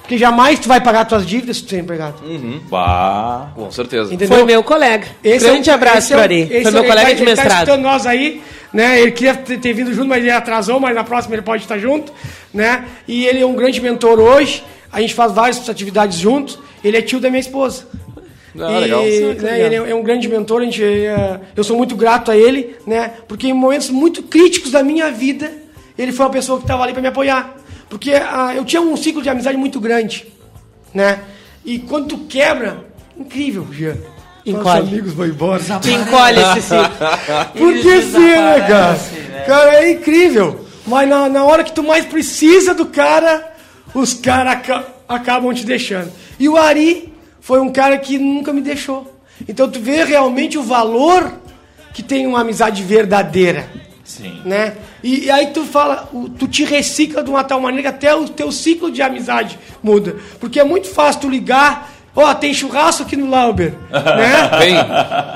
Porque 0.00 0.18
jamais 0.18 0.58
tu 0.58 0.66
vai 0.66 0.80
pagar 0.80 1.04
tuas 1.04 1.24
dívidas 1.24 1.58
se 1.58 1.62
tu 1.62 1.70
ser 1.70 1.78
empregado. 1.78 2.16
Bah. 2.68 3.46
Com 3.54 3.70
certeza. 3.70 4.12
Entendeu? 4.12 4.36
Foi 4.38 4.44
meu 4.44 4.64
colega. 4.64 5.06
Esse 5.22 5.46
é 5.46 5.50
Grande 5.50 5.70
o- 5.70 5.74
abraço 5.74 5.98
esse 5.98 6.12
é 6.12 6.16
o- 6.16 6.18
para 6.18 6.24
Ari. 6.24 6.40
esse 6.40 6.50
Foi 6.50 6.58
é- 6.58 6.62
meu 6.72 6.80
ele 6.82 6.88
colega 6.88 7.06
tá- 7.08 7.14
de 7.14 7.22
Ele 7.22 7.30
tá 7.36 7.42
mestrado. 7.42 7.58
escutando 7.68 7.82
nós 7.82 8.06
aí, 8.06 8.42
né? 8.72 9.00
Ele 9.00 9.12
queria 9.12 9.34
ter, 9.34 9.58
ter 9.58 9.72
vindo 9.72 9.92
junto, 9.92 10.08
mas 10.08 10.18
ele 10.18 10.30
atrasou, 10.30 10.78
mas 10.78 10.94
na 10.94 11.04
próxima 11.04 11.34
ele 11.34 11.42
pode 11.42 11.62
estar 11.62 11.78
junto, 11.78 12.12
né? 12.52 12.86
E 13.06 13.26
ele 13.26 13.40
é 13.40 13.46
um 13.46 13.54
grande 13.54 13.80
mentor 13.80 14.18
hoje. 14.18 14.64
A 14.92 15.00
gente 15.00 15.14
faz 15.14 15.32
várias 15.32 15.68
atividades 15.68 16.18
juntos. 16.18 16.58
Ele 16.82 16.96
é 16.96 17.02
tio 17.02 17.20
da 17.20 17.28
minha 17.28 17.40
esposa. 17.40 17.86
Ah, 18.58 18.72
e, 18.72 18.80
legal. 18.80 19.02
né, 19.02 19.60
ele 19.60 19.74
é 19.76 19.90
é 19.90 19.94
um 19.94 20.02
grande 20.02 20.28
mentor, 20.28 20.62
a 20.62 20.64
gente, 20.64 20.82
é, 20.82 21.40
eu 21.54 21.62
sou 21.62 21.76
muito 21.76 21.94
grato 21.94 22.30
a 22.30 22.36
ele, 22.36 22.76
né? 22.86 23.12
Porque 23.28 23.46
em 23.46 23.52
momentos 23.52 23.90
muito 23.90 24.24
críticos 24.24 24.72
da 24.72 24.82
minha 24.82 25.10
vida, 25.10 25.52
ele 25.96 26.10
foi 26.10 26.26
uma 26.26 26.32
pessoa 26.32 26.58
que 26.58 26.64
estava 26.64 26.82
ali 26.82 26.92
para 26.92 27.02
me 27.02 27.08
apoiar. 27.08 27.56
Porque 27.88 28.12
ah, 28.12 28.52
eu 28.54 28.64
tinha 28.64 28.82
um 28.82 28.96
ciclo 28.96 29.22
de 29.22 29.28
amizade 29.28 29.56
muito 29.56 29.78
grande, 29.78 30.26
né? 30.92 31.20
E 31.64 31.78
quando 31.78 32.08
tu 32.08 32.18
quebra, 32.26 32.84
incrível, 33.16 33.66
Jean. 33.72 33.96
Encolhe. 34.46 34.64
Nossos 34.64 34.88
amigos 34.88 35.12
vão 35.14 35.26
embora. 35.26 35.62
Encolhe 35.62 36.40
esse 36.40 36.62
ciclo. 36.62 37.52
Por 37.56 37.72
que 37.74 38.02
sim, 38.02 38.18
né, 38.18 38.60
cara? 38.66 38.98
Cara, 39.46 39.74
é 39.84 39.92
incrível. 39.92 40.64
Mas 40.86 41.08
na, 41.08 41.28
na 41.28 41.44
hora 41.44 41.62
que 41.62 41.72
tu 41.72 41.82
mais 41.82 42.04
precisa 42.06 42.74
do 42.74 42.86
cara, 42.86 43.52
os 43.94 44.14
caras 44.14 44.54
aca- 44.54 44.84
acabam 45.08 45.52
te 45.54 45.64
deixando. 45.64 46.10
E 46.38 46.48
o 46.48 46.56
Ari 46.56 47.12
foi 47.40 47.60
um 47.60 47.70
cara 47.70 47.96
que 47.98 48.18
nunca 48.18 48.52
me 48.52 48.60
deixou. 48.60 49.14
Então 49.48 49.68
tu 49.70 49.78
vê 49.80 50.04
realmente 50.04 50.58
o 50.58 50.62
valor 50.62 51.32
que 51.92 52.02
tem 52.02 52.26
uma 52.26 52.40
amizade 52.40 52.82
verdadeira. 52.82 53.68
Sim. 54.04 54.40
Né? 54.44 54.74
E, 55.02 55.26
e 55.26 55.30
aí 55.30 55.48
tu 55.48 55.64
fala, 55.64 56.08
tu 56.38 56.48
te 56.48 56.64
recicla 56.64 57.22
de 57.22 57.30
uma 57.30 57.44
tal 57.44 57.60
maneira 57.60 57.82
que 57.90 57.96
até 57.96 58.14
o 58.14 58.28
teu 58.28 58.50
ciclo 58.50 58.90
de 58.90 59.00
amizade 59.00 59.58
muda. 59.82 60.16
Porque 60.40 60.58
é 60.58 60.64
muito 60.64 60.88
fácil 60.88 61.20
tu 61.22 61.28
ligar, 61.28 61.89
ó, 62.14 62.34
tem 62.34 62.52
churrasco 62.52 63.02
aqui 63.02 63.16
no 63.16 63.28
Lauber, 63.28 63.74
né? 63.90 64.50
Vem. 64.58 64.74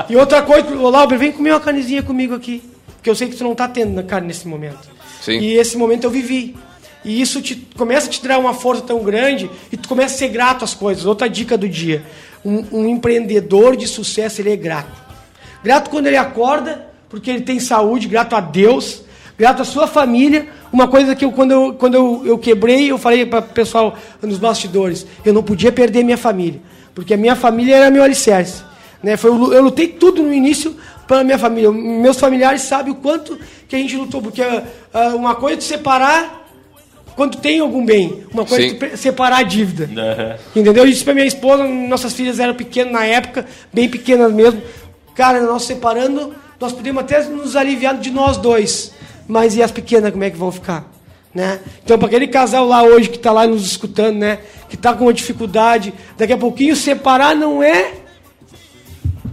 E 0.08 0.16
outra 0.16 0.42
coisa, 0.42 0.74
ô 0.76 0.90
Lauber, 0.90 1.18
vem 1.18 1.32
comer 1.32 1.52
uma 1.52 1.60
carnezinha 1.60 2.02
comigo 2.02 2.34
aqui. 2.34 2.62
Porque 2.96 3.10
eu 3.10 3.14
sei 3.14 3.28
que 3.28 3.36
tu 3.36 3.44
não 3.44 3.54
tá 3.54 3.68
tendo 3.68 4.02
carne 4.04 4.28
nesse 4.28 4.48
momento. 4.48 4.88
Sim. 5.20 5.38
E 5.38 5.56
esse 5.56 5.76
momento 5.76 6.04
eu 6.04 6.10
vivi. 6.10 6.56
E 7.04 7.20
isso 7.20 7.42
te, 7.42 7.54
começa 7.76 8.06
a 8.06 8.10
te 8.10 8.26
dar 8.26 8.38
uma 8.38 8.54
força 8.54 8.82
tão 8.82 9.02
grande 9.02 9.50
e 9.70 9.76
tu 9.76 9.88
começa 9.88 10.14
a 10.14 10.18
ser 10.18 10.28
grato 10.28 10.64
às 10.64 10.72
coisas. 10.72 11.04
Outra 11.04 11.28
dica 11.28 11.58
do 11.58 11.68
dia. 11.68 12.02
Um, 12.42 12.64
um 12.72 12.88
empreendedor 12.88 13.76
de 13.76 13.86
sucesso, 13.86 14.40
ele 14.40 14.52
é 14.52 14.56
grato. 14.56 15.02
Grato 15.62 15.90
quando 15.90 16.06
ele 16.06 16.16
acorda, 16.16 16.86
porque 17.08 17.30
ele 17.30 17.42
tem 17.42 17.60
saúde, 17.60 18.08
grato 18.08 18.34
a 18.34 18.40
Deus. 18.40 19.03
Grato 19.38 19.62
à 19.62 19.64
sua 19.64 19.86
família. 19.86 20.48
Uma 20.72 20.88
coisa 20.88 21.14
que 21.14 21.24
eu, 21.24 21.32
quando, 21.32 21.50
eu, 21.52 21.74
quando 21.74 21.94
eu, 21.94 22.22
eu 22.24 22.38
quebrei, 22.38 22.90
eu 22.90 22.98
falei 22.98 23.24
para 23.24 23.40
o 23.40 23.42
pessoal 23.42 23.96
nos 24.20 24.38
bastidores, 24.38 25.06
eu 25.24 25.32
não 25.32 25.42
podia 25.42 25.70
perder 25.70 26.02
minha 26.02 26.18
família, 26.18 26.60
porque 26.94 27.14
a 27.14 27.16
minha 27.16 27.36
família 27.36 27.76
era 27.76 27.90
meu 27.90 28.02
alicerce. 28.02 28.62
Né? 29.02 29.16
Foi, 29.16 29.30
eu 29.30 29.62
lutei 29.62 29.88
tudo 29.88 30.22
no 30.22 30.32
início 30.32 30.74
para 31.06 31.22
minha 31.22 31.38
família. 31.38 31.70
Meus 31.70 32.18
familiares 32.18 32.62
sabem 32.62 32.92
o 32.92 32.96
quanto 32.96 33.38
que 33.68 33.76
a 33.76 33.78
gente 33.78 33.96
lutou, 33.96 34.22
porque 34.22 34.42
uh, 34.42 35.16
uma 35.16 35.34
coisa 35.34 35.56
é 35.56 35.58
de 35.58 35.64
separar 35.64 36.44
quando 37.14 37.38
tem 37.38 37.60
algum 37.60 37.84
bem, 37.84 38.24
uma 38.32 38.44
coisa 38.44 38.68
Sim. 38.68 38.78
é 38.92 38.96
separar 38.96 39.38
a 39.38 39.42
dívida. 39.42 39.88
Entendeu? 40.50 40.84
Eu 40.84 40.90
disse 40.90 41.04
para 41.04 41.14
minha 41.14 41.26
esposa, 41.26 41.64
nossas 41.64 42.12
filhas 42.12 42.40
eram 42.40 42.54
pequenas 42.54 42.92
na 42.92 43.04
época, 43.04 43.46
bem 43.72 43.88
pequenas 43.88 44.32
mesmo. 44.32 44.60
Cara, 45.14 45.40
nós 45.42 45.62
separando, 45.62 46.34
nós 46.60 46.72
podemos 46.72 47.02
até 47.02 47.22
nos 47.24 47.54
aliviar 47.54 47.96
de 47.98 48.10
nós 48.10 48.36
dois. 48.36 48.92
Mas 49.26 49.56
e 49.56 49.62
as 49.62 49.70
pequenas, 49.70 50.10
como 50.10 50.24
é 50.24 50.30
que 50.30 50.36
vão 50.36 50.52
ficar? 50.52 50.90
Né? 51.34 51.58
Então, 51.84 51.98
para 51.98 52.06
aquele 52.06 52.28
casal 52.28 52.66
lá 52.66 52.82
hoje 52.82 53.08
que 53.08 53.16
está 53.16 53.32
lá 53.32 53.46
nos 53.46 53.66
escutando, 53.66 54.18
né? 54.18 54.38
Que 54.68 54.76
está 54.76 54.94
com 54.94 55.04
uma 55.04 55.12
dificuldade, 55.12 55.92
daqui 56.16 56.32
a 56.32 56.38
pouquinho 56.38 56.76
separar 56.76 57.34
não 57.34 57.62
é 57.62 58.03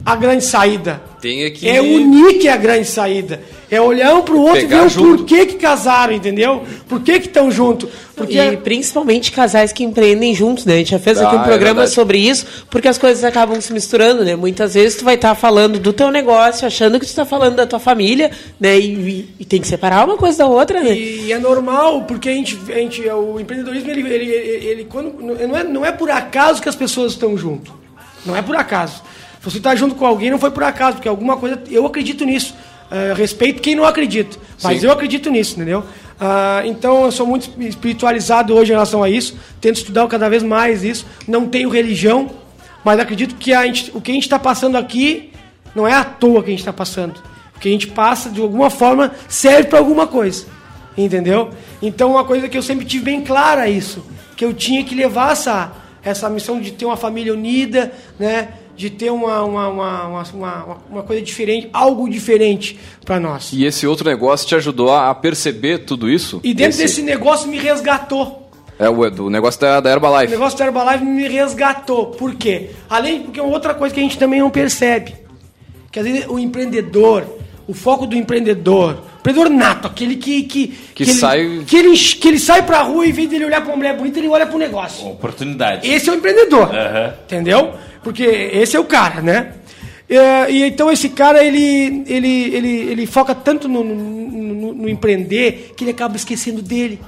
a 0.06 0.16
grande 0.16 0.44
saída. 0.44 1.02
Tem 1.22 1.46
aqui. 1.46 1.68
É 1.70 1.80
unir 1.82 2.40
que 2.40 2.48
é 2.48 2.54
a 2.54 2.58
grande 2.58 2.88
saída. 2.88 3.42
É 3.70 3.80
olhar 3.80 4.14
um 4.16 4.22
pro 4.24 4.38
outro 4.42 4.62
Pegar 4.62 4.80
e 4.80 4.82
ver 4.84 4.90
junto. 4.90 5.14
o 5.14 5.18
porquê 5.20 5.46
que 5.46 5.54
casaram, 5.56 6.12
entendeu? 6.14 6.64
Por 6.90 7.00
que 7.02 7.20
que 7.22 7.28
estão 7.28 7.50
juntos? 7.50 7.90
Porque 8.16 8.38
E 8.38 8.58
principalmente 8.58 9.32
casais 9.32 9.72
que 9.72 9.82
empreendem 9.84 10.36
juntos, 10.36 10.66
né? 10.66 10.74
A 10.74 10.78
gente 10.80 10.92
já 10.92 11.00
fez 11.00 11.18
aqui 11.20 11.34
Ah, 11.34 11.40
um 11.40 11.42
é 11.44 11.46
programa 11.46 11.76
verdade. 11.82 11.92
sobre 11.96 12.18
isso, 12.18 12.46
porque 12.70 12.88
as 12.90 12.98
coisas 12.98 13.24
acabam 13.24 13.62
se 13.62 13.72
misturando, 13.72 14.26
né? 14.26 14.36
Muitas 14.36 14.74
vezes 14.74 14.98
tu 14.98 15.06
vai 15.06 15.16
estar 15.16 15.34
falando 15.36 15.80
do 15.80 15.94
teu 15.94 16.12
negócio, 16.12 16.68
achando 16.68 17.00
que 17.00 17.06
tu 17.06 17.10
está 17.10 17.24
falando 17.24 17.56
da 17.56 17.66
tua 17.66 17.80
família, 17.80 18.30
né? 18.60 18.78
E, 18.78 18.92
e- 18.94 19.30
e 19.40 19.46
tem 19.46 19.62
que 19.62 19.68
separar 19.68 20.04
uma 20.06 20.18
coisa 20.18 20.40
da 20.40 20.48
outra, 20.48 20.82
né? 20.82 20.94
E 20.98 21.32
é 21.32 21.40
normal, 21.40 22.02
porque 22.04 22.28
a 22.28 22.34
gente, 22.34 22.60
a 22.70 22.76
gente 22.76 23.08
o 23.10 23.40
empreendedorismo, 23.40 23.90
ele, 23.90 24.02
ele, 24.02 24.26
ele, 24.32 24.66
ele 24.66 24.84
quando, 24.86 25.14
não, 25.22 25.56
é, 25.58 25.64
não 25.64 25.86
é 25.86 25.92
por 25.94 26.10
acaso 26.12 26.62
que 26.62 26.68
as 26.68 26.76
pessoas 26.76 27.14
estão 27.14 27.38
junto. 27.38 27.74
Não 28.26 28.36
é 28.36 28.42
por 28.42 28.56
acaso. 28.56 29.02
Você 29.42 29.58
está 29.58 29.76
junto 29.76 29.96
com 29.96 30.06
alguém, 30.06 30.30
não 30.30 30.40
foi 30.40 30.52
por 30.52 30.64
acaso, 30.64 30.98
porque 30.98 31.10
alguma 31.10 31.38
coisa. 31.38 31.62
Eu 31.70 31.86
acredito 31.86 32.24
nisso. 32.26 32.56
Eh, 32.92 33.14
respeito 33.16 33.62
quem 33.62 33.74
não 33.74 33.86
acredita. 33.86 34.38
Mas 34.62 34.82
Sim. 34.82 34.86
eu 34.86 34.92
acredito 34.92 35.30
nisso, 35.30 35.56
entendeu? 35.56 35.84
Ah, 36.20 36.62
então 36.66 37.06
eu 37.06 37.12
sou 37.12 37.26
muito 37.26 37.50
espiritualizado 37.60 38.54
hoje 38.54 38.72
em 38.72 38.74
relação 38.74 39.02
a 39.02 39.10
isso. 39.10 39.36
Tento 39.60 39.78
estudar 39.78 40.06
cada 40.08 40.30
vez 40.30 40.44
mais 40.44 40.84
isso. 40.84 41.06
Não 41.28 41.48
tenho 41.48 41.70
religião, 41.70 42.30
mas 42.84 43.00
acredito 43.00 43.36
que 43.36 43.52
gente, 43.52 43.92
o 43.96 44.02
que 44.02 44.12
a 44.12 44.14
gente 44.14 44.24
está 44.24 44.38
passando 44.38 44.78
aqui 44.78 45.32
não 45.74 45.88
é 45.88 45.94
à 45.94 46.04
toa 46.04 46.44
que 46.44 46.50
a 46.50 46.52
gente 46.52 46.60
está 46.60 46.74
passando. 46.74 47.20
O 47.56 47.60
que 47.60 47.70
a 47.70 47.72
gente 47.72 47.88
passa, 47.88 48.30
de 48.30 48.42
alguma 48.42 48.70
forma, 48.70 49.12
serve 49.28 49.70
para 49.70 49.80
alguma 49.80 50.06
coisa. 50.06 50.46
Entendeu? 50.98 51.50
Então, 51.82 52.12
uma 52.12 52.26
coisa 52.26 52.50
que 52.50 52.58
eu 52.58 52.62
sempre 52.62 52.86
tive 52.86 53.06
bem 53.06 53.22
clara 53.22 53.70
isso, 53.70 54.06
que 54.36 54.44
eu 54.44 54.54
tinha 54.54 54.84
que 54.84 54.94
levar 54.94 55.32
essa, 55.32 55.72
essa 56.04 56.30
missão 56.30 56.60
de 56.60 56.72
ter 56.72 56.86
uma 56.86 56.98
família 56.98 57.34
unida, 57.34 57.94
né? 58.20 58.50
De 58.82 58.90
ter 58.90 59.12
uma, 59.12 59.44
uma, 59.44 59.68
uma, 59.68 60.24
uma, 60.34 60.78
uma, 60.90 61.04
coisa 61.04 61.22
diferente, 61.22 61.70
algo 61.72 62.10
diferente 62.10 62.80
para 63.06 63.20
nós. 63.20 63.52
E 63.54 63.64
esse 63.64 63.86
outro 63.86 64.10
negócio 64.10 64.48
te 64.48 64.56
ajudou 64.56 64.92
a 64.92 65.14
perceber 65.14 65.86
tudo 65.86 66.10
isso? 66.10 66.40
E 66.44 66.52
dentro 66.52 66.72
Esse- 66.72 66.82
desse 66.82 67.02
negócio 67.04 67.48
me 67.48 67.60
resgatou. 67.60 68.50
É 68.80 68.90
o 68.90 69.08
do 69.12 69.30
negócio 69.30 69.62
da, 69.62 69.80
da 69.80 69.92
O 69.92 69.94
Herbalife. 69.94 70.32
negócio 70.32 70.58
da 70.58 70.66
Herbalife 70.66 71.06
me 71.06 71.28
resgatou. 71.28 72.08
Por 72.08 72.34
quê? 72.34 72.72
Além, 72.90 73.22
porque 73.22 73.40
é 73.40 73.44
outra 73.44 73.76
coisa 73.76 73.94
que 73.94 74.00
a 74.00 74.04
gente 74.04 74.18
também 74.18 74.40
não 74.40 74.50
percebe. 74.50 75.14
Que 75.92 76.00
às 76.00 76.06
vezes 76.08 76.26
o 76.28 76.40
empreendedor, 76.40 77.24
o 77.68 77.76
foco 77.76 78.08
do 78.08 78.16
empreendedor, 78.16 78.98
empreendedor 79.22 79.50
nato, 79.50 79.88
aquele 79.88 80.16
que. 80.18 80.44
Que, 80.44 80.68
Que 80.94 81.04
ele- 81.04 81.14
sai- 81.14 81.64
que, 81.66 81.78
ele, 81.78 81.98
que 81.98 82.28
ele 82.28 82.40
sai 82.40 82.64
pra 82.66 82.82
rua 82.82 83.06
e 83.06 83.10
em 83.10 83.14
vez 83.14 83.30
dele 83.30 83.46
olhar 83.46 83.62
pra 83.62 83.70
uma 83.72 83.78
mulher 83.78 83.96
bonita, 83.96 84.20
ele 84.20 84.28
olha 84.28 84.46
pro 84.46 84.58
negócio. 84.58 85.08
Oportunidade. 85.08 85.88
Esse 85.90 86.10
é 86.10 86.14
o 86.14 86.16
empreendedor. 86.16 86.74
Aham. 86.76 87.14
Entendeu? 87.26 87.74
Porque 88.04 88.24
esse 88.24 88.76
é 88.76 88.80
o 88.80 88.84
cara, 88.86 89.22
né? 89.22 89.54
É, 90.10 90.52
e 90.52 90.64
então 90.64 90.92
esse 90.92 91.08
cara 91.08 91.42
ele, 91.42 92.04
ele, 92.06 92.54
ele, 92.54 92.68
ele 92.92 93.06
foca 93.06 93.34
tanto 93.34 93.70
no, 93.70 93.82
no- 93.84 93.96
no- 93.96 94.74
no 94.74 94.90
empreender 94.90 95.72
que 95.78 95.84
ele 95.86 95.92
acaba 95.92 96.18
esquecendo 96.18 96.62
dele. 96.62 97.00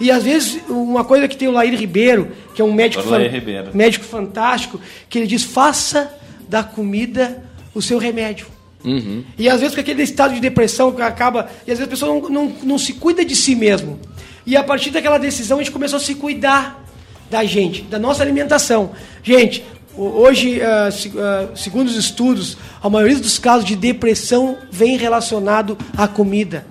E 0.00 0.12
às 0.12 0.22
vezes, 0.22 0.60
uma 0.68 1.02
coisa 1.04 1.26
que 1.26 1.36
tem 1.36 1.48
o 1.48 1.50
Lair 1.50 1.74
Ribeiro, 1.76 2.28
que 2.54 2.62
é 2.62 2.64
um 2.64 2.72
médico, 2.72 3.02
Ribeiro. 3.02 3.70
médico 3.74 4.04
fantástico, 4.04 4.80
que 5.08 5.18
ele 5.18 5.26
diz: 5.26 5.42
faça 5.42 6.14
da 6.48 6.62
comida 6.62 7.42
o 7.74 7.82
seu 7.82 7.98
remédio. 7.98 8.46
Uhum. 8.84 9.24
E 9.36 9.48
às 9.48 9.60
vezes 9.60 9.74
com 9.74 9.80
aquele 9.80 10.02
estado 10.02 10.34
de 10.34 10.40
depressão 10.40 10.92
que 10.92 11.02
acaba. 11.02 11.48
E 11.66 11.70
às 11.72 11.78
vezes 11.78 11.84
a 11.84 11.88
pessoa 11.88 12.14
não, 12.20 12.28
não, 12.28 12.52
não 12.62 12.78
se 12.78 12.92
cuida 12.94 13.24
de 13.24 13.34
si 13.34 13.54
mesmo. 13.54 13.98
E 14.46 14.56
a 14.56 14.62
partir 14.64 14.90
daquela 14.90 15.18
decisão 15.18 15.58
a 15.58 15.62
gente 15.62 15.72
começou 15.72 15.96
a 15.96 16.00
se 16.00 16.14
cuidar 16.14 16.84
da 17.30 17.44
gente, 17.44 17.82
da 17.82 17.98
nossa 17.98 18.22
alimentação. 18.22 18.92
Gente, 19.22 19.62
ho- 19.96 20.20
hoje, 20.22 20.60
se- 20.92 21.12
ah, 21.18 21.48
segundo 21.54 21.88
os 21.88 21.96
estudos, 21.96 22.56
a 22.82 22.88
maioria 22.88 23.18
dos 23.18 23.38
casos 23.38 23.66
de 23.66 23.76
depressão 23.76 24.56
vem 24.70 24.96
relacionado 24.96 25.76
à 25.96 26.08
comida. 26.08 26.64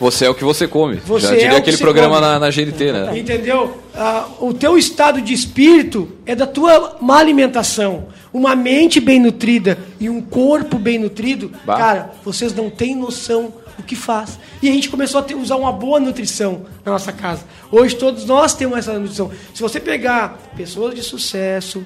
Você 0.00 0.24
é 0.24 0.30
o 0.30 0.34
que 0.34 0.42
você 0.44 0.66
come. 0.66 0.96
Você 0.96 1.26
Já 1.28 1.32
diria 1.32 1.46
é 1.46 1.50
o 1.50 1.54
que 1.54 1.60
aquele 1.60 1.76
programa 1.78 2.16
come. 2.16 2.26
na, 2.26 2.38
na 2.40 2.50
GNT, 2.50 2.92
né? 2.92 3.18
Entendeu? 3.18 3.78
Ah, 3.94 4.26
o 4.40 4.52
teu 4.52 4.76
estado 4.76 5.20
de 5.20 5.32
espírito 5.32 6.08
é 6.26 6.34
da 6.34 6.46
tua 6.46 6.96
má 7.00 7.18
alimentação. 7.18 8.08
Uma 8.32 8.56
mente 8.56 8.98
bem 8.98 9.20
nutrida 9.20 9.78
e 10.00 10.08
um 10.08 10.20
corpo 10.20 10.78
bem 10.78 10.98
nutrido, 10.98 11.52
Bah. 11.64 11.76
cara, 11.76 12.10
vocês 12.24 12.52
não 12.54 12.68
têm 12.70 12.96
noção 12.96 13.52
do 13.76 13.82
que 13.84 13.94
faz. 13.94 14.38
E 14.62 14.68
a 14.68 14.72
gente 14.72 14.88
começou 14.90 15.20
a 15.20 15.22
ter- 15.22 15.34
usar 15.34 15.56
uma 15.56 15.70
boa 15.72 16.00
nutrição 16.00 16.62
na 16.84 16.92
nossa 16.92 17.12
casa. 17.12 17.44
Hoje 17.70 17.94
todos 17.94 18.24
nós 18.24 18.54
temos 18.54 18.78
essa 18.78 18.98
nutrição. 18.98 19.30
Se 19.54 19.60
você 19.62 19.78
pegar 19.78 20.38
pessoas 20.56 20.94
de 20.94 21.02
sucesso, 21.02 21.84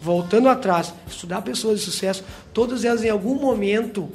voltando 0.00 0.48
atrás, 0.48 0.92
estudar 1.08 1.40
pessoas 1.42 1.80
de 1.80 1.84
sucesso, 1.86 2.22
todas 2.52 2.84
elas 2.84 3.02
em 3.02 3.08
algum 3.10 3.34
momento 3.34 4.08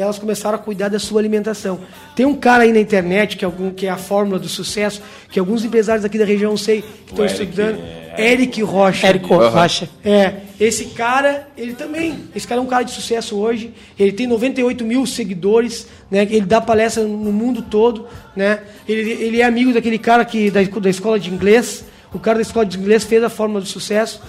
elas 0.00 0.18
começaram 0.18 0.56
a 0.56 0.58
cuidar 0.58 0.88
da 0.88 0.98
sua 0.98 1.20
alimentação. 1.20 1.80
Tem 2.16 2.26
um 2.26 2.34
cara 2.34 2.64
aí 2.64 2.72
na 2.72 2.80
internet, 2.80 3.36
que 3.36 3.44
é, 3.44 3.46
algum, 3.46 3.70
que 3.70 3.86
é 3.86 3.90
a 3.90 3.96
fórmula 3.96 4.38
do 4.38 4.48
sucesso, 4.48 5.00
que 5.30 5.38
alguns 5.38 5.64
empresários 5.64 6.04
aqui 6.04 6.18
da 6.18 6.24
região, 6.24 6.56
sei, 6.56 6.82
que 6.82 7.12
estão 7.12 7.24
Eric, 7.24 7.42
estudando. 7.42 7.78
é, 8.16 8.32
Eric 8.32 8.62
Rocha. 8.62 9.06
Aham. 9.08 9.48
Rocha. 9.48 9.88
É, 10.04 10.34
esse 10.58 10.86
cara, 10.86 11.48
ele 11.56 11.74
também, 11.74 12.24
esse 12.34 12.46
cara 12.46 12.60
é 12.60 12.64
um 12.64 12.66
cara 12.66 12.82
de 12.82 12.90
sucesso 12.90 13.36
hoje, 13.36 13.72
ele 13.98 14.12
tem 14.12 14.26
98 14.26 14.84
mil 14.84 15.06
seguidores, 15.06 15.86
né, 16.10 16.22
ele 16.22 16.46
dá 16.46 16.60
palestra 16.60 17.04
no 17.04 17.32
mundo 17.32 17.62
todo, 17.62 18.06
né, 18.34 18.60
ele, 18.88 19.10
ele 19.12 19.40
é 19.40 19.44
amigo 19.44 19.72
daquele 19.72 19.98
cara 19.98 20.24
que, 20.24 20.50
da, 20.50 20.62
da 20.62 20.90
escola 20.90 21.18
de 21.18 21.30
inglês, 21.30 21.84
o 22.12 22.18
cara 22.18 22.36
da 22.36 22.42
escola 22.42 22.64
de 22.64 22.78
inglês 22.78 23.04
fez 23.04 23.22
a 23.22 23.28
fórmula 23.28 23.60
do 23.60 23.66
sucesso, 23.66 24.20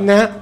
né, 0.00 0.32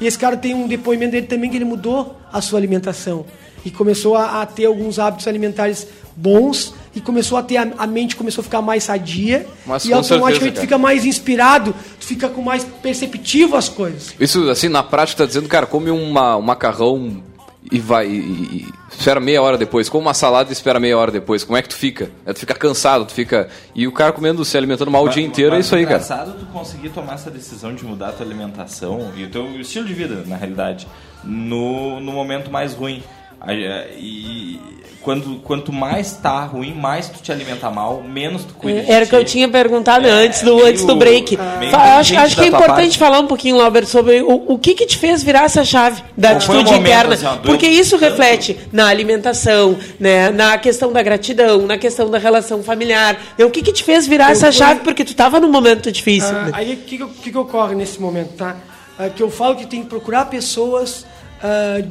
e 0.00 0.06
esse 0.06 0.18
cara 0.18 0.36
tem 0.36 0.54
um 0.54 0.66
depoimento 0.66 1.12
dele 1.12 1.26
também 1.26 1.50
que 1.50 1.56
ele 1.56 1.64
mudou 1.64 2.18
a 2.32 2.40
sua 2.40 2.58
alimentação 2.58 3.24
e 3.64 3.70
começou 3.70 4.16
a, 4.16 4.42
a 4.42 4.46
ter 4.46 4.66
alguns 4.66 4.98
hábitos 4.98 5.26
alimentares 5.26 5.86
bons 6.16 6.74
e 6.94 7.00
começou 7.00 7.38
a 7.38 7.42
ter 7.42 7.56
a, 7.56 7.68
a 7.78 7.86
mente 7.86 8.16
começou 8.16 8.42
a 8.42 8.44
ficar 8.44 8.60
mais 8.60 8.84
sadia 8.84 9.46
Mas 9.64 9.84
e 9.84 9.92
automaticamente 9.92 10.32
certeza, 10.38 10.54
cara. 10.54 10.60
fica 10.62 10.78
mais 10.78 11.04
inspirado, 11.04 11.74
tu 11.98 12.06
fica 12.06 12.28
com 12.28 12.42
mais 12.42 12.64
perceptivo 12.64 13.56
as 13.56 13.68
coisas. 13.68 14.14
Isso, 14.18 14.50
assim, 14.50 14.68
na 14.68 14.82
prática, 14.82 15.22
tá 15.22 15.26
dizendo, 15.26 15.48
cara, 15.48 15.66
come 15.66 15.90
uma, 15.90 16.36
um 16.36 16.42
macarrão 16.42 17.22
e 17.70 17.78
vai. 17.78 18.06
E, 18.08 18.18
e- 18.18 18.68
espera 18.90 19.20
meia 19.20 19.40
hora 19.40 19.56
depois. 19.56 19.88
Come 19.88 20.04
uma 20.04 20.14
salada 20.14 20.50
e 20.50 20.52
espera 20.52 20.80
meia 20.80 20.96
hora 20.98 21.10
depois. 21.10 21.44
Como 21.44 21.56
é 21.56 21.62
que 21.62 21.68
tu 21.68 21.76
fica? 21.76 22.10
É, 22.26 22.32
tu 22.32 22.40
fica 22.40 22.54
cansado, 22.54 23.04
tu 23.04 23.12
fica. 23.12 23.48
E 23.74 23.86
o 23.86 23.92
cara 23.92 24.12
comendo, 24.12 24.44
se 24.44 24.56
alimentando 24.56 24.90
mal 24.90 25.04
o 25.04 25.08
dia 25.08 25.24
inteiro, 25.24 25.54
é 25.54 25.60
isso 25.60 25.74
aí, 25.74 25.84
cara. 25.84 25.96
engraçado 25.96 26.38
tu 26.38 26.46
conseguir 26.46 26.90
tomar 26.90 27.14
essa 27.14 27.30
decisão 27.30 27.74
de 27.74 27.84
mudar 27.84 28.08
a 28.08 28.12
tua 28.12 28.26
alimentação 28.26 29.12
e 29.16 29.24
o 29.24 29.30
teu 29.30 29.60
estilo 29.60 29.86
de 29.86 29.94
vida, 29.94 30.24
na 30.26 30.36
realidade, 30.36 30.86
no, 31.22 32.00
no 32.00 32.12
momento 32.12 32.50
mais 32.50 32.74
ruim. 32.74 33.02
É, 33.48 33.88
E 33.98 34.60
quando, 35.02 35.36
quanto 35.42 35.72
mais 35.72 36.12
tá 36.12 36.44
ruim, 36.44 36.74
mais 36.74 37.08
tu 37.08 37.22
te 37.22 37.32
alimenta 37.32 37.70
mal, 37.70 38.02
menos 38.02 38.44
tu 38.44 38.52
cuida 38.52 38.82
de 38.82 38.90
Era 38.90 39.06
o 39.06 39.08
que 39.08 39.16
eu 39.16 39.24
ti. 39.24 39.32
tinha 39.32 39.48
perguntado 39.48 40.06
É, 40.06 40.10
antes, 40.10 40.42
do, 40.42 40.56
meio- 40.56 40.66
antes 40.66 40.84
do 40.84 40.94
break. 40.94 41.38
acho, 41.72 42.18
acho 42.18 42.36
que 42.36 42.42
é 42.42 42.46
importante 42.48 42.74
parte. 42.76 42.98
falar 42.98 43.18
um 43.20 43.26
pouquinho, 43.26 43.58
Albert, 43.62 43.86
sobre 43.86 44.20
o, 44.20 44.44
o 44.52 44.58
que, 44.58 44.74
que 44.74 44.84
te 44.84 44.98
fez 44.98 45.22
virar 45.22 45.44
essa 45.44 45.64
chave 45.64 46.02
da 46.14 46.28
Qual 46.28 46.36
atitude 46.36 46.64
momento, 46.64 46.80
interna. 46.82 47.14
assim, 47.14 47.24
ó, 47.26 47.36
Porque 47.36 47.66
isso 47.66 47.96
reflete 47.96 48.58
na 48.70 48.88
alimentação, 48.88 49.78
né, 49.98 50.28
na 50.30 50.58
questão 50.58 50.92
da 50.92 51.02
gratidão, 51.02 51.66
na 51.66 51.78
questão 51.78 52.10
da 52.10 52.18
relação 52.18 52.62
familiar. 52.62 53.16
Né, 53.38 53.44
O 53.46 53.50
que, 53.50 53.62
que 53.62 53.72
te 53.72 53.82
fez 53.82 54.06
virar 54.06 54.26
Eu 54.26 54.32
essa 54.32 54.48
fui- 54.52 54.58
chave? 54.58 54.80
Porque 54.80 55.02
tu 55.02 55.12
estava 55.12 55.40
num 55.40 55.50
momento 55.50 55.90
difícil. 55.90 56.28
Ah, 56.36 56.42
né? 56.44 56.50
aí 56.52 56.74
o 56.74 56.76
que, 56.76 56.98
que, 56.98 57.06
que 57.06 57.32
que 57.32 57.38
ocorre 57.38 57.74
nesse 57.74 57.98
momento, 57.98 58.34
tá? 58.34 58.54
Ah, 58.98 59.08
que 59.08 59.22
eu 59.22 59.30
falo 59.30 59.56
que 59.56 59.64
tem 59.66 59.80
que 59.82 59.88
procurar 59.88 60.26
pessoas, 60.26 61.06
ah, 61.42 61.82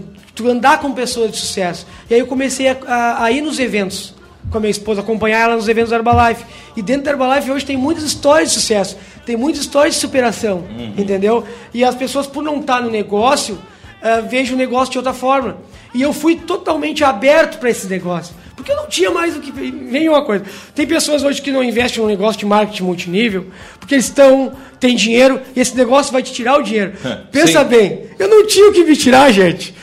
tu 0.43 0.49
andar 0.49 0.79
com 0.79 0.91
pessoas 0.93 1.31
de 1.31 1.37
sucesso. 1.37 1.85
E 2.09 2.13
aí 2.13 2.19
eu 2.19 2.27
comecei 2.27 2.67
a, 2.69 2.77
a- 2.87 3.23
a 3.25 3.31
ir 3.31 3.41
nos 3.41 3.59
eventos 3.59 4.13
com 4.51 4.57
a 4.57 4.61
minha 4.61 4.71
esposa, 4.71 5.01
acompanhar 5.01 5.39
ela 5.41 5.55
nos 5.55 5.67
eventos 5.67 5.91
da 5.91 5.97
Herbalife. 5.97 6.43
E 6.75 6.81
dentro 6.81 7.03
da 7.03 7.11
Herbalife 7.11 7.51
hoje 7.51 7.65
tem 7.65 7.77
muitas 7.77 8.03
histórias 8.03 8.49
de 8.49 8.55
sucesso, 8.59 8.97
tem 9.25 9.35
muitas 9.35 9.61
histórias 9.61 9.95
de 9.95 10.01
superação, 10.01 10.63
entendeu? 10.97 11.43
E 11.73 11.83
as 11.83 11.93
pessoas, 11.95 12.25
por 12.25 12.41
não 12.41 12.59
estar 12.59 12.81
no 12.81 12.89
negócio, 12.89 13.59
ah, 14.01 14.21
vejam 14.21 14.55
o 14.55 14.57
negócio 14.57 14.91
de 14.91 14.97
outra 14.97 15.13
forma. 15.13 15.57
E 15.93 16.01
eu 16.01 16.13
fui 16.13 16.35
totalmente 16.35 17.03
aberto 17.03 17.57
para 17.59 17.69
esse 17.69 17.87
negócio. 17.87 18.33
Porque 18.59 18.73
eu 18.73 18.75
não 18.75 18.87
tinha 18.87 19.09
mais 19.09 19.37
o 19.37 19.39
que. 19.39 19.51
Vem 19.53 20.09
uma 20.09 20.21
coisa. 20.21 20.43
Tem 20.75 20.85
pessoas 20.85 21.23
hoje 21.23 21.41
que 21.41 21.49
não 21.49 21.63
investem 21.63 22.03
num 22.03 22.09
negócio 22.09 22.37
de 22.37 22.45
marketing 22.45 22.83
multinível, 22.83 23.45
porque 23.79 23.95
eles 23.95 24.03
estão. 24.03 24.51
têm 24.77 24.97
dinheiro 24.97 25.39
e 25.55 25.61
esse 25.61 25.77
negócio 25.77 26.11
vai 26.11 26.21
te 26.21 26.33
tirar 26.33 26.59
o 26.59 26.61
dinheiro. 26.61 26.91
Pensa 27.31 27.63
Sim. 27.63 27.69
bem, 27.69 28.01
eu 28.19 28.27
não 28.27 28.45
tinha 28.45 28.67
o 28.67 28.73
que 28.73 28.83
me 28.83 28.97
tirar, 28.97 29.31
gente. 29.31 29.73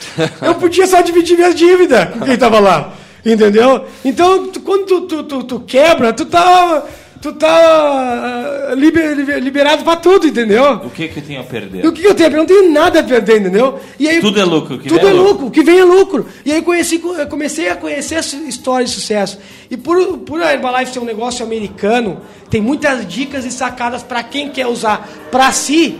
Eu 0.42 0.56
podia 0.56 0.86
só 0.86 1.00
dividir 1.00 1.38
minhas 1.38 1.54
dívidas 1.54 2.10
com 2.10 2.20
quem 2.20 2.34
estava 2.34 2.60
lá. 2.60 2.92
Entendeu? 3.24 3.86
Então, 4.04 4.52
quando 4.62 4.84
tu, 4.84 5.00
tu, 5.00 5.22
tu, 5.24 5.42
tu 5.44 5.60
quebra, 5.60 6.12
tu 6.12 6.26
tá. 6.26 6.84
Tu 7.26 7.32
tá 7.32 8.70
ah, 8.70 8.74
liber- 8.76 9.16
liber- 9.16 9.40
liberado 9.42 9.82
pra 9.82 9.96
tudo, 9.96 10.28
entendeu? 10.28 10.74
O 10.74 10.90
que 10.90 11.08
que 11.08 11.18
eu 11.18 11.22
tenho 11.24 11.40
a 11.40 11.42
perder? 11.42 11.84
O 11.84 11.90
que 11.92 12.00
que 12.00 12.06
eu 12.06 12.14
tenho? 12.14 12.30
Eu 12.30 12.36
não 12.36 12.46
tenho 12.46 12.70
nada 12.70 13.00
a 13.00 13.02
perder, 13.02 13.40
entendeu? 13.40 13.80
E 13.98 14.08
aí, 14.08 14.20
Tudo 14.20 14.38
é 14.38 14.44
lucro, 14.44 14.78
que 14.78 14.88
tudo 14.88 15.04
é 15.04 15.10
é 15.10 15.12
lucro. 15.12 15.32
lucro. 15.32 15.46
O 15.48 15.50
que 15.50 15.64
vem 15.64 15.76
é 15.80 15.84
lucro. 15.84 16.24
E 16.44 16.52
aí 16.52 16.62
conheci, 16.62 17.02
eu 17.02 17.26
comecei 17.26 17.68
a 17.68 17.74
conhecer 17.74 18.14
essa 18.14 18.36
história 18.36 18.84
de 18.86 18.92
sucesso. 18.92 19.40
E 19.68 19.76
por, 19.76 20.18
por 20.18 20.40
a 20.40 20.52
Herbalife 20.52 20.92
ser 20.92 21.00
um 21.00 21.04
negócio 21.04 21.44
americano, 21.44 22.20
tem 22.48 22.60
muitas 22.60 23.04
dicas 23.08 23.44
e 23.44 23.50
sacadas 23.50 24.04
para 24.04 24.22
quem 24.22 24.48
quer 24.50 24.68
usar 24.68 25.08
para 25.32 25.50
si. 25.50 25.98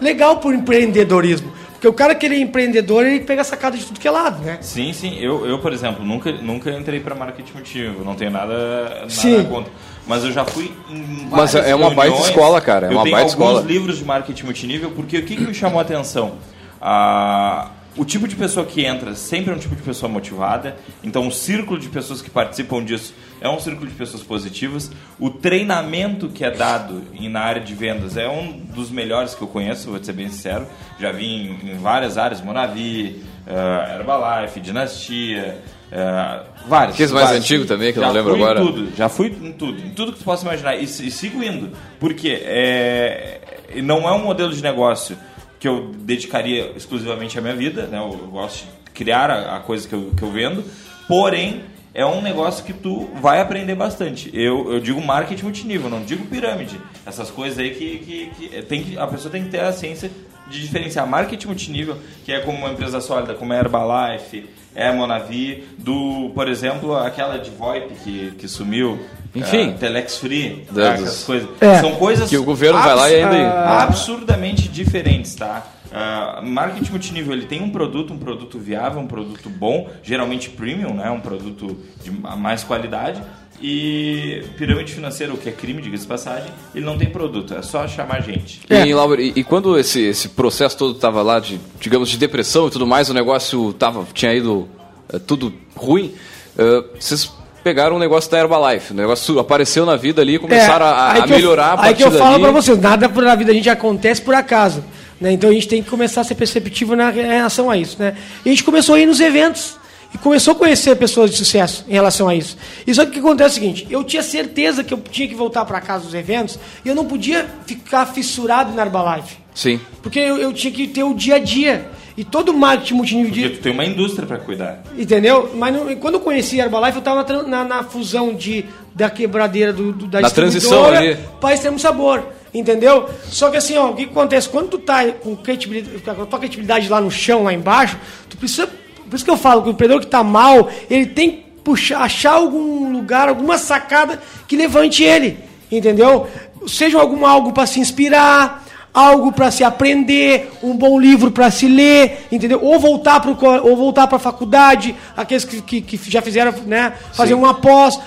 Legal 0.00 0.36
por 0.36 0.54
empreendedorismo. 0.54 1.50
Porque 1.72 1.88
o 1.88 1.92
cara 1.92 2.14
que 2.14 2.24
ele 2.24 2.36
é 2.36 2.38
empreendedor, 2.40 3.04
ele 3.04 3.18
pega 3.20 3.42
sacada 3.42 3.76
de 3.76 3.84
tudo 3.84 3.98
que 3.98 4.06
é 4.06 4.10
lado, 4.12 4.44
né? 4.44 4.58
Sim, 4.60 4.92
sim. 4.92 5.18
Eu, 5.20 5.44
eu 5.44 5.58
por 5.58 5.72
exemplo, 5.72 6.04
nunca, 6.04 6.30
nunca 6.30 6.70
entrei 6.70 7.00
para 7.00 7.16
marketing 7.16 7.52
multinível. 7.52 8.04
Não 8.04 8.14
tenho 8.14 8.30
nada, 8.30 8.54
nada 9.00 9.08
Sim. 9.10 9.42
contra. 9.44 9.72
Mas 10.08 10.24
eu 10.24 10.32
já 10.32 10.44
fui 10.44 10.72
em 10.90 11.28
Mas 11.30 11.54
é 11.54 11.74
uma 11.74 11.90
baita 11.90 12.14
reuniões. 12.14 12.28
escola, 12.30 12.60
cara, 12.60 12.86
é 12.86 12.90
eu 12.90 12.92
uma 12.94 13.02
tenho 13.04 13.14
baita 13.16 13.30
alguns 13.32 13.48
escola. 13.48 13.66
livros 13.66 13.98
de 13.98 14.04
marketing 14.04 14.44
multinível, 14.44 14.90
porque 14.92 15.18
o 15.18 15.24
que, 15.24 15.36
que 15.36 15.42
me 15.46 15.54
chamou 15.54 15.78
a 15.78 15.82
atenção? 15.82 16.36
Ah, 16.80 17.70
o 17.96 18.04
tipo 18.04 18.28
de 18.28 18.36
pessoa 18.36 18.64
que 18.64 18.84
entra 18.84 19.14
sempre 19.14 19.52
é 19.52 19.56
um 19.56 19.58
tipo 19.58 19.74
de 19.74 19.82
pessoa 19.82 20.10
motivada. 20.10 20.76
Então, 21.02 21.26
o 21.26 21.32
círculo 21.32 21.78
de 21.78 21.88
pessoas 21.88 22.22
que 22.22 22.30
participam 22.30 22.82
disso 22.84 23.12
é 23.40 23.48
um 23.48 23.58
círculo 23.58 23.86
de 23.86 23.94
pessoas 23.94 24.22
positivas. 24.22 24.90
O 25.18 25.28
treinamento 25.30 26.28
que 26.28 26.44
é 26.44 26.50
dado 26.50 27.02
na 27.20 27.40
área 27.40 27.60
de 27.60 27.74
vendas 27.74 28.16
é 28.16 28.28
um 28.28 28.52
dos 28.52 28.90
melhores 28.90 29.34
que 29.34 29.42
eu 29.42 29.48
conheço, 29.48 29.90
vou 29.90 30.02
ser 30.02 30.12
bem 30.12 30.28
sincero. 30.28 30.66
Já 30.98 31.10
vi 31.12 31.26
em, 31.26 31.72
em 31.72 31.78
várias 31.78 32.16
áreas, 32.16 32.40
Monavi, 32.40 33.22
ah, 33.46 33.96
Herbalife, 33.98 34.60
Dinastia, 34.60 35.60
ah, 35.92 36.44
vários. 36.66 36.94
Aqueles 36.94 37.12
mais 37.12 37.26
vários. 37.26 37.44
antigos 37.44 37.66
também, 37.66 37.92
que 37.92 37.98
eu 37.98 38.02
Já 38.02 38.08
não 38.08 38.14
lembro 38.14 38.32
fui 38.32 38.40
em 38.40 38.44
agora. 38.44 38.60
tudo, 38.60 38.96
já 38.96 39.08
fui 39.08 39.26
em 39.28 39.52
tudo, 39.52 39.78
em 39.78 39.90
tudo 39.90 40.12
que 40.12 40.18
tu 40.18 40.24
possa 40.24 40.44
imaginar. 40.44 40.76
E, 40.76 40.84
e 40.84 41.10
sigo 41.10 41.42
indo. 41.42 41.70
Porque 41.98 42.42
é, 42.44 43.40
não 43.82 44.08
é 44.08 44.12
um 44.12 44.22
modelo 44.22 44.52
de 44.52 44.62
negócio 44.62 45.16
que 45.58 45.66
eu 45.66 45.90
dedicaria 46.00 46.72
exclusivamente 46.76 47.38
à 47.38 47.42
minha 47.42 47.54
vida, 47.54 47.86
né? 47.86 47.98
Eu, 47.98 48.18
eu 48.20 48.28
gosto 48.28 48.64
de 48.64 48.90
criar 48.92 49.30
a, 49.30 49.56
a 49.56 49.60
coisa 49.60 49.88
que 49.88 49.94
eu, 49.94 50.12
que 50.16 50.22
eu 50.22 50.30
vendo, 50.30 50.64
porém 51.06 51.62
é 51.94 52.04
um 52.06 52.20
negócio 52.20 52.64
que 52.64 52.72
tu 52.72 53.08
vai 53.20 53.40
aprender 53.40 53.74
bastante. 53.74 54.30
Eu, 54.32 54.72
eu 54.72 54.80
digo 54.80 55.00
marketing 55.00 55.44
multinível, 55.44 55.90
não 55.90 56.04
digo 56.04 56.26
pirâmide. 56.26 56.80
Essas 57.04 57.30
coisas 57.30 57.58
aí 57.58 57.70
que, 57.70 57.98
que, 57.98 58.48
que 58.48 58.62
tem 58.62 58.84
que 58.84 58.98
a 58.98 59.06
pessoa 59.06 59.32
tem 59.32 59.42
que 59.42 59.50
ter 59.50 59.60
a 59.60 59.72
ciência 59.72 60.10
de 60.48 60.60
diferenciar 60.60 61.06
marketing 61.06 61.46
multinível, 61.48 61.96
que 62.24 62.32
é 62.32 62.40
como 62.40 62.58
uma 62.58 62.70
empresa 62.70 63.00
sólida, 63.00 63.34
como 63.34 63.52
a 63.52 63.56
Herbalife, 63.56 64.48
é 64.74 64.88
a 64.88 64.92
Monavi, 64.92 65.64
do, 65.78 66.30
por 66.34 66.48
exemplo, 66.48 66.96
aquela 66.96 67.38
de 67.38 67.50
VoIP 67.50 67.94
que, 68.04 68.30
que 68.38 68.48
sumiu, 68.48 68.98
Enfim. 69.34 69.70
a 69.70 69.72
Telex 69.74 70.18
Free, 70.18 70.66
tá, 70.74 70.94
essas 70.94 71.24
coisas. 71.24 71.48
É. 71.60 71.80
São 71.80 71.94
coisas 71.96 72.28
Que 72.28 72.36
o 72.36 72.44
governo 72.44 72.78
vai 72.80 72.94
lá 72.94 73.10
e 73.10 73.16
ainda- 73.22 73.50
ah, 73.50 73.82
absurdamente 73.84 74.68
diferentes, 74.68 75.34
tá? 75.34 75.66
Ah, 75.90 76.40
marketing 76.44 76.90
multinível 76.90 77.32
ele 77.32 77.46
tem 77.46 77.62
um 77.62 77.70
produto, 77.70 78.12
um 78.12 78.18
produto 78.18 78.58
viável, 78.58 79.00
um 79.00 79.06
produto 79.06 79.48
bom, 79.48 79.88
geralmente 80.02 80.50
premium, 80.50 80.92
né? 80.94 81.10
Um 81.10 81.20
produto 81.20 81.76
de 82.04 82.10
ma- 82.10 82.36
mais 82.36 82.62
qualidade. 82.62 83.20
E 83.60 84.44
pirâmide 84.56 84.92
financeira, 84.92 85.32
o 85.34 85.36
que 85.36 85.48
é 85.48 85.52
crime, 85.52 85.82
diga-se 85.82 86.02
de 86.04 86.08
passagem, 86.08 86.48
ele 86.74 86.84
não 86.84 86.96
tem 86.96 87.10
produto, 87.10 87.54
é 87.54 87.62
só 87.62 87.86
chamar 87.88 88.22
gente. 88.22 88.60
E, 88.70 88.94
Laura, 88.94 89.20
e, 89.20 89.32
e 89.34 89.42
quando 89.44 89.76
esse, 89.78 90.00
esse 90.00 90.28
processo 90.28 90.76
todo 90.78 90.94
estava 90.94 91.22
lá 91.22 91.40
de, 91.40 91.58
digamos, 91.80 92.08
de 92.08 92.16
depressão 92.18 92.68
e 92.68 92.70
tudo 92.70 92.86
mais, 92.86 93.10
o 93.10 93.14
negócio 93.14 93.72
tava, 93.72 94.06
tinha 94.14 94.32
ido 94.32 94.68
eh, 95.12 95.18
tudo 95.18 95.52
ruim, 95.74 96.14
eh, 96.56 96.84
vocês 96.98 97.32
pegaram 97.64 97.96
o 97.96 97.98
negócio 97.98 98.30
da 98.30 98.38
Herbalife, 98.38 98.92
o 98.92 98.96
negócio 98.96 99.38
apareceu 99.40 99.84
na 99.84 99.96
vida 99.96 100.22
ali 100.22 100.36
e 100.36 100.38
começaram 100.38 100.86
a, 100.86 101.12
a 101.12 101.16
É, 101.16 101.20
aí 101.20 101.22
que 101.26 101.32
eu- 101.32 101.36
melhorar 101.36 101.64
a 101.66 101.70
Aí 101.72 101.94
que 101.94 102.02
partir 102.02 102.02
eu 102.04 102.12
falo 102.12 102.30
dali. 102.32 102.42
pra 102.44 102.52
vocês, 102.52 102.78
nada 102.78 103.08
por- 103.08 103.24
na 103.24 103.34
vida 103.34 103.50
a 103.50 103.54
gente 103.54 103.68
acontece 103.68 104.22
por 104.22 104.34
acaso. 104.34 104.84
Né? 105.20 105.32
Então 105.32 105.50
a 105.50 105.52
gente 105.52 105.66
tem 105.66 105.82
que 105.82 105.90
começar 105.90 106.20
a 106.20 106.24
ser 106.24 106.36
perceptivo 106.36 106.94
na 106.94 107.10
em 107.10 107.14
relação 107.26 107.68
a 107.68 107.76
isso. 107.76 107.96
Né? 107.98 108.14
E 108.44 108.48
a 108.48 108.52
gente 108.52 108.62
começou 108.62 108.94
a 108.94 109.00
ir 109.00 109.06
nos 109.06 109.18
eventos 109.18 109.76
e 110.14 110.18
começou 110.18 110.52
a 110.52 110.56
conhecer 110.56 110.94
pessoas 110.96 111.30
de 111.30 111.36
sucesso 111.36 111.84
em 111.88 111.92
relação 111.92 112.28
a 112.28 112.34
isso. 112.34 112.56
E 112.86 112.94
só 112.94 113.04
que 113.04 113.10
o 113.10 113.12
que 113.14 113.18
acontece 113.18 113.50
é 113.50 113.52
o 113.52 113.54
seguinte, 113.62 113.86
eu 113.90 114.02
tinha 114.04 114.22
certeza 114.22 114.82
que 114.82 114.92
eu 114.94 114.98
tinha 114.98 115.28
que 115.28 115.34
voltar 115.34 115.64
para 115.64 115.80
casa 115.80 116.04
dos 116.04 116.14
eventos 116.14 116.58
e 116.84 116.88
eu 116.88 116.94
não 116.94 117.04
podia 117.04 117.46
ficar 117.66 118.06
fissurado 118.06 118.72
na 118.74 118.82
Herbalife. 118.84 119.36
Sim. 119.54 119.80
Porque 120.02 120.18
eu, 120.18 120.38
eu 120.38 120.52
tinha 120.52 120.72
que 120.72 120.86
ter 120.88 121.02
o 121.02 121.12
dia 121.14 121.34
a 121.36 121.38
dia. 121.38 121.90
E 122.16 122.24
todo 122.24 122.52
marketing 122.52 122.94
multinível 122.94 123.30
de, 123.32 123.42
Porque 123.42 123.56
tu 123.58 123.62
tem 123.62 123.72
uma 123.72 123.84
indústria 123.84 124.26
para 124.26 124.38
cuidar. 124.38 124.82
Entendeu? 124.96 125.52
Mas 125.54 125.72
não- 125.72 125.94
quando 125.96 126.14
eu 126.14 126.20
conheci 126.20 126.60
a 126.60 126.64
Herbalife, 126.64 126.96
eu 126.96 126.98
estava 126.98 127.22
na, 127.24 127.42
na, 127.44 127.64
na 127.64 127.84
fusão 127.84 128.34
de, 128.34 128.64
da 128.92 129.08
quebradeira 129.08 129.72
do, 129.72 129.92
do- 129.92 130.06
da 130.08 130.20
Na 130.22 130.28
transição 130.30 130.78
distribuidora 130.82 130.98
ali. 131.14 131.28
para 131.40 131.54
extremo 131.54 131.78
sabor. 131.78 132.26
Entendeu? 132.52 133.08
Só 133.28 133.50
que 133.50 133.56
assim, 133.56 133.76
ó, 133.76 133.90
o 133.90 133.94
que 133.94 134.04
acontece? 134.04 134.48
Quando 134.48 134.68
tu 134.68 134.78
tá 134.78 135.04
com 135.12 135.36
credibilidade, 135.36 135.98
com 136.02 136.10
a 136.22 136.26
tua 136.26 136.38
credibilidade 136.40 136.88
lá 136.88 137.00
no 137.00 137.10
chão, 137.10 137.44
lá 137.44 137.52
embaixo, 137.52 137.96
tu 138.28 138.36
precisa. 138.36 138.68
Por 139.08 139.16
isso 139.16 139.24
que 139.24 139.30
eu 139.30 139.36
falo 139.36 139.62
que 139.62 139.68
o 139.68 139.72
empreendedor 139.72 140.00
que 140.00 140.06
tá 140.06 140.22
mal, 140.22 140.68
ele 140.88 141.06
tem 141.06 141.30
que 141.30 141.36
puxar, 141.64 142.00
achar 142.02 142.32
algum 142.32 142.92
lugar, 142.92 143.28
alguma 143.28 143.58
sacada 143.58 144.20
que 144.46 144.56
levante 144.56 145.02
ele. 145.02 145.38
Entendeu? 145.70 146.26
Seja 146.66 146.98
algum 146.98 147.26
algo 147.26 147.52
para 147.52 147.66
se 147.66 147.78
inspirar, 147.78 148.64
algo 148.92 149.32
para 149.32 149.50
se 149.50 149.62
aprender, 149.62 150.50
um 150.62 150.76
bom 150.76 150.98
livro 150.98 151.30
para 151.30 151.50
se 151.50 151.68
ler, 151.68 152.26
entendeu? 152.32 152.60
Ou 152.62 152.78
voltar 152.80 153.20
para 153.20 153.30
ou 153.60 153.76
voltar 153.76 154.06
para 154.06 154.16
a 154.16 154.20
faculdade, 154.20 154.94
aqueles 155.16 155.44
que, 155.44 155.60
que, 155.60 155.80
que 155.80 156.10
já 156.10 156.20
fizeram, 156.20 156.52
né, 156.66 156.94
fazer 157.12 157.34
Sim. 157.34 157.40
uma 157.40 157.54
pós, 157.54 158.00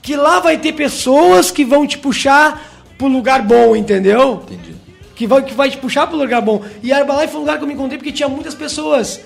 que 0.00 0.16
lá 0.16 0.40
vai 0.40 0.56
ter 0.56 0.72
pessoas 0.72 1.50
que 1.50 1.64
vão 1.64 1.86
te 1.86 1.98
puxar 1.98 2.62
pro 2.96 3.06
lugar 3.06 3.42
bom, 3.42 3.76
entendeu? 3.76 4.42
Entendi. 4.44 4.76
Que 5.14 5.26
vai, 5.26 5.42
que 5.42 5.52
vai 5.52 5.68
te 5.68 5.76
puxar 5.76 6.06
pro 6.06 6.16
lugar 6.16 6.40
bom. 6.40 6.62
E 6.82 6.90
a 6.90 7.00
Herbalife 7.00 7.28
foi 7.28 7.36
um 7.36 7.40
lugar 7.40 7.58
que 7.58 7.64
eu 7.64 7.68
me 7.68 7.74
encontrei 7.74 7.98
porque 7.98 8.12
tinha 8.12 8.28
muitas 8.28 8.54
pessoas 8.54 9.20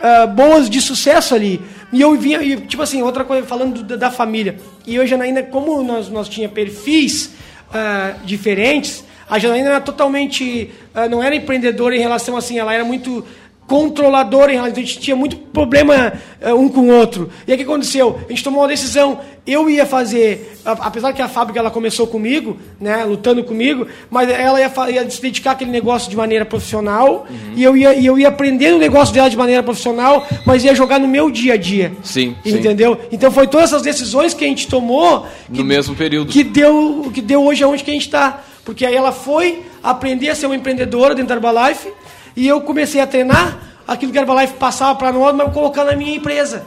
ah, 0.00 0.26
boas 0.26 0.68
de 0.68 0.80
sucesso 0.80 1.34
ali. 1.34 1.60
E 1.92 2.00
eu 2.00 2.14
vinha, 2.16 2.42
e, 2.42 2.56
tipo 2.56 2.82
assim, 2.82 3.02
outra 3.02 3.24
coisa, 3.24 3.46
falando 3.46 3.82
do- 3.82 3.96
da, 3.96 4.10
família. 4.10 4.56
E 4.86 4.94
eu 4.96 5.02
e 5.02 5.04
a 5.04 5.08
Janaína, 5.08 5.42
como 5.44 5.82
nós, 5.82 6.08
nós 6.08 6.28
tinha 6.28 6.48
perfis 6.48 7.30
ah, 7.72 8.14
diferentes, 8.24 9.04
a 9.28 9.38
Janaína 9.38 9.70
era 9.70 9.80
totalmente. 9.80 10.70
ah, 10.94 11.08
não 11.08 11.22
era 11.22 11.34
empreendedora 11.34 11.96
em 11.96 12.00
relação 12.00 12.36
assim, 12.36 12.58
ela 12.58 12.72
era 12.72 12.84
muito 12.84 13.24
controladora 13.66 14.52
em 14.52 14.54
relação. 14.54 14.76
A 14.76 14.80
gente 14.80 14.98
tinha 14.98 15.16
muito 15.16 15.36
problema 15.36 16.12
ah, 16.42 16.54
um 16.54 16.68
com 16.68 16.80
o 16.82 16.88
outro. 16.88 17.30
E 17.46 17.52
aí 17.52 17.56
o 17.56 17.58
que 17.58 17.64
aconteceu? 17.64 18.20
A 18.26 18.28
gente 18.30 18.44
tomou 18.44 18.60
uma 18.62 18.68
decisão. 18.68 19.18
Eu 19.46 19.70
ia 19.70 19.86
fazer, 19.86 20.58
apesar 20.64 21.12
que 21.12 21.22
a 21.22 21.28
fábrica 21.28 21.60
ela 21.60 21.70
começou 21.70 22.06
comigo, 22.08 22.56
né, 22.80 23.04
lutando 23.04 23.44
comigo, 23.44 23.86
mas 24.10 24.28
ela 24.28 24.58
ia, 24.58 24.72
ia 24.90 25.08
se 25.08 25.22
dedicar 25.22 25.52
àquele 25.52 25.70
negócio 25.70 26.10
de 26.10 26.16
maneira 26.16 26.44
profissional 26.44 27.28
e 27.54 27.62
eu 27.62 27.76
ia, 27.76 27.94
e 27.94 28.04
eu 28.04 28.18
ia 28.18 28.26
aprender 28.26 28.74
o 28.74 28.78
negócio 28.78 29.14
dela 29.14 29.30
de 29.30 29.36
maneira 29.36 29.62
profissional, 29.62 30.26
mas 30.44 30.64
ia 30.64 30.74
jogar 30.74 30.98
no 30.98 31.06
meu 31.06 31.30
dia 31.30 31.54
a 31.54 31.56
dia. 31.56 31.92
Sim, 32.02 32.34
sim. 32.42 32.58
Entendeu? 32.58 32.98
Então 33.12 33.30
foi 33.30 33.46
todas 33.46 33.70
essas 33.70 33.82
decisões 33.82 34.34
que 34.34 34.44
a 34.44 34.48
gente 34.48 34.66
tomou 34.66 35.24
No 35.48 35.64
mesmo 35.64 35.94
período. 35.94 36.32
que 36.32 36.42
deu, 36.42 37.08
que 37.14 37.22
deu 37.22 37.44
hoje 37.44 37.62
aonde 37.62 37.84
que 37.84 37.90
a 37.90 37.94
gente 37.94 38.06
está. 38.06 38.42
Porque 38.64 38.84
aí 38.84 38.96
ela 38.96 39.12
foi 39.12 39.62
aprender 39.80 40.28
a 40.28 40.34
ser 40.34 40.46
uma 40.46 40.56
empreendedora 40.56 41.14
dentro 41.14 41.28
da 41.28 41.34
Herbalife 41.36 41.88
e 42.36 42.46
eu 42.46 42.60
comecei 42.60 43.00
a 43.00 43.06
treinar 43.06 43.58
aquilo 43.88 44.12
que 44.12 44.18
a 44.18 44.20
Herbalife 44.22 44.54
passava 44.54 44.94
para 44.98 45.12
nós, 45.12 45.34
mas 45.34 45.52
colocar 45.52 45.84
na 45.84 45.94
minha 45.96 46.14
empresa. 46.16 46.64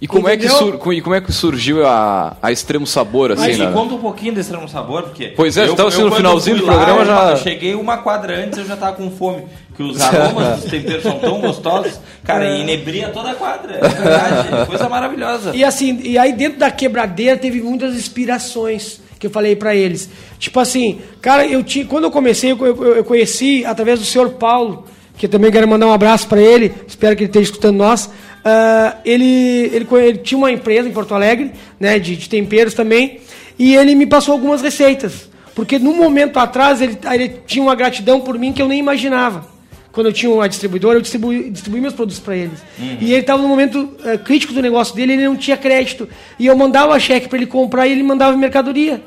E 0.00 0.06
como, 0.06 0.28
é 0.28 0.36
que 0.36 0.48
sur- 0.48 0.78
co- 0.78 0.92
como 1.02 1.14
é 1.16 1.20
que 1.20 1.32
surgiu 1.32 1.84
a, 1.84 2.36
a 2.40 2.52
Extremo 2.52 2.86
Sabor, 2.86 3.32
assim, 3.32 3.42
Mas 3.48 3.58
né? 3.58 3.70
conta 3.72 3.94
um 3.94 3.98
pouquinho 3.98 4.32
desse 4.32 4.48
extremo 4.48 4.68
sabor, 4.68 5.02
porque. 5.02 5.32
Pois 5.36 5.56
é, 5.56 5.66
tava 5.74 5.88
assim 5.88 6.04
no 6.04 6.12
finalzinho 6.12 6.58
do 6.58 6.64
programa 6.64 7.00
eu 7.00 7.04
já- 7.04 7.30
eu 7.32 7.36
cheguei 7.38 7.74
uma 7.74 7.96
quadra 7.98 8.44
antes, 8.44 8.58
eu 8.60 8.64
já 8.64 8.76
tava 8.76 8.92
com 8.94 9.10
fome. 9.10 9.46
Que 9.76 9.82
os 9.82 9.98
aromas 10.02 10.60
dos 10.60 10.70
temperos 10.70 11.02
são 11.02 11.18
tão 11.18 11.40
gostosos, 11.40 11.98
cara, 12.22 12.46
e 12.48 12.60
inebria 12.60 13.08
toda 13.08 13.32
a 13.32 13.34
quadra. 13.34 13.74
É 13.74 13.88
verdade, 13.88 14.66
coisa 14.66 14.88
maravilhosa. 14.88 15.50
E 15.56 15.64
assim, 15.64 15.98
e 16.04 16.16
aí 16.16 16.32
dentro 16.32 16.60
da 16.60 16.70
quebradeira 16.70 17.36
teve 17.36 17.60
muitas 17.60 17.96
inspirações 17.96 19.00
que 19.18 19.26
eu 19.26 19.30
falei 19.32 19.56
pra 19.56 19.74
eles. 19.74 20.08
Tipo 20.38 20.60
assim, 20.60 21.00
cara, 21.20 21.44
eu 21.44 21.62
tinha, 21.64 21.84
quando 21.84 22.04
eu 22.04 22.10
comecei, 22.12 22.52
eu, 22.52 22.64
eu- 22.66 22.94
eu 22.98 23.04
conheci 23.04 23.64
através 23.64 23.98
do 23.98 24.04
senhor 24.04 24.30
Paulo, 24.30 24.84
que 25.18 25.26
eu 25.26 25.30
também 25.30 25.50
quero 25.50 25.66
mandar 25.66 25.86
um 25.86 25.92
abraço 25.92 26.28
pra 26.28 26.40
ele, 26.40 26.72
espero 26.86 27.16
que 27.16 27.24
ele 27.24 27.30
esteja 27.30 27.50
escutando 27.50 27.76
nós. 27.76 28.08
Ah, 28.44 28.96
ele, 29.04 29.70
ele, 29.74 29.86
ele 29.92 30.18
tinha 30.18 30.38
uma 30.38 30.50
empresa 30.50 30.88
em 30.88 30.92
Porto 30.92 31.14
Alegre, 31.14 31.52
né, 31.78 31.98
de, 31.98 32.16
de 32.16 32.28
temperos 32.28 32.72
também, 32.72 33.20
e 33.58 33.74
ele 33.74 33.94
me 33.94 34.06
passou 34.06 34.32
algumas 34.32 34.62
receitas. 34.62 35.28
Porque 35.54 35.76
num 35.78 35.96
momento 35.96 36.38
atrás 36.38 36.80
ele, 36.80 36.96
ele 37.12 37.40
tinha 37.46 37.62
uma 37.62 37.74
gratidão 37.74 38.20
por 38.20 38.38
mim 38.38 38.52
que 38.52 38.62
eu 38.62 38.68
nem 38.68 38.78
imaginava. 38.78 39.44
quando 39.90 40.06
eu 40.06 40.12
tinha 40.12 40.30
uma 40.30 40.48
distribuidora, 40.48 40.98
eu 40.98 41.02
distribuí, 41.02 41.50
distribuí 41.50 41.80
meus 41.80 41.94
produtos 41.94 42.20
para 42.20 42.36
eles. 42.36 42.60
Uhum. 42.78 42.98
E 43.00 43.10
ele 43.10 43.20
estava 43.22 43.42
no 43.42 43.48
momento 43.48 43.96
eh, 44.04 44.16
crítico 44.18 44.52
do 44.52 44.62
negócio 44.62 44.94
dele, 44.94 45.14
ele 45.14 45.24
não 45.24 45.34
tinha 45.34 45.56
crédito. 45.56 46.08
E 46.38 46.46
eu 46.46 46.56
mandava 46.56 46.96
cheque 47.00 47.28
para 47.28 47.38
ele 47.38 47.46
comprar 47.46 47.88
e 47.88 47.90
ele 47.90 48.04
mandava 48.04 48.36
mercadoria. 48.36 49.02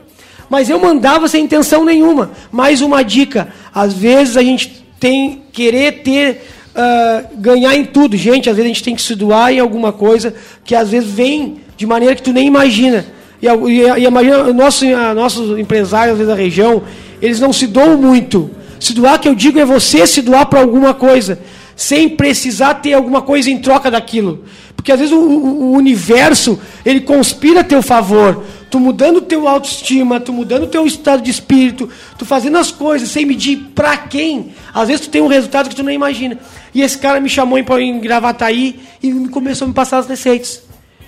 Mas 0.50 0.70
eu 0.70 0.78
mandava 0.78 1.30
sem 1.30 1.46
intenção 1.46 1.86
nenhuma. 1.86 2.32
Mais 2.52 2.82
uma 2.82 3.02
dica: 3.02 3.54
às 3.74 3.94
vezes 3.94 4.36
a 4.36 4.44
gente 4.44 4.84
tem 5.02 5.42
querer 5.52 5.92
ter 6.04 6.42
ah, 6.74 7.24
ganhar 7.36 7.76
em 7.76 7.84
tudo, 7.84 8.16
gente. 8.16 8.50
Às 8.50 8.56
vezes 8.56 8.72
a 8.72 8.74
gente 8.74 8.84
tem 8.84 8.96
que 8.96 9.02
se 9.02 9.16
doar 9.16 9.52
em 9.52 9.60
alguma 9.60 9.92
coisa 9.92 10.34
que 10.64 10.74
às 10.74 10.90
vezes 10.92 11.10
vem 11.10 11.58
de 11.76 11.86
maneira 11.86 12.16
que 12.16 12.22
tu 12.22 12.32
nem 12.32 12.48
imagina. 12.48 13.06
E, 13.42 13.48
e, 13.48 13.82
e 13.82 14.06
imagina 14.06 14.54
nosso, 14.54 14.86
nossos 15.16 15.60
empresários 15.60 16.14
às 16.14 16.18
vezes, 16.20 16.34
da 16.34 16.40
região, 16.42 16.84
eles 17.22 17.40
não 17.40 17.52
se 17.52 17.68
doam 17.68 17.98
muito. 17.98 18.50
Se 18.80 18.94
doar, 18.94 19.20
que 19.20 19.28
eu 19.28 19.36
digo, 19.36 19.60
é 19.60 19.66
você 19.66 20.06
se 20.08 20.22
doar 20.22 20.46
para 20.46 20.60
alguma 20.62 20.94
coisa, 20.94 21.40
sem 21.76 22.08
precisar 22.10 22.76
ter 22.76 22.94
alguma 22.94 23.22
coisa 23.22 23.50
em 23.50 23.58
troca 23.60 23.90
daquilo. 23.92 24.44
Porque 24.76 24.92
às 24.92 25.00
vezes 25.00 25.14
o, 25.14 25.20
o- 25.20 25.64
o 25.64 25.72
universo, 25.74 26.60
ele 26.86 27.02
conspira 27.02 27.60
a 27.62 27.64
teu 27.64 27.82
favor. 27.82 28.44
Tu 28.72 28.80
mudando 28.80 29.22
teu 29.22 29.50
autoestima, 29.50 30.18
tu 30.20 30.32
mudando 30.32 30.66
teu 30.66 30.88
estado 30.88 31.22
de 31.22 31.30
espírito, 31.30 31.90
tu 32.18 32.26
fazendo 32.26 32.58
as 32.58 32.72
coisas 32.72 33.10
sem 33.10 33.26
medir 33.26 33.58
pra 33.76 33.98
quem. 33.98 34.54
Às 34.74 34.88
vezes 34.88 35.06
tu 35.06 35.10
tem 35.10 35.22
um 35.22 35.28
resultado 35.28 35.70
que 35.70 35.76
tu 35.76 35.84
nem 35.84 35.94
imagina. 35.94 36.40
E 36.74 36.82
esse 36.82 36.98
cara 36.98 37.20
me 37.20 37.28
chamou 37.30 37.60
em, 37.60 37.66
em 37.82 38.00
Gravataí 38.00 38.80
e 39.04 39.12
me 39.12 39.28
começou 39.28 39.66
a 39.66 39.68
me 39.68 39.74
passar 39.74 39.98
as 39.98 40.08
receitas. 40.08 40.64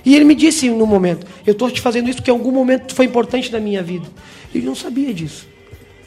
E 0.05 0.13
ele 0.13 0.25
me 0.25 0.35
disse 0.35 0.69
no 0.69 0.85
momento, 0.85 1.25
eu 1.47 1.53
estou 1.53 1.71
te 1.71 1.79
fazendo 1.79 2.09
isso 2.09 2.17
porque 2.17 2.29
em 2.29 2.33
algum 2.33 2.51
momento 2.51 2.93
foi 2.93 3.05
importante 3.05 3.49
na 3.49 3.61
minha 3.61 3.81
vida. 3.81 4.05
E 4.53 4.59
eu 4.59 4.65
não 4.65 4.75
sabia 4.75 5.13
disso. 5.13 5.52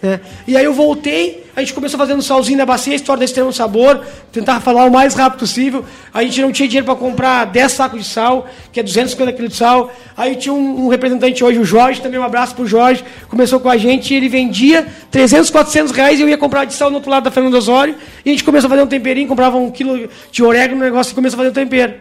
Né? 0.06 0.20
E 0.46 0.56
aí 0.56 0.64
eu 0.64 0.72
voltei, 0.72 1.44
a 1.56 1.60
gente 1.60 1.74
começou 1.74 1.98
fazendo 1.98 2.22
salzinho 2.22 2.58
na 2.58 2.64
bacia, 2.64 2.92
a 2.92 2.96
história 2.96 3.18
da 3.18 3.24
extremo 3.24 3.52
sabor, 3.52 4.00
tentar 4.30 4.60
falar 4.60 4.84
o 4.84 4.90
mais 4.90 5.14
rápido 5.14 5.40
possível. 5.40 5.84
A 6.14 6.22
gente 6.22 6.40
não 6.40 6.52
tinha 6.52 6.68
dinheiro 6.68 6.86
para 6.86 6.94
comprar 6.94 7.44
10 7.46 7.72
sacos 7.72 8.00
de 8.00 8.08
sal, 8.08 8.46
que 8.72 8.78
é 8.78 8.82
250 8.82 9.32
quilos 9.32 9.52
de 9.52 9.56
sal. 9.58 9.92
Aí 10.16 10.36
tinha 10.36 10.52
um, 10.52 10.84
um 10.84 10.88
representante 10.88 11.42
hoje, 11.42 11.58
o 11.58 11.64
Jorge, 11.64 12.00
também 12.00 12.20
um 12.20 12.22
abraço 12.22 12.54
pro 12.54 12.66
Jorge, 12.66 13.04
começou 13.28 13.58
com 13.58 13.68
a 13.68 13.76
gente 13.76 14.14
ele 14.14 14.28
vendia 14.28 14.86
300, 15.10 15.50
400 15.50 15.92
reais 15.92 16.20
e 16.20 16.22
eu 16.22 16.28
ia 16.28 16.38
comprar 16.38 16.64
de 16.64 16.72
sal 16.72 16.88
no 16.88 16.96
outro 16.96 17.10
lado 17.10 17.24
da 17.24 17.30
Fernando 17.30 17.54
Osório. 17.54 17.96
E 18.24 18.30
a 18.30 18.32
gente 18.32 18.44
começou 18.44 18.68
a 18.68 18.70
fazer 18.70 18.82
um 18.82 18.86
temperinho, 18.86 19.26
comprava 19.26 19.56
um 19.56 19.70
quilo 19.70 20.08
de 20.30 20.42
orégano 20.44 20.78
no 20.78 20.84
negócio 20.84 21.12
e 21.12 21.14
começou 21.14 21.36
a 21.36 21.38
fazer 21.38 21.50
o 21.50 21.54
tempero. 21.54 21.94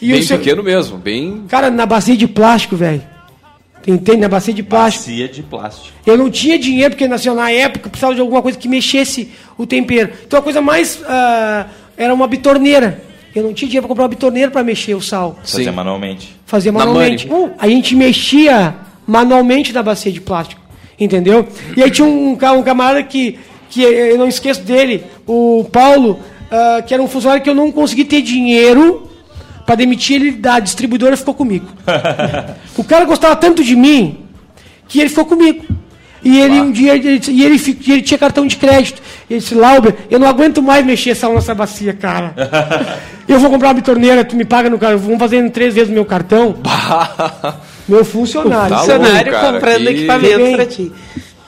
E 0.00 0.10
bem 0.10 0.26
pequeno 0.26 0.64
mesmo, 0.64 0.98
bem. 0.98 1.44
Cara, 1.48 1.70
na 1.70 1.86
bacia 1.86 2.16
de 2.16 2.26
plástico, 2.26 2.74
velho. 2.74 3.11
Tu 3.82 3.90
Entende? 3.90 4.18
Na 4.18 4.28
bacia 4.28 4.54
de 4.54 4.62
plástico. 4.62 5.10
Bacia 5.10 5.28
de 5.28 5.42
plástico. 5.42 5.88
Eu 6.06 6.16
não 6.16 6.30
tinha 6.30 6.58
dinheiro, 6.58 6.90
porque 6.94 7.04
assim, 7.12 7.30
na 7.30 7.50
época 7.50 7.86
eu 7.86 7.90
precisava 7.90 8.14
de 8.14 8.20
alguma 8.20 8.40
coisa 8.40 8.56
que 8.56 8.68
mexesse 8.68 9.30
o 9.58 9.66
tempero. 9.66 10.12
Então 10.26 10.38
a 10.38 10.42
coisa 10.42 10.60
mais. 10.60 11.02
ah, 11.06 11.66
era 11.96 12.14
uma 12.14 12.26
bitorneira. 12.26 13.02
Eu 13.34 13.42
não 13.42 13.52
tinha 13.54 13.68
dinheiro 13.68 13.82
para 13.82 13.88
comprar 13.88 14.04
uma 14.04 14.08
bitorneira 14.08 14.50
para 14.50 14.62
mexer 14.62 14.94
o 14.94 15.00
sal. 15.00 15.38
Fazia 15.44 15.72
manualmente. 15.72 16.36
Fazia 16.44 16.70
Na 16.70 16.80
manualmente. 16.80 17.26
Mani. 17.28 17.52
A 17.58 17.68
gente 17.68 17.96
mexia 17.96 18.74
manualmente 19.06 19.72
na 19.72 19.82
bacia 19.82 20.12
de 20.12 20.20
plástico. 20.20 20.60
Entendeu? 21.00 21.48
E 21.76 21.82
aí 21.82 21.90
tinha 21.90 22.06
um, 22.06 22.32
um 22.32 22.62
camarada 22.62 23.02
que, 23.02 23.38
que 23.70 23.82
eu 23.82 24.18
não 24.18 24.28
esqueço 24.28 24.62
dele, 24.62 25.04
o 25.26 25.66
Paulo, 25.72 26.20
ah, 26.50 26.82
que 26.86 26.92
era 26.92 27.02
um 27.02 27.08
funcionário 27.08 27.42
que 27.42 27.50
eu 27.50 27.54
não 27.54 27.72
consegui 27.72 28.04
ter 28.04 28.22
dinheiro 28.22 29.10
para 29.72 29.76
demitir 29.76 30.16
ele 30.20 30.32
da 30.32 30.60
distribuidora 30.60 31.16
ficou 31.16 31.34
comigo. 31.34 31.66
O 32.76 32.84
cara 32.84 33.04
gostava 33.04 33.36
tanto 33.36 33.62
de 33.64 33.74
mim 33.76 34.20
que 34.88 34.98
ele 35.00 35.08
ficou 35.08 35.24
comigo. 35.26 35.64
E 36.24 36.38
ele 36.40 36.60
um 36.60 36.70
dia 36.70 36.94
ele, 36.94 37.20
e 37.28 37.42
ele, 37.44 37.56
e 37.86 37.92
ele 37.92 38.02
tinha 38.02 38.16
cartão 38.18 38.46
de 38.46 38.56
crédito. 38.56 39.02
Ele 39.28 39.40
disse, 39.40 39.54
Lauber, 39.54 39.94
eu 40.10 40.18
não 40.18 40.26
aguento 40.26 40.62
mais 40.62 40.84
mexer 40.86 41.14
sal 41.14 41.34
nessa 41.34 41.54
bacia, 41.54 41.92
cara. 41.92 42.34
Eu 43.28 43.38
vou 43.38 43.50
comprar 43.50 43.68
uma 43.68 43.74
bitorneira, 43.74 44.24
tu 44.24 44.34
me 44.36 44.44
paga 44.44 44.68
no 44.68 44.78
cartão. 44.78 44.98
Vamos 44.98 45.18
fazer 45.18 45.48
três 45.50 45.74
vezes 45.74 45.90
o 45.90 45.92
meu 45.92 46.04
cartão. 46.04 46.56
meu 47.88 48.04
funcionário. 48.04 48.70
Tá 48.70 48.78
Funcionário 48.80 49.30
louco, 49.30 49.30
cara, 49.30 49.52
comprando 49.54 49.84
que- 49.86 49.88
equipamento 49.90 50.52
pra 50.56 50.66
ti. 50.66 50.92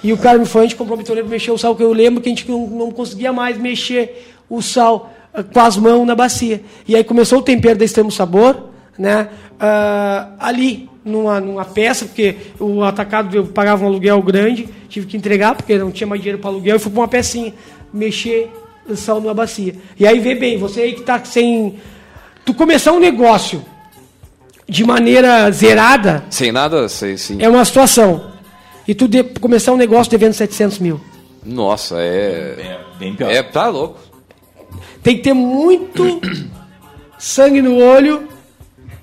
E 0.02 0.12
o 0.12 0.18
cara 0.18 0.38
me 0.38 0.46
foi, 0.46 0.60
a 0.62 0.64
gente 0.64 0.76
comprou 0.76 0.96
uma 0.96 1.02
bitorneira 1.02 1.26
pra 1.28 1.34
mexer 1.34 1.50
o 1.50 1.58
sal, 1.58 1.74
que 1.74 1.82
eu 1.82 1.92
lembro 1.92 2.20
que 2.22 2.28
a 2.28 2.32
gente 2.32 2.48
não, 2.48 2.66
não 2.66 2.90
conseguia 2.90 3.32
mais 3.32 3.58
mexer 3.58 4.34
o 4.48 4.60
sal 4.62 5.12
com 5.52 5.60
as 5.60 5.76
mãos 5.76 6.06
na 6.06 6.14
bacia. 6.14 6.62
E 6.86 6.94
aí 6.94 7.02
começou 7.04 7.38
o 7.38 7.42
tempero 7.42 7.78
da 7.78 7.84
Extremo 7.84 8.10
Sabor, 8.12 8.68
né? 8.98 9.28
ah, 9.58 10.30
ali, 10.38 10.88
numa, 11.04 11.40
numa 11.40 11.64
peça, 11.64 12.04
porque 12.06 12.36
o 12.60 12.82
atacado 12.82 13.34
eu 13.36 13.46
pagava 13.46 13.84
um 13.84 13.88
aluguel 13.88 14.20
grande, 14.22 14.68
tive 14.88 15.06
que 15.06 15.16
entregar, 15.16 15.54
porque 15.54 15.76
não 15.78 15.90
tinha 15.90 16.06
mais 16.06 16.20
dinheiro 16.20 16.40
para 16.40 16.50
aluguel, 16.50 16.76
e 16.76 16.78
fui 16.78 16.90
para 16.92 17.00
uma 17.00 17.08
pecinha, 17.08 17.52
mexer 17.92 18.50
sal 18.94 19.20
numa 19.20 19.34
bacia. 19.34 19.74
E 19.98 20.06
aí 20.06 20.18
vê 20.20 20.34
bem, 20.34 20.58
você 20.58 20.82
aí 20.82 20.92
que 20.94 21.02
tá 21.02 21.22
sem. 21.24 21.76
Tu 22.44 22.52
começar 22.52 22.92
um 22.92 23.00
negócio 23.00 23.64
de 24.68 24.84
maneira 24.84 25.50
zerada, 25.50 26.24
Sem 26.30 26.52
nada, 26.52 26.88
sei 26.88 27.16
sim. 27.16 27.36
é 27.40 27.48
uma 27.48 27.64
situação. 27.64 28.32
E 28.86 28.94
tu 28.94 29.08
de- 29.08 29.24
começar 29.40 29.72
um 29.72 29.76
negócio 29.76 30.10
devendo 30.10 30.34
700 30.34 30.78
mil. 30.78 31.00
Nossa, 31.44 31.96
é. 31.98 32.78
Bem 32.98 33.14
pior. 33.14 33.30
É, 33.30 33.42
tá 33.42 33.68
louco. 33.68 33.98
Tem 35.04 35.16
que 35.16 35.22
ter 35.22 35.34
muito 35.34 36.20
sangue 37.18 37.62
no 37.62 37.76
olho 37.78 38.26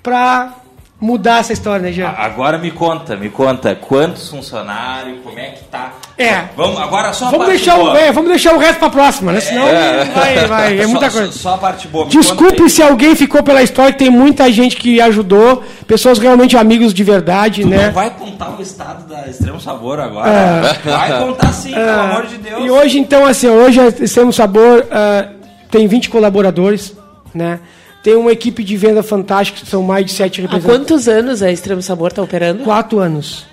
pra 0.02 0.54
mudar 1.00 1.40
essa 1.40 1.52
história, 1.52 1.80
né, 1.84 1.90
Jean? 1.92 2.10
Agora 2.16 2.58
me 2.58 2.70
conta, 2.70 3.16
me 3.16 3.28
conta, 3.28 3.74
quantos 3.74 4.28
funcionários, 4.30 5.18
como 5.24 5.36
é 5.38 5.46
que 5.50 5.64
tá? 5.64 5.92
É. 6.16 6.44
Vamos, 6.56 6.78
agora 6.80 7.12
só 7.12 7.26
a 7.26 7.30
Vamos 7.30 7.46
parte 7.46 7.56
deixar, 7.58 7.76
o, 7.78 7.84
boa. 7.86 7.98
é, 7.98 8.12
vamos 8.12 8.30
deixar 8.30 8.54
o 8.54 8.58
resto 8.58 8.78
pra 8.78 8.90
próxima, 8.90 9.32
né? 9.32 9.40
Senão 9.40 9.64
vai, 10.14 10.46
vai, 10.46 10.80
é 10.80 10.86
muita 10.86 11.10
só- 11.10 11.18
coisa. 11.18 11.32
Só, 11.32 11.54
a 11.54 11.58
parte 11.58 11.88
boa. 11.88 12.04
me 12.04 12.10
Desculpe 12.12 12.68
se 12.70 12.82
alguém 12.82 13.16
ficou 13.16 13.42
pela 13.42 13.62
história, 13.62 13.92
tem 13.92 14.10
muita 14.10 14.50
gente 14.52 14.76
que 14.76 15.00
ajudou, 15.00 15.64
pessoas 15.88 16.18
realmente 16.20 16.56
amigos 16.56 16.94
de 16.94 17.02
verdade, 17.02 17.62
Tu 17.62 17.68
né? 17.68 17.86
não 17.86 17.92
vai 17.92 18.10
contar 18.10 18.50
o 18.56 18.62
estado 18.62 19.08
da 19.08 19.28
Extremo 19.28 19.60
Sabor 19.60 19.98
agora? 19.98 20.28
É. 20.30 20.88
Vai 20.88 21.18
contar 21.20 21.52
sim, 21.52 21.72
pelo 21.72 21.90
Ah, 21.90 22.10
amor 22.10 22.26
de 22.26 22.38
Deus. 22.38 22.64
E 22.64 22.70
hoje, 22.70 22.98
então, 23.00 23.26
assim, 23.26 23.48
hoje 23.48 23.80
a 23.80 23.88
Extremo 23.88 24.32
Sabor 24.32 24.86
ah, 24.90 25.26
tem 25.72 25.88
20 25.88 26.10
colaboradores, 26.10 26.94
né? 27.34 27.58
Tem 28.02 28.14
uma 28.14 28.30
equipe 28.30 28.62
de 28.62 28.76
venda 28.76 29.02
fantástica, 29.02 29.60
que 29.60 29.66
são 29.66 29.82
mais 29.82 30.04
de 30.04 30.12
7 30.12 30.40
Há 30.40 30.42
representantes. 30.42 30.78
quantos 30.78 31.08
anos 31.08 31.42
a 31.42 31.50
Extremo 31.50 31.80
Sabor 31.80 32.10
está 32.10 32.22
operando? 32.22 32.62
Quatro 32.62 32.98
anos. 32.98 33.46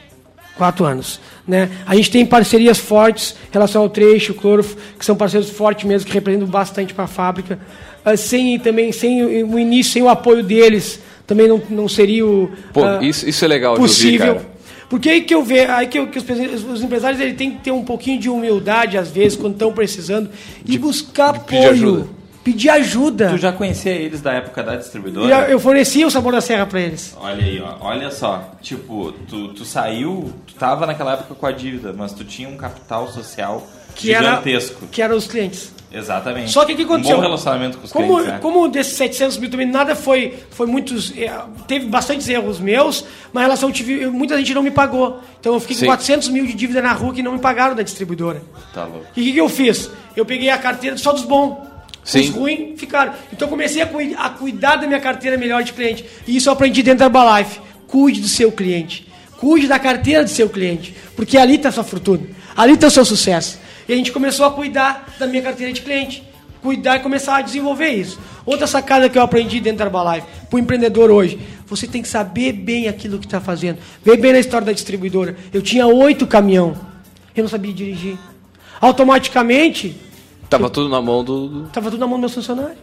Quatro 0.58 0.86
anos. 0.86 1.22
Né? 1.48 1.70
A 1.86 1.96
gente 1.96 2.12
tem 2.12 2.26
parcerias 2.26 2.78
fortes 2.78 3.36
em 3.50 3.54
relação 3.54 3.84
ao 3.84 3.90
trecho, 3.90 4.34
clorofo, 4.34 4.76
que 4.98 5.06
são 5.06 5.16
parceiros 5.16 5.50
fortes 5.50 5.86
mesmo, 5.86 6.08
que 6.08 6.14
representam 6.14 6.48
bastante 6.48 6.94
para 6.94 7.06
a 7.06 7.08
fábrica. 7.08 7.58
Ah, 8.04 8.18
sem, 8.18 8.60
também, 8.60 8.92
sem 8.92 9.44
o 9.44 9.58
início, 9.58 9.94
sem 9.94 10.02
o 10.02 10.10
apoio 10.10 10.44
deles, 10.44 11.00
também 11.26 11.48
não, 11.48 11.62
não 11.70 11.88
seria 11.88 12.26
o, 12.26 12.52
Pô, 12.74 12.84
ah, 12.84 13.00
isso, 13.02 13.30
isso 13.30 13.46
é 13.46 13.48
legal 13.48 13.76
de 13.76 13.82
possível. 13.82 14.34
ouvir, 14.34 14.40
cara. 14.40 14.49
Porque 14.90 15.08
aí 15.10 15.22
que 15.22 15.34
eu 15.36 15.44
vejo, 15.44 15.72
aí 15.72 15.88
que, 15.88 16.00
eu- 16.00 16.08
que 16.08 16.18
os, 16.18 16.64
os 16.64 16.82
empresários 16.82 17.22
ele 17.22 17.34
tem 17.34 17.52
que 17.52 17.60
ter 17.60 17.72
um 17.72 17.84
pouquinho 17.84 18.20
de 18.20 18.30
humildade, 18.30 18.98
às 18.98 19.10
vezes, 19.12 19.38
quando 19.38 19.54
estão 19.54 19.72
precisando, 19.72 20.30
e 20.66 20.78
buscar 20.78 21.34
pedir 21.34 21.58
apoio. 21.66 21.70
ajuda. 21.72 22.08
Pedir 22.44 22.70
ajuda. 22.70 23.30
Tu 23.30 23.38
já 23.38 23.52
conhecia 23.52 23.92
eles 23.92 24.22
da 24.22 24.32
época 24.34 24.64
da 24.64 24.76
distribuidora? 24.78 25.28
eu- 25.46 25.52
eu 25.52 25.60
fornecia 25.60 26.08
o 26.08 26.10
sabor 26.10 26.32
da 26.34 26.42
serra 26.42 26.66
para 26.66 26.80
eles. 26.80 27.16
Olha 27.20 27.44
aí, 27.46 27.62
ó. 27.62 27.76
Olha 27.82 28.10
só. 28.10 28.52
Tipo, 28.62 29.12
tu, 29.28 29.50
tu 29.50 29.64
saiu, 29.66 30.34
tu 30.48 30.56
tava 30.56 30.88
naquela 30.88 31.14
época 31.14 31.36
com 31.36 31.46
a 31.46 31.52
dívida, 31.52 31.94
mas 31.96 32.14
tu 32.14 32.24
tinha 32.24 32.50
um 32.50 32.56
capital 32.58 33.08
social 33.12 33.68
Que 33.96 34.14
era, 34.14 34.30
gigantesco. 34.30 34.88
que 34.88 35.02
eram 35.02 35.16
os 35.16 35.28
clientes. 35.28 35.72
Exatamente. 35.92 36.52
Só 36.52 36.66
que 36.66 36.74
o 36.74 36.76
que 36.76 36.84
aconteceu? 36.84 37.16
Um 37.16 37.20
bom 37.20 37.24
relacionamento 37.24 37.78
com 37.80 37.86
os 37.86 37.92
como, 37.92 38.08
clientes, 38.08 38.34
né? 38.34 38.40
como 38.40 38.68
desses 38.68 38.94
700 38.94 39.38
mil 39.38 39.50
também 39.50 39.66
nada 39.66 39.96
foi, 39.96 40.36
foi 40.52 40.68
muitos, 40.68 41.12
eh, 41.18 41.32
teve 41.68 41.88
bastantes 41.88 42.30
erros 42.30 42.60
meus, 42.60 43.04
mas 43.34 43.42
em 43.42 43.46
relação 43.46 43.72
tive, 43.72 44.06
muita 44.08 44.38
gente 44.38 44.54
não 44.54 44.62
me 44.62 44.70
pagou. 44.70 45.20
Então 45.40 45.54
eu 45.54 45.60
fiquei 45.60 45.76
Sim. 45.76 45.86
com 45.86 45.92
400 45.92 46.30
mil 46.30 46.46
de 46.46 46.54
dívida 46.54 46.82
na 46.82 46.94
rua 46.94 47.14
que 47.14 47.24
não 47.24 47.34
me 47.34 47.40
pagaram 47.40 47.76
da 47.76 47.82
distribuidora. 47.82 48.42
Tá 48.74 48.86
louco. 48.86 49.06
E 49.16 49.22
o 49.22 49.24
que, 49.24 49.34
que 49.34 49.38
eu 49.40 49.50
fiz? 49.50 49.90
Eu 50.16 50.26
peguei 50.26 50.50
a 50.50 50.58
carteira 50.60 50.96
só 50.96 51.12
dos 51.12 51.24
bons. 51.24 51.58
Sim. 52.04 52.22
Os 52.22 52.30
ruins 52.30 52.80
ficaram. 52.80 53.14
Então 53.34 53.48
eu 53.48 53.50
comecei 53.50 53.82
a, 53.82 53.90
a 54.18 54.30
cuidar 54.30 54.76
da 54.76 54.88
minha 54.88 55.00
carteira 55.00 55.38
melhor 55.38 55.64
de 55.64 55.74
cliente. 55.74 56.06
E 56.28 56.38
isso 56.38 56.50
eu 56.50 56.54
aprendi 56.54 56.84
dentro 56.84 57.00
da 57.00 57.06
Herbalife. 57.06 57.60
Cuide 57.88 58.22
do 58.22 58.28
seu 58.28 58.52
cliente. 58.52 59.08
Cuide 59.38 59.68
da 59.68 59.80
carteira 59.80 60.24
do 60.24 60.30
seu 60.30 60.50
cliente. 60.50 60.96
Porque 61.16 61.38
ali 61.38 61.56
está 61.56 61.70
a 61.70 61.72
sua 61.72 61.84
fortuna. 61.84 62.22
Ali 62.56 62.74
está 62.74 62.88
o 62.88 62.92
seu 62.92 63.06
sucesso. 63.06 63.60
E 63.90 63.94
a 63.94 63.96
gente 63.96 64.12
começou 64.12 64.46
a 64.46 64.52
cuidar 64.52 65.16
da 65.20 65.26
minha 65.28 65.42
carteira 65.42 65.74
de 65.74 65.82
cliente. 65.82 66.24
Cuidar 66.62 66.98
e 66.98 67.00
começar 67.00 67.38
a 67.38 67.42
desenvolver 67.42 67.88
isso. 67.90 68.20
Outra 68.46 68.68
sacada 68.68 69.10
que 69.10 69.18
eu 69.18 69.22
aprendi 69.22 69.60
dentro 69.60 69.80
da 69.80 69.86
Herbalife, 69.86 70.28
para 70.50 70.56
o 70.58 70.60
empreendedor 70.60 71.10
hoje, 71.10 71.40
você 71.66 71.88
tem 71.88 72.02
que 72.02 72.08
saber 72.08 72.52
bem 72.54 72.88
aquilo 72.88 73.18
que 73.18 73.26
está 73.26 73.40
fazendo. 73.42 73.80
Vê 74.04 74.16
bem 74.16 74.32
na 74.34 74.40
história 74.40 74.66
da 74.66 74.72
distribuidora. 74.74 75.36
Eu 75.54 75.62
tinha 75.62 75.88
oito 75.88 76.28
caminhão. 76.28 76.76
Eu 77.36 77.44
não 77.44 77.50
sabia 77.50 77.74
dirigir. 77.74 78.18
Automaticamente, 78.80 79.96
Tava 80.50 80.70
tudo 80.70 80.90
na 80.90 81.02
mão 81.02 81.24
do. 81.24 81.48
do- 81.48 81.66
Estava 81.68 81.90
tudo 81.92 82.00
na 82.00 82.08
mão 82.08 82.20
dos 82.20 82.22
meus 82.22 82.34
funcionários. 82.36 82.78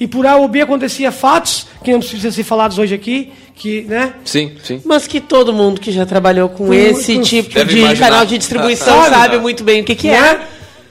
E 0.00 0.06
por 0.08 0.26
A 0.26 0.36
ou 0.36 0.48
B 0.48 0.62
acontecia 0.62 1.12
fatos, 1.12 1.66
que 1.84 1.92
não 1.92 2.00
precisam 2.00 2.32
ser 2.32 2.42
falados 2.42 2.78
hoje 2.78 2.94
aqui, 2.94 3.32
que, 3.54 3.82
né? 3.82 4.14
Sim, 4.24 4.56
sim. 4.64 4.80
Mas 4.84 5.06
que 5.06 5.20
todo 5.20 5.52
mundo 5.52 5.78
que 5.78 5.92
já 5.92 6.06
trabalhou 6.06 6.48
com 6.48 6.68
Com- 6.68 6.72
esse 6.74 7.16
com- 7.16 7.20
tipo 7.20 7.64
de 7.66 7.78
imaginar. 7.80 8.08
canal 8.08 8.24
de 8.26 8.38
distribuição 8.38 9.02
Sabe? 9.02 9.14
sabe 9.14 9.38
muito 9.38 9.62
bem 9.62 9.82
o 9.82 9.84
que, 9.84 9.94
que 9.94 10.08
né? 10.08 10.16
é. 10.16 10.40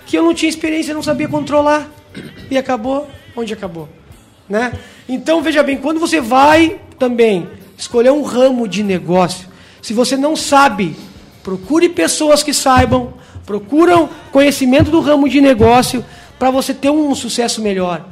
Que 0.05 0.15
eu 0.17 0.23
não 0.23 0.33
tinha 0.33 0.49
experiência, 0.49 0.93
não 0.93 1.01
sabia 1.03 1.27
controlar. 1.27 1.89
e 2.51 2.57
acabou 2.57 3.07
onde 3.35 3.53
acabou. 3.53 3.87
Né? 4.47 4.73
Então, 5.07 5.41
veja 5.41 5.61
bem, 5.63 5.77
quando 5.77 5.99
você 5.99 6.19
vai 6.19 6.79
também 6.97 7.47
escolher 7.77 8.11
um 8.11 8.23
ramo 8.23 8.67
de 8.67 8.81
negócio, 8.83 9.47
se 9.81 9.93
você 9.93 10.17
não 10.17 10.35
sabe, 10.35 10.95
procure 11.43 11.87
pessoas 11.89 12.41
que 12.43 12.53
saibam, 12.53 13.13
procuram 13.45 14.09
conhecimento 14.31 14.89
do 14.91 14.99
ramo 14.99 15.29
de 15.29 15.39
negócio 15.41 16.03
para 16.37 16.49
você 16.51 16.73
ter 16.73 16.89
um 16.89 17.13
sucesso 17.15 17.61
melhor. 17.61 18.05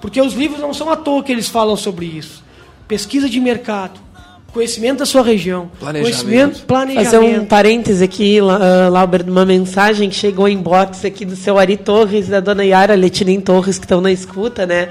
Porque 0.00 0.20
os 0.20 0.34
livros 0.34 0.60
não 0.60 0.72
são 0.72 0.90
à 0.90 0.96
toa 0.96 1.22
que 1.22 1.32
eles 1.32 1.48
falam 1.48 1.76
sobre 1.76 2.06
isso. 2.06 2.44
Pesquisa 2.86 3.28
de 3.28 3.38
mercado, 3.40 4.00
conhecimento 4.52 5.00
da 5.00 5.06
sua 5.06 5.22
região, 5.22 5.70
conhecimento, 5.78 6.62
planejamento. 6.64 7.10
Fazer 7.10 7.18
um 7.18 7.44
parêntese 7.44 8.02
aqui, 8.02 8.38
ah, 8.40 8.88
Lauber, 8.88 9.22
de 9.22 9.30
uma 9.30 9.44
mensagem 9.44 10.08
que 10.08 10.16
chegou 10.16 10.48
em 10.48 10.56
box 10.56 11.04
aqui 11.04 11.24
do 11.24 11.36
seu 11.36 11.58
Ari 11.58 11.76
Torres 11.76 12.28
e 12.28 12.30
da 12.30 12.40
dona 12.40 12.64
Yara 12.64 12.94
Letinin 12.94 13.40
Torres, 13.40 13.78
que 13.78 13.84
estão 13.84 14.00
na 14.00 14.10
escuta, 14.10 14.66
né? 14.66 14.88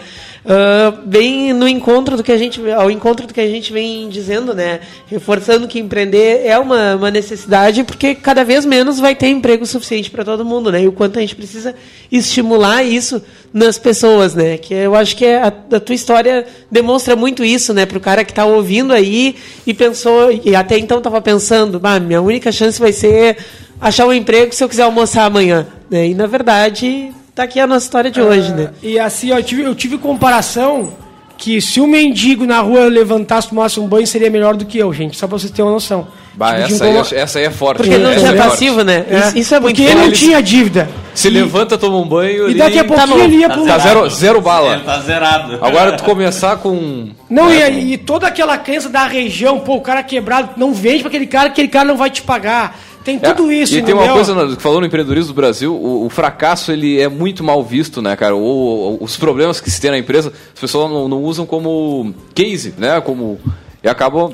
Ah, 0.50 0.94
bem 1.04 1.52
no 1.52 1.68
encontro 1.68 2.16
do 2.16 2.24
que 2.24 2.32
a 2.32 2.38
gente 2.38 2.62
ao 2.72 2.90
encontro 2.90 3.28
do 3.28 3.34
que 3.34 3.42
a 3.42 3.50
gente 3.50 3.74
vem 3.74 4.08
dizendo, 4.08 4.54
né? 4.54 4.80
Reforçando 5.06 5.68
que 5.68 5.78
empreender 5.78 6.46
é 6.46 6.58
uma, 6.58 6.96
uma 6.96 7.12
necessidade, 7.12 7.84
porque 7.84 8.16
cada 8.16 8.46
vez 8.46 8.66
menos 8.66 8.98
vai 8.98 9.14
ter 9.14 9.28
emprego 9.28 9.66
suficiente 9.66 10.10
para 10.10 10.24
todo 10.24 10.46
mundo, 10.46 10.72
né? 10.72 10.84
E 10.84 10.88
o 10.88 10.94
quanto 10.94 11.18
a 11.18 11.22
gente 11.22 11.36
precisa 11.36 11.76
estimular 12.10 12.82
isso 12.82 13.22
nas 13.54 13.78
pessoas, 13.78 14.36
né? 14.36 14.58
Que 14.58 14.74
eu 14.74 14.96
acho 14.96 15.18
que 15.18 15.26
a, 15.26 15.48
a 15.48 15.80
tua 15.82 15.96
história 15.96 16.46
demonstra 16.72 17.14
muito 17.14 17.44
isso, 17.44 17.74
né? 17.74 17.86
Para 17.86 17.98
o 17.98 18.02
cara 18.02 18.24
que 18.24 18.32
está 18.32 18.46
ouvindo 18.46 18.94
aí 18.94 19.36
e 19.66 19.74
pensou, 19.74 20.32
e 20.32 20.56
até 20.56 20.78
então 20.78 21.00
estava 21.00 21.20
pensando, 21.20 21.82
minha 22.06 22.22
única 22.22 22.54
chance 22.54 22.80
vai 22.80 22.94
ser 22.94 23.36
achar 23.82 24.06
um 24.06 24.14
emprego 24.14 24.56
se 24.56 24.64
eu 24.64 24.70
quiser 24.70 24.84
almoçar 24.84 25.26
amanhã. 25.26 25.68
Né? 25.90 26.08
E 26.08 26.16
na 26.16 26.26
verdade, 26.26 27.12
tá 27.38 27.44
aqui 27.44 27.60
a 27.60 27.68
nossa 27.68 27.86
história 27.86 28.10
de 28.12 28.20
hoje, 28.20 28.52
né? 28.52 28.72
E 28.82 29.00
assim, 29.00 29.32
ó, 29.32 29.38
eu, 29.38 29.44
tive, 29.44 29.62
eu 29.64 29.76
tive 29.76 29.98
comparação 29.98 30.92
que 31.38 31.62
se 31.62 31.80
o 31.80 31.86
mendigo 31.86 32.48
na 32.48 32.60
rua 32.62 32.86
levantasse, 32.88 33.50
tomasse 33.50 33.80
um 33.80 33.88
banho, 33.88 34.08
seria 34.08 34.28
melhor 34.30 34.56
do 34.56 34.66
que 34.66 34.80
eu, 34.80 34.92
gente. 34.92 35.16
Só 35.16 35.28
pra 35.28 35.38
vocês 35.38 35.52
terem 35.52 35.66
uma 35.66 35.74
noção. 35.74 36.08
Bah, 36.34 36.54
de 36.56 36.74
essa, 36.74 36.86
aí, 36.86 36.96
é- 36.98 37.20
essa 37.22 37.40
aí 37.40 37.46
é 37.46 37.52
forte. 37.52 37.78
Porque 37.78 37.98
não 37.98 38.16
tinha 38.16 38.32
é 38.32 38.36
passivo, 38.36 38.84
né? 38.84 39.06
Isso, 39.10 39.38
isso 39.38 39.56
é 39.56 39.60
muito 39.60 39.76
Porque 39.76 39.90
ele 39.92 40.02
não 40.02 40.12
tinha 40.12 40.42
dívida. 40.42 40.90
Se 41.14 41.30
levanta, 41.32 41.78
toma 41.80 41.98
um 41.98 42.08
banho 42.08 42.48
E 42.50 42.54
daqui 42.56 42.78
a 42.78 42.84
pouquinho 42.84 43.18
bom. 43.18 43.24
ele 43.24 43.36
ia 43.38 43.48
Tá 43.50 43.54
pro... 43.56 43.66
Tá 43.66 43.78
zero, 43.80 44.10
zero 44.10 44.42
bala. 44.42 44.74
Ele 44.76 44.84
tá 44.84 45.00
zerado. 45.00 45.60
Agora 45.64 45.94
tu 45.94 46.04
começar 46.04 46.58
com. 46.58 47.10
Não, 47.30 47.52
e, 47.52 47.62
aí- 47.62 47.94
e 47.94 47.98
toda 47.98 48.28
aquela 48.28 48.56
crença 48.58 48.88
da 48.90 49.06
região, 49.08 49.60
pô, 49.60 49.76
o 49.76 49.82
cara 49.82 50.02
quebrado, 50.04 50.50
não 50.58 50.74
vende 50.74 51.00
pra 51.00 51.08
aquele 51.10 51.26
cara, 51.28 51.48
aquele 51.50 51.68
cara 51.68 51.86
não 51.86 51.98
vai 51.98 52.10
te 52.12 52.22
pagar. 52.22 52.80
Tem 53.08 53.18
tudo 53.20 53.50
É, 53.50 53.56
isso, 53.56 53.74
E 53.74 53.82
tem 53.82 53.94
uma 53.94 54.04
entendeu? 54.04 54.16
coisa 54.16 54.34
no- 54.36 54.56
que 54.58 54.62
falou 54.62 54.82
no 54.82 54.86
empreendedorismo 54.86 55.32
do 55.32 55.36
Brasil, 55.36 55.74
o, 55.74 56.06
o 56.06 56.10
fracasso 56.10 56.74
ele 56.74 57.00
é 57.00 57.08
muito 57.08 57.42
mal 57.42 57.64
visto, 57.64 58.02
né, 58.02 58.16
cara? 58.18 58.36
O- 58.36 58.98
os 59.02 59.16
problemas 59.16 59.62
que 59.62 59.72
se 59.72 59.80
tem 59.80 59.92
na 59.92 59.98
empresa, 59.98 60.34
as 60.54 60.60
pessoas 60.60 60.92
não, 60.92 61.08
não 61.08 61.24
usam 61.24 61.46
como 61.46 62.14
case, 62.36 62.74
né? 62.78 63.00
Como 63.00 63.40
e 63.82 63.88
acabam 63.88 64.34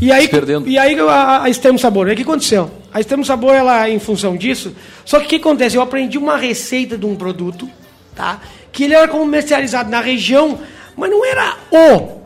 E 0.00 0.10
aí, 0.10 0.22
se 0.24 0.28
perdendo. 0.28 0.68
e 0.68 0.76
aí 0.76 0.98
a, 0.98 1.44
a 1.44 1.48
Extremo 1.48 1.78
Sabor, 1.78 2.08
o 2.08 2.14
que 2.16 2.22
aconteceu? 2.22 2.68
A 2.92 2.98
Extremo 2.98 3.24
Sabor, 3.24 3.54
ela, 3.54 3.88
em 3.88 4.00
função 4.00 4.36
disso, 4.36 4.72
só 5.04 5.20
que 5.20 5.26
o 5.26 5.28
que 5.28 5.36
acontece? 5.36 5.76
Eu 5.76 5.82
aprendi 5.82 6.18
uma 6.18 6.36
receita 6.36 6.98
de 6.98 7.06
um 7.06 7.14
produto, 7.14 7.68
tá? 8.16 8.40
Que 8.72 8.82
ele 8.84 8.94
era 8.94 9.06
comercializado 9.06 9.88
na 9.90 10.00
região, 10.00 10.58
mas 10.96 11.08
não 11.08 11.24
era 11.24 11.56
o 11.70 12.18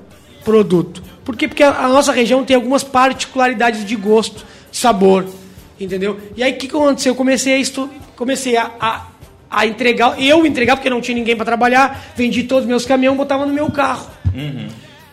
produto. 0.43 1.03
Por 1.23 1.37
quê? 1.37 1.47
Porque 1.47 1.63
a, 1.63 1.85
a 1.85 1.89
nossa 1.89 2.13
região 2.13 2.43
tem 2.45 2.57
algumas 2.57 2.83
particularidades 2.83 3.85
de 3.85 3.95
gosto, 3.95 4.45
sabor, 4.73 5.27
entendeu? 5.85 6.19
E 6.37 6.43
aí 6.43 6.53
o 6.53 6.57
que, 6.57 6.69
que 6.69 6.77
aconteceu? 6.77 7.13
Eu 7.13 7.17
comecei 7.17 7.55
a, 7.55 7.59
estu 7.59 7.91
comecei 8.17 8.57
a, 8.57 8.71
a, 8.81 9.07
a 9.51 9.67
entregar, 9.67 10.21
eu 10.21 10.47
entregar, 10.47 10.77
porque 10.77 10.91
não 10.91 11.01
tinha 11.01 11.17
ninguém 11.17 11.37
para 11.37 11.45
trabalhar, 11.45 12.13
vendi 12.17 12.45
todos 12.45 12.65
os 12.65 12.69
meus 12.69 12.87
caminhões, 12.87 13.17
botava 13.17 13.47
no 13.47 13.53
meu 13.53 13.71
carro. 13.71 14.11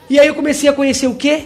E 0.09 0.20
aí 0.20 0.28
eu 0.28 0.36
comecei 0.36 0.70
a 0.70 0.74
conhecer 0.74 1.07
o 1.07 1.15
quê? 1.15 1.43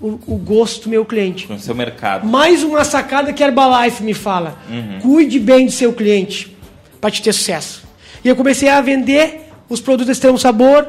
O, 0.00 0.18
o 0.26 0.36
gosto 0.36 0.84
do 0.84 0.90
meu 0.90 1.04
cliente. 1.04 1.46
Com 1.46 1.54
o 1.54 1.58
seu 1.58 1.74
mercado. 1.74 2.26
Mais 2.26 2.62
uma 2.62 2.84
sacada 2.84 3.32
que 3.32 3.42
a 3.42 3.48
Herbalife 3.48 4.02
me 4.02 4.14
fala. 4.14 4.58
Uhum. 4.70 4.98
Cuide 5.00 5.38
bem 5.38 5.66
do 5.66 5.72
seu 5.72 5.92
cliente 5.92 6.56
para 7.00 7.10
te 7.10 7.20
ter 7.20 7.34
sucesso. 7.34 7.84
E 8.24 8.28
eu 8.28 8.34
comecei 8.34 8.68
a 8.68 8.80
vender 8.80 9.50
os 9.68 9.80
produtos 9.80 10.10
Extremo 10.10 10.38
Sabor 10.38 10.88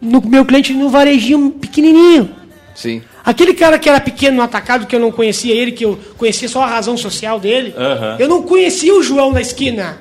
no 0.00 0.20
meu 0.20 0.44
cliente 0.44 0.72
no 0.72 0.88
varejinho 0.88 1.52
pequenininho. 1.52 2.30
Sim. 2.74 3.02
Aquele 3.26 3.52
cara 3.52 3.78
que 3.78 3.88
era 3.88 4.00
pequeno 4.00 4.36
no 4.36 4.42
atacado, 4.42 4.86
que 4.86 4.94
eu 4.96 5.00
não 5.00 5.10
conhecia 5.12 5.52
ele, 5.52 5.72
que 5.72 5.84
eu 5.84 5.98
conhecia 6.16 6.48
só 6.48 6.62
a 6.62 6.66
razão 6.66 6.96
social 6.96 7.38
dele, 7.40 7.74
eu 8.20 8.28
não 8.28 8.42
conhecia 8.42 8.94
o 8.94 9.02
João 9.02 9.32
da 9.32 9.40
esquina. 9.40 9.98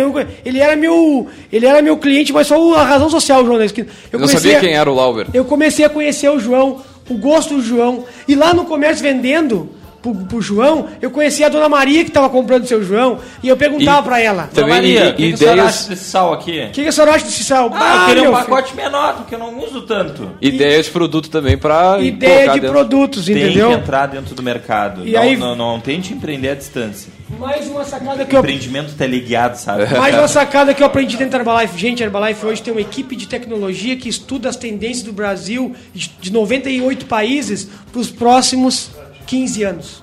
Eu 0.00 0.10
conhe- 0.10 0.26
ele 0.44 0.58
era 0.58 0.74
meu, 0.74 1.28
ele 1.52 1.64
era 1.66 1.80
meu 1.82 1.96
cliente, 1.98 2.32
mas 2.32 2.46
só 2.48 2.74
a 2.74 2.82
razão 2.82 3.08
social, 3.08 3.42
o 3.42 3.46
João 3.46 3.58
da 3.58 3.66
esquina. 3.66 3.86
Eu 4.10 4.18
não 4.18 4.26
sabia 4.42 4.52
quem 4.60 4.74
era 4.74 4.90
o 4.90 4.94
Lauber. 4.94 5.26
Eu 5.32 5.44
comecei 5.44 5.84
a 5.84 5.88
conhecer 5.88 6.28
o 6.30 6.40
João, 6.40 6.82
o 7.08 7.14
gosto 7.14 7.54
do 7.56 7.62
João. 7.62 8.04
E 8.26 8.34
lá 8.34 8.52
no 8.54 8.64
comércio 8.64 9.02
vendendo 9.04 9.70
pro, 10.12 10.14
pro 10.26 10.42
João, 10.42 10.86
eu 11.00 11.10
conheci 11.10 11.42
a 11.42 11.48
dona 11.48 11.68
Maria 11.68 12.02
que 12.04 12.10
estava 12.10 12.28
comprando 12.28 12.64
o 12.64 12.66
seu 12.66 12.82
João. 12.84 13.18
E 13.42 13.48
eu 13.48 13.56
perguntava 13.56 14.00
E- 14.00 14.02
pra 14.04 14.20
ela: 14.20 14.42
Também 14.52 14.64
Dona 14.64 14.74
Maria, 14.74 15.08
o 15.10 15.14
que, 15.14 15.28
que 15.28 15.34
a 15.34 15.36
senhora 15.36 15.56
ideias- 15.56 15.74
acha 15.80 15.88
desse 15.88 16.04
sal 16.04 16.32
aqui? 16.34 16.60
O 16.60 16.70
que, 16.70 16.82
que 16.82 16.88
a 16.88 16.92
senhora 16.92 17.14
acha 17.14 17.24
desse 17.24 17.44
sal? 17.44 17.70
Ah, 17.72 18.00
eu 18.02 18.06
queria 18.06 18.22
um 18.22 18.26
meu 18.26 18.34
filho, 18.36 18.46
pacote 18.48 18.76
menor, 18.76 19.14
porque 19.16 19.34
eu 19.34 19.38
não 19.38 19.58
uso 19.64 19.82
tanto. 19.82 20.30
Ideia 20.40 20.82
de 20.82 20.90
produto 20.90 21.30
também 21.30 21.56
para 21.56 21.98
Ideia 22.00 22.50
de 22.50 22.60
produtos, 22.60 23.24
Tem 23.24 23.36
entendeu? 23.36 23.68
que 23.70 23.74
entrar 23.76 24.06
dentro 24.06 24.34
do 24.34 24.42
mercado. 24.42 25.06
E 25.06 25.12
não, 25.12 25.20
aí- 25.22 25.36
não, 25.36 25.56
não 25.56 25.80
tente 25.80 26.12
empreender 26.12 26.50
à 26.50 26.54
distância. 26.54 27.12
Mais 27.40 27.66
uma 27.68 27.84
sacada 27.84 28.24
que 28.24 28.34
eu 28.36 28.40
Empreendimento 28.40 28.92
teleguiado, 28.94 29.56
sabe? 29.58 29.86
Mais 29.98 30.14
uma 30.14 30.28
sacada 30.28 30.74
que 30.74 30.82
eu 30.82 30.86
aprendi 30.86 31.16
dentro 31.16 31.32
da 31.32 31.38
Herbalife. 31.38 31.78
Gente, 31.78 32.02
a 32.02 32.06
Herbalife 32.06 32.44
hoje 32.44 32.62
tem 32.62 32.72
uma 32.72 32.80
equipe 32.82 33.16
de 33.16 33.26
tecnologia 33.26 33.96
que 33.96 34.08
estuda 34.08 34.48
as 34.48 34.56
tendências 34.56 35.02
do 35.02 35.12
Brasil 35.12 35.74
de 35.94 36.10
de 36.20 36.32
98 36.32 37.06
países 37.06 37.68
para 37.90 38.00
os 38.00 38.10
próximos 38.10 38.90
15 39.26 39.62
anos. 39.62 40.02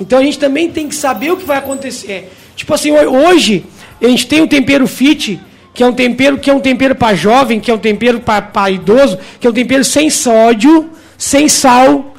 Então 0.00 0.18
a 0.18 0.22
gente 0.22 0.38
também 0.38 0.70
tem 0.70 0.88
que 0.88 0.94
saber 0.94 1.32
o 1.32 1.36
que 1.36 1.44
vai 1.44 1.58
acontecer. 1.58 2.32
Tipo 2.54 2.72
assim, 2.74 2.90
ho- 2.92 3.10
hoje 3.28 3.64
a 4.00 4.06
gente 4.06 4.26
tem 4.26 4.40
o 4.40 4.46
tempero 4.46 4.86
fit, 4.86 5.40
que 5.74 5.82
é 5.82 5.86
um 5.86 5.92
tempero 5.92 6.38
que 6.38 6.48
é 6.50 6.54
um 6.54 6.60
tempero 6.60 6.94
para 6.94 7.16
jovem, 7.16 7.58
que 7.58 7.70
é 7.70 7.74
um 7.74 7.78
tempero 7.78 8.20
para 8.20 8.70
idoso, 8.70 9.18
que 9.40 9.46
é 9.46 9.50
um 9.50 9.52
tempero 9.52 9.82
sem 9.84 10.08
sódio, 10.10 10.90
sem 11.18 11.48
sal, 11.48 12.14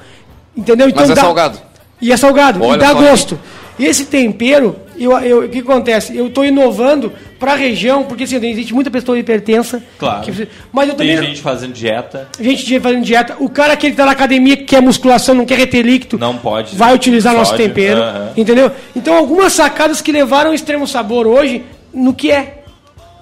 entendeu? 0.57 0.91
Mas 0.93 1.09
é 1.09 1.15
dá- 1.15 1.21
salgado. 1.21 1.59
E 2.01 2.11
é 2.11 2.17
salgado, 2.17 2.61
Olha 2.61 2.75
e 2.75 2.79
dá 2.79 2.89
aí. 2.89 2.95
gosto. 2.95 3.39
E 3.79 3.85
esse 3.85 4.05
tempero, 4.05 4.75
eu, 4.97 5.11
eu- 5.19 5.39
o 5.45 5.49
que 5.49 5.59
acontece? 5.59 6.15
Eu 6.15 6.27
estou 6.27 6.45
inovando 6.45 7.11
para 7.39 7.53
a 7.53 7.55
região, 7.55 8.03
porque 8.03 8.23
assim, 8.23 8.35
existe 8.45 8.73
muita 8.73 8.89
pessoa 8.91 9.17
hipertensa. 9.19 9.81
Claro. 9.97 10.21
que- 10.23 10.47
mas 10.71 10.89
eu 10.89 10.95
também. 10.95 11.15
Tem 11.17 11.27
gente 11.27 11.41
fazendo 11.41 11.73
dieta. 11.73 12.27
gente 12.39 12.79
fazendo 12.79 13.03
dieta. 13.03 13.35
O 13.39 13.49
cara 13.49 13.75
que 13.75 13.87
está 13.87 14.05
na 14.05 14.11
academia, 14.11 14.55
que 14.57 14.63
quer 14.63 14.81
musculação, 14.81 15.35
não 15.35 15.45
quer 15.45 15.57
reter 15.57 15.85
líquido, 15.85 16.17
Não 16.17 16.37
pode. 16.37 16.75
vai 16.75 16.93
utilizar 16.93 17.33
nosso 17.33 17.51
Sódio, 17.51 17.65
tempero. 17.67 18.01
Entendeu? 18.37 18.71
Então, 18.95 19.15
algumas 19.15 19.53
sacadas 19.53 20.01
que 20.01 20.11
levaram 20.11 20.53
extremo 20.53 20.87
sabor 20.87 21.27
hoje 21.27 21.63
no 21.93 22.13
que 22.13 22.31
é. 22.31 22.63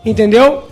Entendeu? 0.05 0.63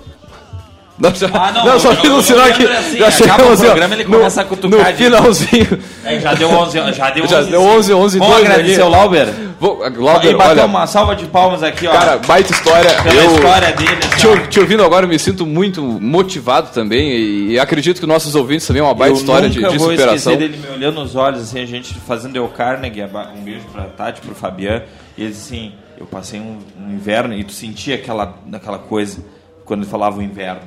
Não, 0.99 1.15
já, 1.15 1.29
Ah, 1.33 1.51
não, 1.53 1.65
não, 1.65 1.79
só 1.79 1.91
o- 1.91 1.95
fiz 1.95 2.09
o 2.09 2.15
um 2.17 2.21
sinal 2.21 2.45
aqui. 2.47 2.65
É 2.65 2.77
assim, 2.77 2.97
já 2.97 3.07
acaba 3.07 3.11
chegamos 3.11 3.49
o 3.49 3.53
assim, 3.53 3.65
programa, 3.67 3.93
ele 3.95 4.03
no- 4.03 4.17
começa 4.17 4.41
a 4.41 4.43
cutucar 4.45 4.79
No 4.79 4.91
de- 4.91 4.97
finalzinho. 5.03 5.79
É, 6.03 6.19
já 6.19 6.33
deu 6.33 6.49
11, 6.49 6.77
já 6.93 7.09
deu 7.09 7.23
11. 7.23 7.31
Já 7.33 7.41
deu 7.43 7.61
11, 7.61 7.93
11, 7.93 8.19
Vamos 8.19 8.33
2 8.35 8.45
agradecer 8.49 8.81
aqui. 8.81 8.81
o 8.81 8.89
Lauber. 8.89 9.27
Vou, 9.59 9.85
e 9.85 9.89
Lauber, 9.97 10.37
bater 10.37 10.51
olha, 10.51 10.65
uma 10.65 10.87
salva 10.87 11.15
de 11.15 11.25
palmas 11.27 11.63
aqui, 11.63 11.87
ó. 11.87 11.91
cara, 11.91 12.17
baita 12.17 12.51
história. 12.53 12.89
pela 13.01 13.15
Eu, 13.15 13.35
história 13.35 13.71
dele. 13.71 13.91
assim, 14.13 14.37
te, 14.41 14.47
te 14.49 14.59
ouvindo 14.59 14.83
agora, 14.83 15.05
eu 15.05 15.09
me 15.09 15.17
sinto 15.17 15.45
muito 15.45 15.81
motivado 15.81 16.69
também. 16.73 17.11
E, 17.11 17.51
e 17.53 17.59
acredito 17.59 17.99
que 18.01 18.05
nossos 18.05 18.35
ouvintes 18.35 18.67
também 18.67 18.81
é 18.81 18.83
uma 18.85 18.93
baita 18.93 19.15
eu 19.15 19.19
história 19.21 19.49
de, 19.49 19.55
de 19.55 19.77
vou 19.77 19.91
superação. 19.91 20.15
esquecer 20.33 20.37
dele 20.37 20.57
me 20.57 20.67
olhando 20.75 20.95
nos 21.01 21.15
olhos, 21.15 21.41
assim, 21.43 21.61
a 21.61 21.65
gente 21.65 21.93
fazendo 22.05 22.35
El 22.35 22.47
Carnegie, 22.49 23.03
um 23.37 23.41
beijo 23.41 23.65
pra 23.71 23.83
Tati, 23.83 24.19
pro 24.19 24.35
Fabian, 24.35 24.83
e 25.17 25.23
ele 25.23 25.31
assim, 25.31 25.71
eu 25.97 26.05
passei 26.05 26.39
um, 26.41 26.57
um 26.77 26.91
inverno, 26.93 27.33
e 27.33 27.43
tu 27.43 27.53
sentia 27.53 27.95
aquela, 27.95 28.35
aquela 28.51 28.79
coisa, 28.79 29.19
quando 29.65 29.81
ele 29.83 29.89
falava 29.91 30.17
o 30.19 30.21
inverno, 30.21 30.61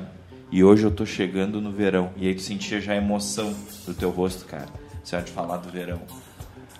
e 0.55 0.63
hoje 0.63 0.83
eu 0.83 0.91
tô 0.91 1.05
chegando 1.05 1.59
no 1.59 1.71
verão, 1.71 2.11
e 2.15 2.27
aí 2.27 2.35
tu 2.35 2.41
sentia 2.43 2.79
já 2.79 2.93
a 2.93 2.95
emoção 2.95 3.53
do 3.87 3.93
teu 3.93 4.09
rosto, 4.11 4.45
cara, 4.45 4.67
se 5.03 5.15
a 5.15 5.19
gente 5.19 5.31
falar 5.31 5.57
do 5.57 5.69
verão. 5.69 5.99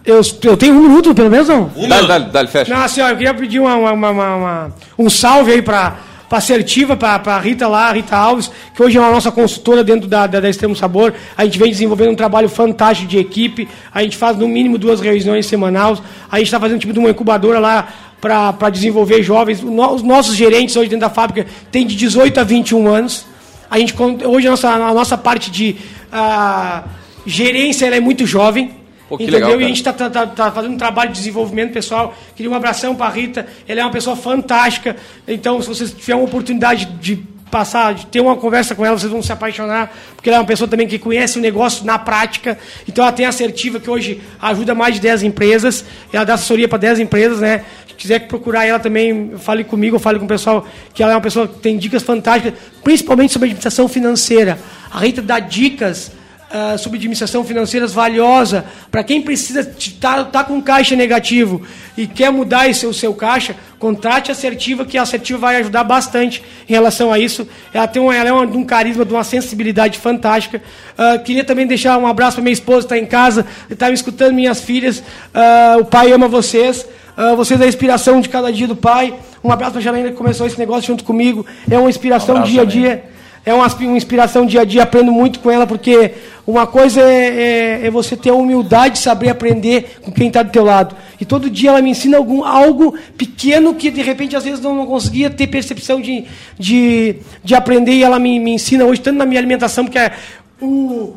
Eu, 0.06 0.22
eu 0.44 0.58
tenho 0.58 0.76
um 0.76 0.82
minuto, 0.82 1.16
pelo 1.16 1.30
menos, 1.32 1.48
não? 1.48 1.72
Dá-lhe, 1.88 2.08
dá-lhe, 2.08 2.26
dá-lhe, 2.26 2.48
fecha. 2.50 2.74
Não, 2.74 2.82
assim, 2.84 3.02
ó, 3.02 3.10
eu 3.10 3.16
queria 3.18 3.34
pedir 3.34 3.60
uma, 3.60 3.76
uma- 3.76 3.92
uma- 3.94 4.10
uma- 4.12 4.36
uma- 4.36 4.76
um 5.00 5.10
salve 5.10 5.52
aí 5.54 5.62
para 5.62 5.98
a 6.30 6.38
Assertiva, 6.38 6.96
para 6.98 7.22
a 7.26 7.40
Rita 7.40 7.68
lá, 7.68 7.90
a 7.90 7.94
Rita 7.94 8.16
Alves, 8.18 8.50
que 8.76 8.82
hoje 8.84 8.98
é 8.98 9.02
a 9.02 9.12
nossa 9.12 9.32
consultora 9.32 9.84
dentro 9.84 10.08
da, 10.08 10.26
da, 10.28 10.40
da 10.40 10.50
Extremo 10.50 10.76
Sabor. 10.76 11.14
A 11.38 11.46
gente 11.46 11.58
vem 11.60 11.70
desenvolvendo 11.70 12.10
um 12.12 12.16
trabalho 12.16 12.50
fantástico 12.50 13.08
de 13.08 13.20
equipe. 13.20 13.68
A 13.94 14.02
gente 14.02 14.18
faz 14.18 14.36
no 14.36 14.48
mínimo 14.48 14.78
duas 14.80 15.00
reuniões 15.00 15.46
semanais. 15.46 16.02
A 16.32 16.38
gente 16.40 16.48
está 16.48 16.60
fazendo 16.60 16.80
tipo 16.80 16.92
de 16.92 16.98
uma 17.00 17.12
incubadora 17.12 17.60
lá 17.60 17.88
para 18.20 18.70
desenvolver 18.72 19.22
jovens. 19.22 19.62
Os 19.64 20.02
nossos 20.02 20.36
gerentes 20.36 20.76
hoje 20.76 20.90
dentro 20.90 21.08
da 21.08 21.14
fábrica 21.14 21.48
têm 21.72 21.86
de 21.86 21.96
18 21.96 22.40
a 22.40 22.44
21 22.44 22.88
anos. 22.88 23.28
A 23.74 23.80
gente, 23.80 23.96
hoje 24.24 24.46
a 24.46 24.52
nossa, 24.52 24.70
a 24.70 24.94
nossa 24.94 25.18
parte 25.18 25.50
de 25.50 25.76
ah, 26.12 26.84
gerência 27.26 27.88
é 27.88 28.00
muito 28.00 28.24
jovem. 28.24 28.70
Pô, 29.10 29.16
entendeu? 29.16 29.34
legal, 29.34 29.60
e 29.62 29.64
a 29.64 29.68
gente 29.68 29.78
está 29.78 29.92
tá, 29.92 30.12
tá- 30.12 30.28
tá 30.28 30.52
fazendo 30.52 30.76
um 30.76 30.78
trabalho 30.78 31.10
de 31.10 31.18
desenvolvimento 31.18 31.74
pessoal. 31.74 32.16
Queria 32.36 32.52
um 32.52 32.54
abração 32.54 32.94
para 32.94 33.08
a 33.08 33.10
Rita, 33.10 33.48
ela 33.68 33.82
é 33.82 33.84
uma 33.84 33.92
pessoa 33.92 34.16
fantástica. 34.16 34.96
Então, 35.28 35.60
se 35.60 35.68
vocês 35.68 35.92
tiverem 35.92 36.22
uma 36.22 36.28
oportunidade 36.28 36.86
de 37.02 37.24
passar, 37.54 37.94
ter 38.06 38.20
uma 38.20 38.36
conversa 38.36 38.74
com 38.74 38.84
ela, 38.84 38.98
vocês 38.98 39.12
vão 39.12 39.22
se 39.22 39.32
apaixonar, 39.32 39.96
porque 40.16 40.28
ela 40.28 40.38
é 40.38 40.40
uma 40.40 40.46
pessoa 40.48 40.68
também 40.68 40.88
que 40.88 40.98
conhece 40.98 41.38
o 41.38 41.42
negócio 41.42 41.86
na 41.86 42.00
prática. 42.00 42.58
Então, 42.90 43.04
ela 43.04 43.14
tem 43.14 43.28
assertiva 43.28 43.80
que 43.80 43.88
hoje 43.88 44.20
ajuda 44.42 44.74
mais 44.74 44.96
de 44.96 45.02
10 45.02 45.22
empresas, 45.22 45.86
ela 46.12 46.24
dá 46.24 46.34
assessoria 46.34 46.68
para 46.68 46.80
10 46.80 47.02
empresas, 47.02 47.40
né? 47.42 47.64
Se 47.88 47.94
quiser 47.94 48.28
procurar 48.28 48.66
ela 48.66 48.80
também, 48.80 49.34
fale 49.38 49.64
comigo, 49.64 50.00
fale 50.00 50.18
com 50.18 50.26
o 50.26 50.28
pessoal, 50.28 50.68
que 50.96 51.04
ela 51.04 51.12
é 51.12 51.16
uma 51.16 51.22
pessoa 51.22 51.48
que 51.48 51.60
tem 51.60 51.78
dicas 51.78 52.02
fantásticas, 52.02 52.60
principalmente 52.84 53.32
sobre 53.32 53.46
administração 53.46 53.88
financeira. 53.88 54.58
A 54.92 54.98
Rita 54.98 55.22
dá 55.22 55.38
dicas 55.40 56.12
administração 56.54 57.44
financeira 57.44 57.88
valiosa 57.88 58.66
para 58.92 59.04
quem 59.04 59.22
precisa 59.22 59.62
estar 59.62 60.26
tá, 60.26 60.44
com 60.44 60.62
caixa 60.62 60.96
negativo 60.96 61.62
e 61.98 62.06
quer 62.06 62.32
mudar 62.32 62.70
esse, 62.70 62.86
o 62.86 62.94
seu 62.94 63.14
caixa, 63.14 63.56
contrate 63.80 64.30
a 64.30 64.34
assertiva, 64.34 64.86
que 64.86 64.98
a 64.98 65.02
assertiva 65.02 65.40
vai 65.40 65.58
ajudar 65.58 65.84
bastante 65.84 66.44
em 66.70 66.74
relação 66.74 67.12
a 67.12 67.18
isso. 67.18 67.48
Ela 67.74 67.88
tem 67.88 68.02
uma, 68.02 68.16
ela 68.16 68.30
é 68.30 68.32
uma, 68.32 68.46
de 68.46 68.56
um 68.56 68.64
carisma, 68.64 69.04
de 69.04 69.14
uma 69.14 69.24
sensibilidade 69.24 69.98
fantástica. 69.98 70.62
Ah, 70.98 71.18
queria 71.18 71.44
também 71.44 71.66
deixar 71.66 71.98
um 71.98 72.06
abraço 72.06 72.36
para 72.36 72.44
minha 72.44 72.54
esposa, 72.54 72.88
que 72.88 72.94
está 72.94 72.98
em 72.98 73.06
casa, 73.06 73.46
está 73.70 73.88
me 73.88 73.94
escutando, 73.94 74.34
minhas 74.34 74.62
filhas. 74.62 75.04
Ah, 75.34 75.78
o 75.80 75.86
pai 75.86 76.12
ama 76.12 76.28
vocês. 76.28 76.86
Ah, 77.18 77.36
vocês 77.36 77.60
é 77.60 77.66
a 77.66 77.68
inspiração 77.68 78.22
de 78.22 78.30
cada 78.30 78.52
dia 78.52 78.68
do 78.68 78.76
pai. 78.76 79.14
Um 79.44 79.52
abraço 79.52 79.74
para 79.74 79.82
a 79.82 79.84
Janaína 79.84 80.12
que 80.12 80.16
começou 80.16 80.48
esse 80.48 80.58
negócio 80.58 80.88
junto 80.88 81.04
comigo. 81.04 81.46
É 81.70 81.78
uma 81.78 81.90
inspiração 81.90 82.38
Um 82.38 82.44
dia 82.44 82.62
a 82.62 82.66
também. 82.66 83.04
É 83.46 83.54
uma, 83.54 83.68
uma 83.68 83.98
inspiração 83.98 84.46
dia 84.46 84.62
a 84.62 84.66
dia, 84.66 84.84
aprendo 84.84 85.12
muito 85.12 85.40
com 85.40 85.52
ela, 85.52 85.68
porque 85.68 86.12
uma 86.48 86.66
coisa 86.66 87.02
é, 87.02 87.82
é- 87.84 87.88
é 87.88 87.92
você 87.92 88.16
ter 88.16 88.30
a 88.30 88.34
humildade 88.34 88.96
de 88.96 89.00
saber 89.00 89.30
aprender 89.30 89.98
com 90.02 90.12
quem 90.12 90.28
está 90.28 90.44
do 90.44 90.52
teu 90.52 90.64
lado. 90.64 90.96
E 91.20 91.26
todo 91.26 91.50
dia 91.50 91.70
ela 91.70 91.82
me 91.82 91.90
ensina 91.90 92.18
algum, 92.18 92.44
algo 92.44 92.96
pequeno 93.18 93.76
que 93.76 93.92
de 93.92 94.02
repente 94.02 94.36
às 94.36 94.44
vezes 94.44 94.62
não, 94.62 94.76
não 94.76 94.86
conseguia 94.86 95.30
ter 95.30 95.48
percepção 95.48 96.00
de, 96.00 96.26
de, 96.58 97.18
de 97.44 97.56
aprender 97.56 97.94
e 97.94 98.04
ela 98.04 98.18
me, 98.20 98.40
me 98.40 98.52
ensina 98.52 98.86
hoje, 98.86 99.02
tanto 99.02 99.18
na 99.18 99.26
minha 99.26 99.40
alimentação, 99.40 99.86
porque 99.86 100.00
é 100.00 100.14
o, 100.62 101.16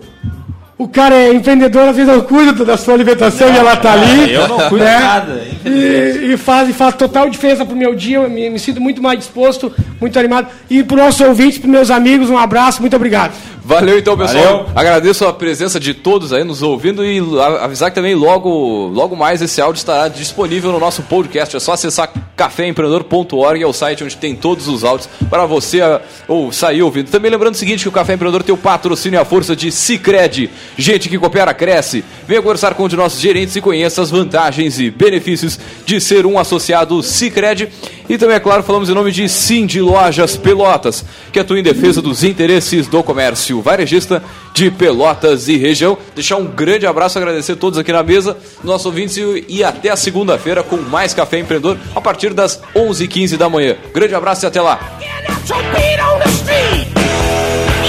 o 0.78 0.86
cara 0.86 1.14
é 1.14 1.32
empreendedor, 1.32 1.88
às 1.88 1.96
vezes 1.96 2.12
não 2.12 2.20
cuida 2.20 2.64
da 2.64 2.76
sua 2.76 2.94
alimentação 2.94 3.48
e 3.52 3.56
ela 3.56 3.72
está 3.72 3.92
ali. 3.92 4.32
eu 4.32 4.46
não 4.46 4.58
cuido 4.68 4.84
né? 4.84 4.98
nada, 4.98 5.42
E, 5.64 6.32
e 6.32 6.36
faz, 6.36 6.68
e 6.68 6.72
faz 6.74 6.94
total 6.94 7.30
diferença 7.30 7.64
pro 7.64 7.74
meu 7.74 7.94
dia, 7.94 8.18
eu 8.18 8.28
me, 8.28 8.50
me 8.50 8.58
sinto 8.58 8.78
muito 8.78 9.02
mais 9.02 9.18
disposto, 9.18 9.72
muito 9.98 10.18
animado. 10.18 10.48
E 10.68 10.82
para 10.82 10.96
os 10.96 11.02
nossos 11.02 11.20
ouvintes, 11.22 11.58
para 11.58 11.70
meus 11.70 11.90
amigos, 11.90 12.28
um 12.28 12.36
abraço, 12.36 12.82
muito 12.82 12.94
obrigado. 12.94 13.32
Valeu 13.66 13.98
então, 13.98 14.16
pessoal. 14.16 14.44
Valeu. 14.44 14.66
Agradeço 14.76 15.26
a 15.26 15.32
presença 15.32 15.80
de 15.80 15.92
todos 15.92 16.32
aí 16.32 16.44
nos 16.44 16.62
ouvindo 16.62 17.04
e 17.04 17.20
avisar 17.60 17.90
que 17.90 17.96
também 17.96 18.14
logo, 18.14 18.86
logo 18.86 19.16
mais 19.16 19.42
esse 19.42 19.60
áudio 19.60 19.78
estará 19.78 20.06
disponível 20.06 20.70
no 20.70 20.78
nosso 20.78 21.02
podcast. 21.02 21.56
É 21.56 21.58
só 21.58 21.72
acessar 21.72 22.12
caféempreendedor.org, 22.36 23.60
é 23.60 23.66
o 23.66 23.72
site 23.72 24.04
onde 24.04 24.16
tem 24.16 24.36
todos 24.36 24.68
os 24.68 24.84
áudios 24.84 25.08
para 25.28 25.46
você 25.46 25.80
ou 26.28 26.52
sair 26.52 26.80
ouvindo. 26.80 27.10
Também 27.10 27.28
lembrando 27.28 27.54
o 27.54 27.58
seguinte 27.58 27.82
que 27.82 27.88
o 27.88 27.92
Café 27.92 28.14
Empreendedor 28.14 28.44
tem 28.44 28.54
o 28.54 28.58
patrocínio 28.58 29.18
e 29.18 29.20
a 29.20 29.24
força 29.24 29.56
de 29.56 29.72
Sicredi. 29.72 30.48
Gente 30.76 31.08
que 31.08 31.18
coopera 31.18 31.54
cresce. 31.54 32.04
Venha 32.26 32.42
conversar 32.42 32.74
com 32.74 32.84
um 32.84 32.88
de 32.88 32.96
nossos 32.96 33.20
gerentes 33.20 33.56
e 33.56 33.60
conheça 33.60 34.02
as 34.02 34.10
vantagens 34.10 34.78
e 34.78 34.90
benefícios 34.90 35.58
de 35.84 36.00
ser 36.00 36.26
um 36.26 36.38
associado 36.38 37.02
Sicredi. 37.02 37.68
E 38.08 38.16
também, 38.16 38.36
é 38.36 38.40
claro, 38.40 38.62
falamos 38.62 38.88
em 38.88 38.94
nome 38.94 39.10
de 39.10 39.28
Sim 39.28 39.66
de 39.66 39.80
Lojas 39.80 40.36
Pelotas, 40.36 41.04
que 41.32 41.40
atua 41.40 41.58
em 41.58 41.62
defesa 41.62 42.00
dos 42.00 42.22
interesses 42.22 42.86
do 42.86 43.02
comércio 43.02 43.60
varejista 43.60 44.22
de 44.54 44.70
Pelotas 44.70 45.48
e 45.48 45.56
região. 45.56 45.98
Deixar 46.14 46.36
um 46.36 46.46
grande 46.46 46.86
abraço, 46.86 47.18
agradecer 47.18 47.52
a 47.52 47.56
todos 47.56 47.78
aqui 47.78 47.92
na 47.92 48.02
mesa, 48.02 48.36
nossos 48.62 48.86
ouvintes 48.86 49.16
e, 49.48 49.64
até 49.64 49.90
a 49.90 49.96
segunda-feira 49.96 50.62
com 50.62 50.76
mais 50.76 51.12
Café 51.12 51.38
Empreendedor 51.38 51.78
a 51.94 52.00
partir 52.00 52.32
das 52.32 52.60
11h15 52.74 53.36
da 53.36 53.48
manhã. 53.48 53.76
Grande 53.92 54.14
abraço 54.14 54.44
e 54.44 54.46
até 54.46 54.60
lá. 54.60 54.78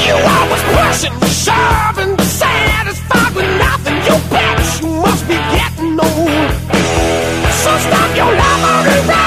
You 0.07 0.15
always 0.15 0.61
pushing, 0.71 1.11
shoving, 1.27 2.15
be 5.27 5.35
getting 5.35 5.99
old. 5.99 6.51
So 7.51 7.71
stop 7.77 8.15
your 8.15 8.31
ride. 8.31 9.26